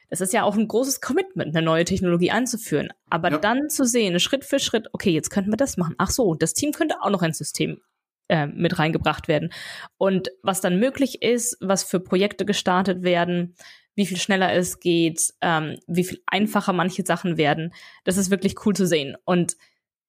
das 0.10 0.19
ist 0.21 0.34
ja 0.34 0.43
auch 0.43 0.55
ein 0.55 0.67
großes 0.67 0.99
Commitment, 0.99 1.55
eine 1.55 1.65
neue 1.65 1.86
Technologie 1.86 2.31
einzuführen. 2.31 2.89
Aber 3.10 3.31
ja. 3.31 3.38
dann 3.38 3.69
zu 3.69 3.86
sehen, 3.86 4.19
Schritt 4.19 4.43
für 4.43 4.60
Schritt, 4.60 4.88
okay, 4.91 5.12
jetzt 5.12 5.29
könnten 5.29 5.51
wir 5.51 5.58
das 5.58 5.77
machen. 5.77 5.95
Ach 5.97 6.10
so, 6.10 6.36
das 6.36 6.53
Team 6.53 6.73
könnte 6.73 7.01
auch 7.01 7.10
noch 7.10 7.21
ein 7.21 7.34
System 7.34 7.81
äh, 8.28 8.48
mit 8.48 8.80
reingebracht 8.80 9.28
werden. 9.28 9.52
Und 9.98 10.30
was 10.42 10.62
dann 10.62 10.80
möglich 10.80 11.22
ist, 11.22 11.58
was 11.62 11.84
für 11.84 12.00
Projekte 12.00 12.46
gestartet 12.46 13.04
werden, 13.04 13.56
wie 13.96 14.06
viel 14.06 14.18
schneller 14.18 14.54
es 14.54 14.80
geht, 14.80 15.34
ähm, 15.42 15.78
wie 15.88 16.04
viel 16.04 16.22
einfacher 16.28 16.74
manche 16.74 17.06
Sachen 17.06 17.38
werden, 17.38 17.74
das 18.04 18.18
ist 18.18 18.30
wirklich 18.30 18.66
cool 18.66 18.76
zu 18.76 18.86
sehen. 18.86 19.16
Und 19.26 19.56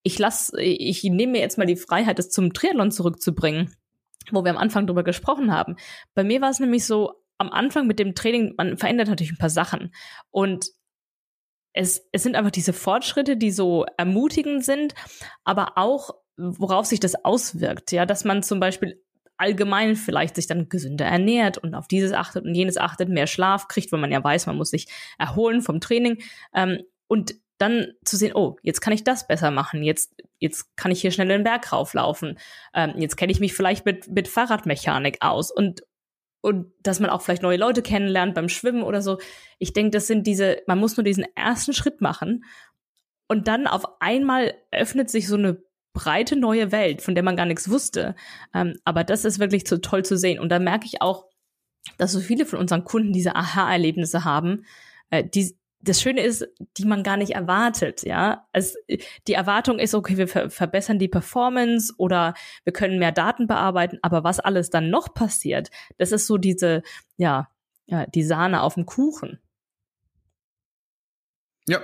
ich 0.03 0.19
lasse, 0.19 0.61
ich 0.61 1.03
nehme 1.05 1.33
mir 1.33 1.41
jetzt 1.41 1.59
mal 1.59 1.67
die 1.67 1.77
Freiheit, 1.77 2.19
das 2.19 2.31
zum 2.31 2.53
Triathlon 2.53 2.91
zurückzubringen, 2.91 3.75
wo 4.31 4.45
wir 4.45 4.51
am 4.51 4.59
Anfang 4.59 4.87
drüber 4.87 5.05
gesprochen 5.05 5.53
haben. 5.53 5.77
Bei 6.15 6.25
mir 6.25 6.41
war 6.41 6.51
es 6.51 6.61
nämlich 6.61 6.85
so, 6.85 7.13
am 7.39 7.51
Anfang 7.51 7.87
mit 7.87 7.99
dem 7.99 8.15
Training, 8.15 8.55
man 8.57 8.79
verändert 8.79 9.09
natürlich 9.09 9.33
ein 9.33 9.39
paar 9.39 9.51
Sachen. 9.51 9.93
Und 10.31 10.71
es, 11.73 12.09
es 12.13 12.23
sind 12.23 12.37
einfach 12.37 12.51
diese 12.51 12.73
Fortschritte, 12.73 13.37
die 13.37 13.51
so 13.51 13.85
ermutigend 13.99 14.65
sind, 14.65 14.95
aber 15.45 15.77
auch 15.77 16.15
worauf 16.37 16.87
sich 16.87 17.01
das 17.01 17.25
auswirkt. 17.25 17.93
Ja, 17.93 18.07
dass 18.07 18.25
man 18.25 18.43
zum 18.43 18.61
Beispiel 18.61 19.03
allgemein 19.37 19.97
vielleicht 19.97 20.37
sich 20.37 20.47
dann 20.47 20.69
gesünder 20.69 21.05
ernährt 21.05 21.59
und 21.59 21.75
auf 21.75 21.89
dieses 21.89 22.13
achtet 22.13 22.45
und 22.45 22.55
jenes 22.55 22.77
achtet, 22.77 23.09
mehr 23.09 23.27
Schlaf 23.27 23.69
kriegt, 23.69 23.93
weil 23.93 24.01
man 24.01 24.13
ja 24.13 24.23
weiß, 24.23 24.47
man 24.47 24.57
muss 24.57 24.71
sich 24.71 24.87
erholen 25.19 25.61
vom 25.61 25.81
Training. 25.81 26.23
Ähm, 26.55 26.83
und 27.07 27.35
dann 27.59 27.93
zu 28.05 28.17
sehen, 28.17 28.35
oh, 28.35 28.57
jetzt 28.63 28.81
kann 28.81 28.93
ich 28.93 29.05
das 29.05 29.27
besser 29.27 29.51
machen, 29.51 29.83
jetzt, 29.83 30.15
jetzt 30.39 30.77
kann 30.77 30.91
ich 30.91 31.01
hier 31.01 31.11
schnell 31.11 31.29
den 31.29 31.45
Berg 31.45 31.73
rauflaufen, 31.73 32.39
ähm, 32.75 32.95
jetzt 32.97 33.17
kenne 33.17 33.33
ich 33.33 33.41
mich 33.41 33.55
vielleicht 33.55 33.87
mit, 33.87 34.09
mit 34.09 34.29
Fahrradmechanik 34.29 35.19
aus 35.21 35.51
und, 35.51 35.83
und 36.43 36.73
dass 36.83 37.01
man 37.01 37.11
auch 37.11 37.23
vielleicht 37.23 37.43
neue 37.43 37.57
Leute 37.57 37.83
kennenlernt 37.83 38.35
beim 38.35 38.51
Schwimmen 38.51 38.83
oder 38.83 39.01
so. 39.01 39.19
Ich 39.59 39.73
denke, 39.73 39.93
das 39.93 40.07
sind 40.07 40.27
diese, 40.27 40.59
man 40.67 40.79
muss 40.79 40.97
nur 40.97 41.05
diesen 41.05 41.25
ersten 41.35 41.73
Schritt 41.73 42.03
machen 42.03 42.45
und 43.27 43.49
dann 43.49 43.67
auf 43.67 44.01
einmal 44.01 44.55
öffnet 44.71 45.11
sich 45.11 45.27
so 45.27 45.37
eine 45.37 45.63
breite 45.97 46.37
neue 46.37 46.73
Welt, 46.73 47.01
von 47.01 47.15
der 47.15 47.25
man 47.25 47.37
gar 47.37 47.47
nichts 47.47 47.71
wusste. 47.71 48.15
Ähm, 48.55 48.75
aber 48.85 49.03
das 49.03 49.25
ist 49.25 49.39
wirklich 49.39 49.67
so 49.67 49.79
toll 49.79 50.05
zu 50.05 50.19
sehen. 50.19 50.39
Und 50.39 50.51
da 50.51 50.59
merke 50.59 50.85
ich 50.85 51.01
auch, 51.01 51.25
dass 51.97 52.13
so 52.13 52.21
viele 52.21 52.45
von 52.45 52.59
unseren 52.59 52.85
Kunden 52.85 53.15
diese 53.15 53.35
Aha-Erlebnisse 53.35 54.25
haben, 54.25 54.67
äh, 55.11 55.25
die, 55.25 55.57
das 55.81 56.03
Schöne 56.03 56.21
ist, 56.21 56.47
die 56.77 56.85
man 56.85 57.03
gar 57.03 57.17
nicht 57.17 57.33
erwartet, 57.33 58.03
ja. 58.03 58.47
Es, 58.53 58.77
die 59.27 59.33
Erwartung 59.33 59.79
ist, 59.79 59.95
okay, 59.95 60.19
wir 60.19 60.29
ver 60.29 60.51
verbessern 60.51 60.99
die 60.99 61.09
Performance 61.09 61.95
oder 61.97 62.35
wir 62.65 62.73
können 62.75 62.99
mehr 62.99 63.13
Daten 63.13 63.47
bearbeiten, 63.47 63.99
aber 64.03 64.23
was 64.23 64.39
alles 64.39 64.69
dann 64.69 64.91
noch 64.91 65.15
passiert, 65.15 65.71
das 65.97 66.13
ist 66.13 66.27
so 66.27 66.37
diese, 66.37 66.83
ja, 67.17 67.49
ja 67.87 68.07
die 68.07 68.25
Sahne 68.25 68.63
auf 68.63 68.75
dem 68.75 68.85
Kuchen. 68.85 69.41
Ja, 71.69 71.81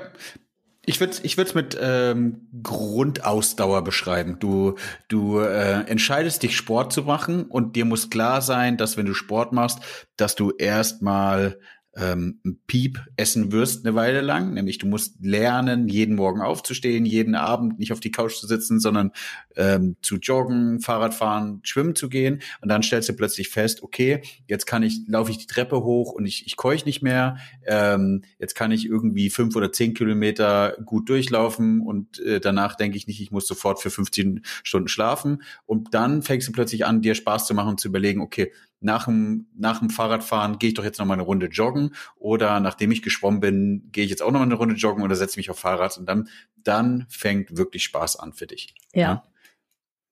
ich 0.84 0.98
würde 0.98 1.16
ich 1.22 1.36
würde 1.36 1.54
mit 1.54 1.78
ähm, 1.80 2.48
Grundausdauer 2.62 3.82
beschreiben. 3.84 4.38
Du 4.40 4.76
du 5.08 5.38
äh, 5.38 5.82
entscheidest 5.86 6.42
dich 6.42 6.56
Sport 6.56 6.92
zu 6.92 7.02
machen 7.02 7.44
und 7.44 7.76
dir 7.76 7.84
muss 7.84 8.10
klar 8.10 8.42
sein, 8.42 8.76
dass 8.76 8.96
wenn 8.96 9.06
du 9.06 9.14
Sport 9.14 9.52
machst, 9.52 9.78
dass 10.16 10.34
du 10.34 10.50
erstmal 10.50 11.58
ähm, 11.94 12.40
Piep 12.66 13.00
essen 13.16 13.52
wirst 13.52 13.84
eine 13.84 13.94
Weile 13.94 14.20
lang. 14.20 14.54
Nämlich 14.54 14.78
du 14.78 14.86
musst 14.86 15.16
lernen, 15.20 15.88
jeden 15.88 16.16
Morgen 16.16 16.40
aufzustehen, 16.40 17.04
jeden 17.04 17.34
Abend 17.34 17.78
nicht 17.78 17.92
auf 17.92 18.00
die 18.00 18.10
Couch 18.10 18.36
zu 18.36 18.46
sitzen, 18.46 18.80
sondern 18.80 19.12
ähm, 19.56 19.96
zu 20.02 20.16
joggen, 20.16 20.80
Fahrrad 20.80 21.14
fahren, 21.14 21.60
schwimmen 21.64 21.94
zu 21.94 22.08
gehen. 22.08 22.40
Und 22.60 22.68
dann 22.68 22.82
stellst 22.82 23.08
du 23.08 23.12
plötzlich 23.12 23.50
fest, 23.50 23.82
okay, 23.82 24.22
jetzt 24.48 24.66
kann 24.66 24.82
ich, 24.82 25.00
laufe 25.06 25.30
ich 25.30 25.38
die 25.38 25.46
Treppe 25.46 25.82
hoch 25.82 26.12
und 26.12 26.24
ich, 26.24 26.46
ich 26.46 26.56
keuch 26.56 26.86
nicht 26.86 27.02
mehr. 27.02 27.36
Ähm, 27.66 28.22
jetzt 28.38 28.54
kann 28.54 28.72
ich 28.72 28.86
irgendwie 28.86 29.28
fünf 29.28 29.54
oder 29.54 29.72
zehn 29.72 29.94
Kilometer 29.94 30.76
gut 30.84 31.08
durchlaufen 31.08 31.80
und 31.80 32.20
äh, 32.20 32.40
danach 32.40 32.74
denke 32.76 32.96
ich 32.96 33.06
nicht, 33.06 33.20
ich 33.20 33.30
muss 33.30 33.46
sofort 33.46 33.80
für 33.80 33.90
15 33.90 34.42
Stunden 34.62 34.88
schlafen. 34.88 35.42
Und 35.66 35.94
dann 35.94 36.22
fängst 36.22 36.48
du 36.48 36.52
plötzlich 36.52 36.86
an, 36.86 37.02
dir 37.02 37.14
Spaß 37.14 37.46
zu 37.46 37.54
machen 37.54 37.70
und 37.70 37.80
zu 37.80 37.88
überlegen, 37.88 38.20
okay, 38.20 38.52
nach 38.82 39.04
dem, 39.04 39.46
nach 39.56 39.78
dem 39.78 39.90
Fahrradfahren 39.90 40.58
gehe 40.58 40.68
ich 40.68 40.74
doch 40.74 40.84
jetzt 40.84 40.98
noch 40.98 41.06
mal 41.06 41.14
eine 41.14 41.22
Runde 41.22 41.46
joggen 41.46 41.94
oder 42.16 42.60
nachdem 42.60 42.90
ich 42.92 43.02
geschwommen 43.02 43.40
bin, 43.40 43.88
gehe 43.92 44.04
ich 44.04 44.10
jetzt 44.10 44.22
auch 44.22 44.30
noch 44.30 44.40
mal 44.40 44.46
eine 44.46 44.54
Runde 44.54 44.74
joggen 44.74 45.02
oder 45.02 45.16
setze 45.16 45.38
mich 45.38 45.50
auf 45.50 45.58
Fahrrad 45.58 45.96
und 45.98 46.06
dann, 46.06 46.28
dann 46.62 47.06
fängt 47.08 47.56
wirklich 47.56 47.84
Spaß 47.84 48.16
an 48.16 48.32
für 48.32 48.46
dich. 48.46 48.74
Ja. 48.92 49.00
ja. 49.00 49.22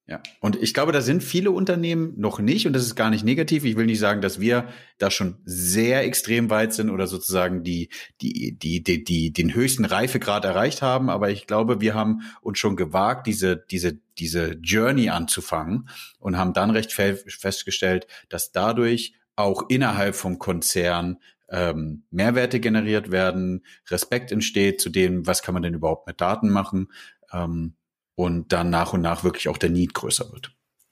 Ja, 0.07 0.21
und 0.41 0.61
ich 0.61 0.73
glaube, 0.73 0.91
da 0.91 0.99
sind 0.99 1.23
viele 1.23 1.51
Unternehmen 1.51 2.13
noch 2.17 2.39
nicht 2.39 2.67
und 2.67 2.73
das 2.73 2.83
ist 2.83 2.95
gar 2.95 3.09
nicht 3.09 3.23
negativ. 3.23 3.63
Ich 3.63 3.77
will 3.77 3.85
nicht 3.85 3.99
sagen, 3.99 4.19
dass 4.19 4.39
wir 4.39 4.67
da 4.97 5.11
schon 5.11 5.37
sehr 5.45 6.03
extrem 6.03 6.49
weit 6.49 6.73
sind 6.73 6.89
oder 6.89 7.07
sozusagen 7.07 7.63
die, 7.63 7.89
die, 8.19 8.57
die, 8.57 8.83
die, 8.83 9.03
die 9.03 9.31
den 9.31 9.53
höchsten 9.53 9.85
Reifegrad 9.85 10.43
erreicht 10.43 10.81
haben, 10.81 11.09
aber 11.09 11.29
ich 11.29 11.47
glaube, 11.47 11.81
wir 11.81 11.93
haben 11.93 12.21
uns 12.41 12.59
schon 12.59 12.75
gewagt, 12.75 13.27
diese, 13.27 13.55
diese, 13.55 13.99
diese 14.17 14.57
Journey 14.61 15.09
anzufangen 15.09 15.87
und 16.19 16.37
haben 16.37 16.53
dann 16.53 16.71
recht 16.71 16.91
festgestellt, 16.91 18.07
dass 18.27 18.51
dadurch 18.51 19.13
auch 19.35 19.69
innerhalb 19.69 20.15
vom 20.15 20.39
Konzern 20.39 21.19
ähm, 21.49 22.03
Mehrwerte 22.09 22.59
generiert 22.59 23.11
werden, 23.11 23.65
Respekt 23.89 24.31
entsteht 24.31 24.81
zu 24.81 24.89
dem, 24.89 25.27
was 25.27 25.41
kann 25.43 25.53
man 25.53 25.63
denn 25.63 25.73
überhaupt 25.73 26.07
mit 26.07 26.19
Daten 26.21 26.49
machen. 26.49 26.91
Ähm, 27.31 27.75
und 28.15 28.51
dann 28.51 28.69
nach 28.69 28.93
und 28.93 29.01
nach 29.01 29.23
wirklich 29.23 29.49
auch 29.49 29.57
der 29.57 29.69
Need 29.69 29.93
größer 29.93 30.31
wird. 30.31 30.51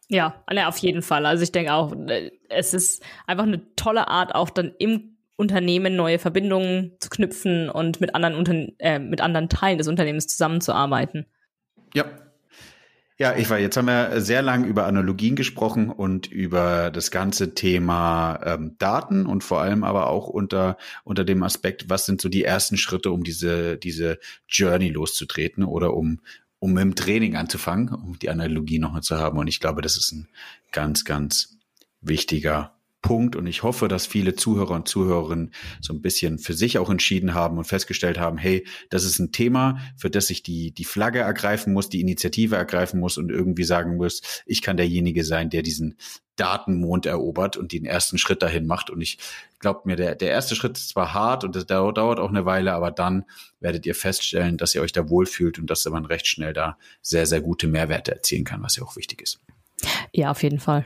Ja, 0.10 0.44
auf 0.66 0.78
jeden 0.78 1.04
Fall. 1.04 1.26
Also 1.26 1.44
ich 1.44 1.52
denke 1.52 1.72
auch, 1.72 1.94
äh, 2.08 2.32
es 2.50 2.74
ist 2.74 3.04
einfach 3.28 3.46
eine 3.46 3.76
tolle 3.76 4.08
Art, 4.08 4.34
auch 4.34 4.50
dann 4.50 4.74
im 4.80 5.18
Unternehmen 5.36 5.96
neue 5.96 6.20
Verbindungen 6.20 6.98
zu 7.00 7.10
knüpfen 7.10 7.70
und 7.70 8.02
mit 8.02 8.14
anderen, 8.16 8.36
Unter 8.36 8.54
äh, 8.80 9.00
mit 9.00 9.22
anderen 9.22 9.48
Teilen 9.48 9.78
des 9.78 9.88
Unternehmens 9.88 10.28
zusammenzuarbeiten. 10.28 11.26
Ja. 11.94 12.06
Ja, 13.22 13.36
ich 13.36 13.50
war, 13.50 13.60
jetzt 13.60 13.76
haben 13.76 13.88
wir 13.88 14.22
sehr 14.22 14.42
lang 14.42 14.64
über 14.64 14.86
Analogien 14.86 15.36
gesprochen 15.36 15.90
und 15.90 16.28
über 16.28 16.90
das 16.90 17.12
ganze 17.12 17.54
Thema 17.54 18.40
ähm, 18.46 18.78
Daten 18.80 19.26
und 19.26 19.44
vor 19.44 19.60
allem 19.60 19.84
aber 19.84 20.08
auch 20.08 20.28
unter, 20.28 20.78
unter 21.04 21.26
dem 21.26 21.44
Aspekt, 21.44 21.90
was 21.90 22.06
sind 22.06 22.22
so 22.22 22.30
die 22.30 22.46
ersten 22.46 22.78
Schritte, 22.78 23.12
um 23.12 23.26
diese, 23.26 23.78
diese 23.78 24.20
Journey 24.48 24.88
loszutreten 24.88 25.66
oder 25.66 25.94
um, 25.96 26.22
um 26.60 26.76
dem 26.76 26.96
Training 26.96 27.36
anzufangen, 27.36 27.90
um 27.90 28.20
die 28.20 28.30
Analogie 28.30 28.80
noch 28.80 28.92
mal 28.92 29.02
zu 29.02 29.18
haben. 29.18 29.38
Und 29.38 29.48
ich 29.48 29.60
glaube, 29.60 29.82
das 29.82 29.98
ist 29.98 30.12
ein 30.12 30.28
ganz, 30.72 31.06
ganz 31.06 31.58
wichtiger 32.02 32.79
Punkt 33.02 33.36
und 33.36 33.48
ich 33.48 33.64
hoffe, 33.64 33.88
dass 33.88 34.06
viele 34.06 34.36
Zuhörer 34.36 34.76
und 34.76 34.88
Zuhörerinnen 34.88 35.54
so 35.80 35.94
ein 35.94 36.02
bisschen 36.02 36.38
für 36.38 36.54
sich 36.54 36.78
auch 36.78 36.90
entschieden 36.90 37.34
haben 37.34 37.58
und 37.58 37.64
festgestellt 37.64 38.20
haben, 38.20 38.38
hey, 38.38 38.66
das 38.90 39.06
ist 39.06 39.20
ein 39.20 39.32
Thema, 39.32 39.80
für 39.98 40.10
das 40.10 40.30
ich 40.30 40.44
die, 40.44 40.72
die 40.72 40.84
Flagge 40.84 41.20
ergreifen 41.20 41.74
muss, 41.74 41.90
die 41.90 42.02
Initiative 42.02 42.56
ergreifen 42.56 43.00
muss 43.00 43.18
und 43.18 43.30
irgendwie 43.30 43.64
sagen 43.64 43.96
muss, 43.96 44.22
ich 44.46 44.62
kann 44.62 44.78
derjenige 44.78 45.24
sein, 45.24 45.50
der 45.50 45.62
diesen 45.62 45.96
Datenmond 46.36 47.06
erobert 47.06 47.58
und 47.58 47.74
den 47.74 47.86
ersten 47.86 48.18
Schritt 48.18 48.42
dahin 48.42 48.66
macht. 48.66 48.90
Und 48.90 49.02
ich 49.02 49.18
glaube 49.60 49.82
mir, 49.84 49.96
der, 49.96 50.16
der 50.16 50.32
erste 50.32 50.56
Schritt 50.56 50.78
ist 50.78 50.90
zwar 50.90 51.14
hart 51.14 51.44
und 51.44 51.56
das 51.56 51.66
dauert, 51.66 51.98
dauert 51.98 52.20
auch 52.20 52.30
eine 52.30 52.46
Weile, 52.46 52.74
aber 52.74 52.92
dann 52.92 53.26
werdet 53.60 53.86
ihr 53.86 53.96
feststellen, 53.96 54.58
dass 54.58 54.74
ihr 54.74 54.82
euch 54.82 54.94
da 54.94 55.10
wohlfühlt 55.10 55.60
und 55.60 55.70
dass 55.70 55.86
man 55.86 56.06
recht 56.06 56.28
schnell 56.28 56.54
da 56.54 56.78
sehr, 57.02 57.26
sehr 57.26 57.42
gute 57.42 57.68
Mehrwerte 57.68 58.14
erzielen 58.14 58.46
kann, 58.46 58.64
was 58.64 58.78
ja 58.78 58.84
auch 58.84 58.96
wichtig 58.96 59.22
ist. 59.22 59.42
Ja, 60.14 60.32
auf 60.32 60.44
jeden 60.44 60.60
Fall. 60.60 60.86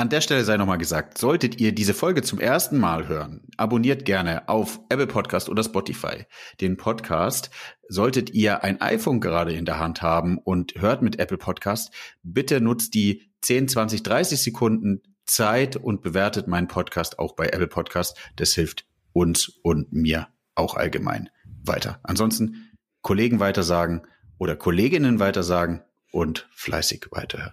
An 0.00 0.08
der 0.08 0.22
Stelle 0.22 0.44
sei 0.44 0.56
nochmal 0.56 0.78
gesagt, 0.78 1.18
solltet 1.18 1.60
ihr 1.60 1.74
diese 1.74 1.92
Folge 1.92 2.22
zum 2.22 2.40
ersten 2.40 2.78
Mal 2.78 3.06
hören, 3.06 3.42
abonniert 3.58 4.06
gerne 4.06 4.48
auf 4.48 4.80
Apple 4.88 5.06
Podcast 5.06 5.50
oder 5.50 5.62
Spotify 5.62 6.24
den 6.62 6.78
Podcast. 6.78 7.50
Solltet 7.86 8.30
ihr 8.30 8.64
ein 8.64 8.80
iPhone 8.80 9.20
gerade 9.20 9.52
in 9.52 9.66
der 9.66 9.78
Hand 9.78 10.00
haben 10.00 10.38
und 10.38 10.72
hört 10.76 11.02
mit 11.02 11.18
Apple 11.18 11.36
Podcast, 11.36 11.92
bitte 12.22 12.62
nutzt 12.62 12.94
die 12.94 13.30
10, 13.42 13.68
20, 13.68 14.02
30 14.02 14.40
Sekunden 14.40 15.02
Zeit 15.26 15.76
und 15.76 16.00
bewertet 16.00 16.48
meinen 16.48 16.68
Podcast 16.68 17.18
auch 17.18 17.34
bei 17.36 17.48
Apple 17.48 17.68
Podcast. 17.68 18.16
Das 18.36 18.54
hilft 18.54 18.86
uns 19.12 19.48
und 19.62 19.92
mir 19.92 20.28
auch 20.54 20.76
allgemein 20.76 21.28
weiter. 21.62 22.00
Ansonsten 22.04 22.70
Kollegen 23.02 23.38
weitersagen 23.38 24.06
oder 24.38 24.56
Kolleginnen 24.56 25.18
weitersagen 25.20 25.82
und 26.10 26.48
fleißig 26.54 27.08
weiterhören. 27.10 27.52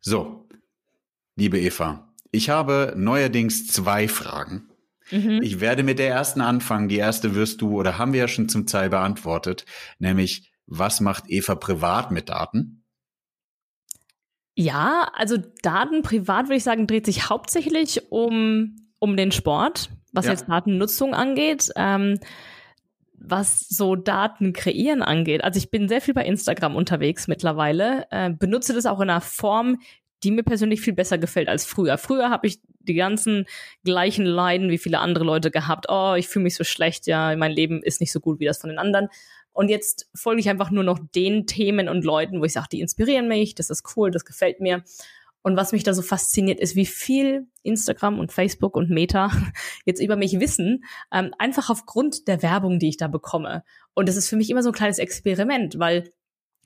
So, 0.00 0.45
liebe 1.36 1.60
Eva, 1.60 2.12
ich 2.32 2.50
habe 2.50 2.94
neuerdings 2.96 3.66
zwei 3.68 4.08
Fragen. 4.08 4.68
Mhm. 5.10 5.40
Ich 5.42 5.60
werde 5.60 5.84
mit 5.84 5.98
der 5.98 6.08
ersten 6.08 6.40
anfangen. 6.40 6.88
Die 6.88 6.96
erste 6.96 7.34
wirst 7.34 7.60
du 7.60 7.78
oder 7.78 7.98
haben 7.98 8.12
wir 8.12 8.20
ja 8.20 8.28
schon 8.28 8.48
zum 8.48 8.66
Teil 8.66 8.90
beantwortet, 8.90 9.64
nämlich 9.98 10.50
was 10.66 11.00
macht 11.00 11.24
Eva 11.28 11.54
privat 11.54 12.10
mit 12.10 12.28
Daten? 12.28 12.82
Ja, 14.56 15.10
also 15.12 15.36
Daten 15.62 16.02
privat 16.02 16.46
würde 16.46 16.56
ich 16.56 16.64
sagen, 16.64 16.86
dreht 16.86 17.06
sich 17.06 17.28
hauptsächlich 17.28 18.10
um, 18.10 18.74
um 18.98 19.16
den 19.16 19.30
Sport, 19.30 19.90
was 20.12 20.24
ja. 20.24 20.32
jetzt 20.32 20.48
Datennutzung 20.48 21.14
angeht. 21.14 21.70
Ähm, 21.76 22.18
was 23.18 23.60
so 23.68 23.96
Daten 23.96 24.52
kreieren 24.52 25.02
angeht. 25.02 25.42
Also 25.42 25.58
ich 25.58 25.70
bin 25.70 25.88
sehr 25.88 26.00
viel 26.00 26.14
bei 26.14 26.24
Instagram 26.24 26.76
unterwegs 26.76 27.28
mittlerweile, 27.28 28.06
äh, 28.10 28.30
benutze 28.30 28.72
das 28.74 28.86
auch 28.86 29.00
in 29.00 29.10
einer 29.10 29.20
Form, 29.20 29.78
die 30.26 30.32
mir 30.32 30.42
persönlich 30.42 30.80
viel 30.80 30.92
besser 30.92 31.18
gefällt 31.18 31.48
als 31.48 31.64
früher. 31.64 31.98
Früher 31.98 32.30
habe 32.30 32.48
ich 32.48 32.58
die 32.80 32.94
ganzen 32.94 33.46
gleichen 33.84 34.26
Leiden 34.26 34.70
wie 34.70 34.78
viele 34.78 34.98
andere 34.98 35.24
Leute 35.24 35.52
gehabt. 35.52 35.86
Oh, 35.88 36.14
ich 36.16 36.26
fühle 36.26 36.42
mich 36.42 36.56
so 36.56 36.64
schlecht, 36.64 37.06
ja, 37.06 37.36
mein 37.36 37.52
Leben 37.52 37.80
ist 37.80 38.00
nicht 38.00 38.10
so 38.10 38.18
gut 38.18 38.40
wie 38.40 38.44
das 38.44 38.58
von 38.58 38.68
den 38.68 38.80
anderen. 38.80 39.08
Und 39.52 39.68
jetzt 39.68 40.10
folge 40.16 40.40
ich 40.40 40.48
einfach 40.48 40.72
nur 40.72 40.82
noch 40.82 40.98
den 41.14 41.46
Themen 41.46 41.88
und 41.88 42.04
Leuten, 42.04 42.40
wo 42.40 42.44
ich 42.44 42.52
sage, 42.52 42.66
die 42.72 42.80
inspirieren 42.80 43.28
mich, 43.28 43.54
das 43.54 43.70
ist 43.70 43.84
cool, 43.96 44.10
das 44.10 44.24
gefällt 44.24 44.60
mir. 44.60 44.82
Und 45.42 45.56
was 45.56 45.70
mich 45.70 45.84
da 45.84 45.94
so 45.94 46.02
fasziniert, 46.02 46.58
ist, 46.58 46.74
wie 46.74 46.86
viel 46.86 47.46
Instagram 47.62 48.18
und 48.18 48.32
Facebook 48.32 48.74
und 48.74 48.90
Meta 48.90 49.30
jetzt 49.84 50.02
über 50.02 50.16
mich 50.16 50.40
wissen, 50.40 50.82
ähm, 51.12 51.32
einfach 51.38 51.70
aufgrund 51.70 52.26
der 52.26 52.42
Werbung, 52.42 52.80
die 52.80 52.88
ich 52.88 52.96
da 52.96 53.06
bekomme. 53.06 53.62
Und 53.94 54.08
das 54.08 54.16
ist 54.16 54.28
für 54.28 54.34
mich 54.34 54.50
immer 54.50 54.64
so 54.64 54.70
ein 54.70 54.74
kleines 54.74 54.98
Experiment, 54.98 55.78
weil 55.78 56.10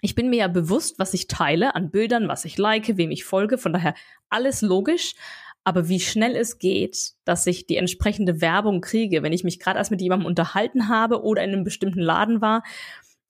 ich 0.00 0.14
bin 0.14 0.30
mir 0.30 0.36
ja 0.36 0.48
bewusst, 0.48 0.98
was 0.98 1.14
ich 1.14 1.26
teile 1.26 1.74
an 1.74 1.90
Bildern, 1.90 2.28
was 2.28 2.44
ich 2.44 2.58
like, 2.58 2.96
wem 2.96 3.10
ich 3.10 3.24
folge, 3.24 3.58
von 3.58 3.72
daher 3.72 3.94
alles 4.28 4.62
logisch. 4.62 5.14
Aber 5.62 5.88
wie 5.88 6.00
schnell 6.00 6.36
es 6.36 6.58
geht, 6.58 7.12
dass 7.24 7.46
ich 7.46 7.66
die 7.66 7.76
entsprechende 7.76 8.40
Werbung 8.40 8.80
kriege, 8.80 9.22
wenn 9.22 9.32
ich 9.32 9.44
mich 9.44 9.60
gerade 9.60 9.78
erst 9.78 9.90
mit 9.90 10.00
jemandem 10.00 10.26
unterhalten 10.26 10.88
habe 10.88 11.22
oder 11.22 11.44
in 11.44 11.50
einem 11.52 11.64
bestimmten 11.64 12.00
Laden 12.00 12.40
war, 12.40 12.62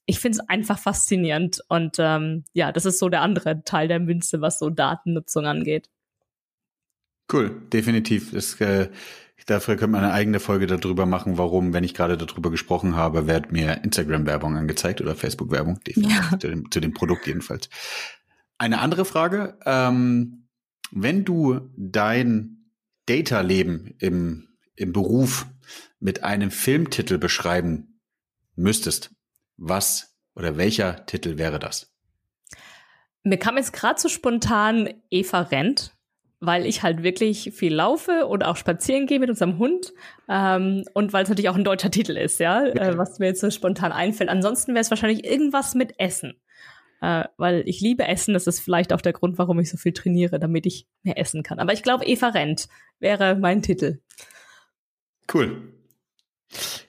ich 0.07 0.21
finde 0.21 0.39
es 0.39 0.49
einfach 0.49 0.79
faszinierend. 0.79 1.61
Und 1.69 1.97
ähm, 1.99 2.45
ja, 2.53 2.73
das 2.73 2.87
ist 2.87 2.99
so 2.99 3.09
der 3.09 3.23
andere 3.23 3.63
Teil 3.65 3.89
der 3.89 4.01
Münze, 4.01 4.41
was 4.41 4.59
so 4.59 4.71
Datennutzung 4.71 5.47
angeht. 5.47 5.89
Cool, 7.33 7.63
definitiv. 7.73 8.33
Das 8.33 8.61
äh, 8.61 8.91
Dafür 9.47 9.77
könnte 9.77 9.93
man 9.93 10.05
eine 10.05 10.13
eigene 10.13 10.41
Folge 10.41 10.67
darüber 10.67 11.07
machen, 11.07 11.39
warum, 11.39 11.73
wenn 11.73 11.85
ich 11.85 11.95
gerade 11.95 12.17
darüber 12.17 12.51
gesprochen 12.51 12.97
habe, 12.97 13.27
wird 13.27 13.53
mir 13.53 13.83
Instagram-Werbung 13.85 14.57
angezeigt 14.57 15.01
oder 15.01 15.15
Facebook-Werbung, 15.15 15.81
ja. 15.97 16.39
zu, 16.39 16.49
dem, 16.49 16.71
zu 16.71 16.81
dem 16.81 16.93
Produkt 16.93 17.27
jedenfalls. 17.27 17.69
Eine 18.59 18.81
andere 18.81 19.05
Frage, 19.05 19.59
ähm, 19.65 20.49
wenn 20.91 21.25
du 21.25 21.71
dein 21.77 22.73
Data-Leben 23.07 23.95
im, 23.99 24.49
im 24.77 24.93
Beruf 24.93 25.47
mit 25.99 26.23
einem 26.23 26.51
Filmtitel 26.51 27.19
beschreiben 27.19 28.01
müsstest, 28.57 29.11
was 29.57 30.17
oder 30.35 30.57
welcher 30.57 31.07
Titel 31.07 31.39
wäre 31.39 31.59
das? 31.59 31.93
Mir 33.23 33.39
kam 33.39 33.57
jetzt 33.57 33.73
gerade 33.73 34.01
so 34.01 34.09
spontan 34.09 34.89
Eva 35.11 35.43
Rent 35.43 35.95
weil 36.41 36.65
ich 36.65 36.83
halt 36.83 37.03
wirklich 37.03 37.53
viel 37.55 37.75
laufe 37.75 38.27
und 38.27 38.45
auch 38.45 38.57
spazieren 38.57 39.07
gehe 39.07 39.21
mit 39.21 39.29
unserem 39.29 39.59
Hund 39.59 39.93
ähm, 40.29 40.85
und 40.95 41.13
weil 41.13 41.23
es 41.23 41.29
natürlich 41.29 41.51
auch 41.51 41.55
ein 41.55 41.65
deutscher 41.65 41.91
Titel 41.91 42.17
ist, 42.17 42.41
ja, 42.41 42.65
äh, 42.65 42.97
was 42.97 43.19
mir 43.19 43.27
jetzt 43.27 43.41
so 43.41 43.51
spontan 43.51 43.93
einfällt. 43.93 44.31
Ansonsten 44.31 44.73
wäre 44.73 44.81
es 44.81 44.91
wahrscheinlich 44.91 45.25
irgendwas 45.25 45.75
mit 45.75 46.01
Essen, 46.01 46.41
äh, 47.03 47.25
weil 47.37 47.63
ich 47.67 47.81
liebe 47.81 48.07
Essen. 48.07 48.33
Das 48.33 48.47
ist 48.47 48.61
vielleicht 48.61 48.95
auch 48.95 49.03
der 49.03 49.13
Grund, 49.13 49.37
warum 49.37 49.61
ich 49.61 49.71
so 49.71 49.77
viel 49.77 49.93
trainiere, 49.93 50.41
damit 50.41 50.65
ich 50.65 50.87
mehr 51.03 51.19
essen 51.19 51.43
kann. 51.43 51.59
Aber 51.59 51.75
ich 51.75 51.83
glaube, 51.83 52.07
Eva 52.07 52.29
Rent 52.29 52.69
wäre 53.01 53.37
mein 53.37 53.61
Titel. 53.61 54.01
Cool. 55.33 55.75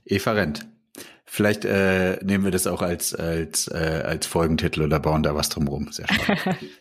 Eva 0.06 0.32
Rent. 0.32 0.66
Vielleicht 1.26 1.66
äh, 1.66 2.24
nehmen 2.24 2.43
wir 2.45 2.52
das 2.52 2.68
auch 2.68 2.82
als 2.82 3.16
als 3.16 3.68
äh, 3.68 4.04
als 4.06 4.28
Folgentitel 4.28 4.82
oder 4.82 4.99
bauen 4.99 5.24
da 5.24 5.36
was 5.36 5.49
drumherum. 5.49 5.91
Sehr 5.91 6.08
spannend. 6.08 6.58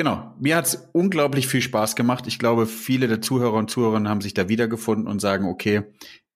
Genau. 0.00 0.34
Mir 0.40 0.56
hat's 0.56 0.88
unglaublich 0.94 1.46
viel 1.46 1.60
Spaß 1.60 1.94
gemacht. 1.94 2.26
Ich 2.26 2.38
glaube, 2.38 2.66
viele 2.66 3.06
der 3.06 3.20
Zuhörer 3.20 3.58
und 3.58 3.70
Zuhörerinnen 3.70 4.08
haben 4.08 4.22
sich 4.22 4.32
da 4.32 4.48
wiedergefunden 4.48 5.06
und 5.06 5.20
sagen, 5.20 5.44
okay, 5.44 5.82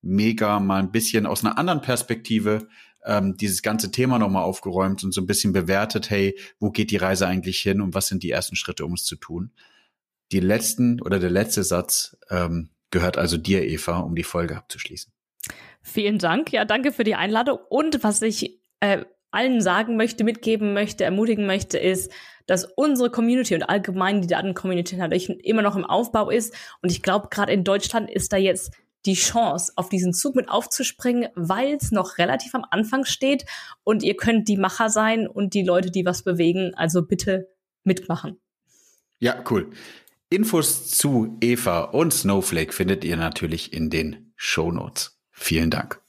mega 0.03 0.61
mal 0.61 0.81
ein 0.81 0.93
bisschen 0.93 1.25
aus 1.25 1.43
einer 1.43 1.57
anderen 1.57 1.81
Perspektive 1.81 2.69
ähm, 3.07 3.39
dieses 3.39 3.62
ganze 3.62 3.91
Thema 3.91 4.19
nochmal 4.19 4.43
aufgeräumt 4.43 5.03
und 5.03 5.15
so 5.15 5.23
ein 5.23 5.27
bisschen 5.27 5.55
bewertet, 5.55 6.11
hey, 6.11 6.39
wo 6.61 6.73
geht 6.73 6.91
die 6.91 6.99
Reise 6.99 7.27
eigentlich 7.27 7.62
hin 7.62 7.81
und 7.81 7.95
was 7.95 8.09
sind 8.09 8.23
die 8.23 8.31
ersten 8.31 8.55
Schritte, 8.55 8.85
um 8.85 8.93
es 8.93 9.05
zu 9.05 9.17
tun? 9.17 9.51
Die 10.31 10.41
letzten 10.41 11.01
oder 11.01 11.19
der 11.19 11.31
letzte 11.31 11.65
Satz 11.65 12.19
ähm, 12.29 12.69
gehört 12.91 13.17
also 13.17 13.39
dir, 13.39 13.67
Eva, 13.67 14.01
um 14.01 14.15
die 14.15 14.25
Folge 14.25 14.59
abzuschließen. 14.59 15.11
Vielen 15.81 16.19
Dank. 16.19 16.53
Ja, 16.53 16.67
danke 16.67 16.93
für 16.93 17.05
die 17.05 17.15
Einladung. 17.15 17.61
Und 17.71 18.05
was 18.05 18.21
ich 18.21 18.61
äh, 18.81 19.07
allen 19.31 19.62
sagen 19.62 19.97
möchte, 19.97 20.23
mitgeben 20.23 20.75
möchte, 20.75 21.05
ermutigen 21.05 21.47
möchte, 21.47 21.79
ist, 21.79 22.12
dass 22.47 22.64
unsere 22.76 23.11
Community 23.11 23.55
und 23.55 23.62
allgemein 23.62 24.20
die 24.20 24.28
Daten-Community 24.28 24.97
natürlich 24.97 25.28
immer 25.45 25.62
noch 25.62 25.76
im 25.76 25.84
Aufbau 25.84 26.30
ist. 26.30 26.55
Und 26.82 26.90
ich 26.90 27.03
glaube, 27.03 27.28
gerade 27.30 27.53
in 27.53 27.64
Deutschland 27.64 28.11
ist 28.11 28.32
da 28.32 28.36
jetzt 28.36 28.72
die 29.07 29.14
Chance, 29.14 29.72
auf 29.76 29.88
diesen 29.88 30.14
Zug 30.14 30.34
mit 30.34 30.49
aufzuspringen, 30.49 31.28
weil 31.34 31.74
es 31.74 31.90
noch 31.90 32.18
relativ 32.18 32.55
am 32.55 32.64
Anfang 32.70 33.05
steht 33.05 33.45
und 33.82 34.03
ihr 34.03 34.16
könnt 34.16 34.49
die 34.49 34.57
Macher 34.57 34.88
sein 34.88 35.26
und 35.26 35.55
die 35.55 35.62
Leute, 35.62 35.90
die 35.90 36.07
was 36.07 36.22
bewegen. 36.22 36.72
Also 36.74 37.05
bitte 37.05 37.49
mitmachen. 37.82 38.40
Ja, 39.18 39.42
cool. 39.51 39.70
Infos 40.30 40.90
zu 40.90 41.36
Eva 41.40 41.82
und 41.84 42.12
Snowflake 42.12 42.72
findet 42.72 43.05
ihr 43.05 43.16
natürlich 43.16 43.72
in 43.72 43.90
den 43.90 44.32
Show 44.36 44.72
Notes. 44.72 45.20
Vielen 45.30 45.70
Dank. 45.70 46.03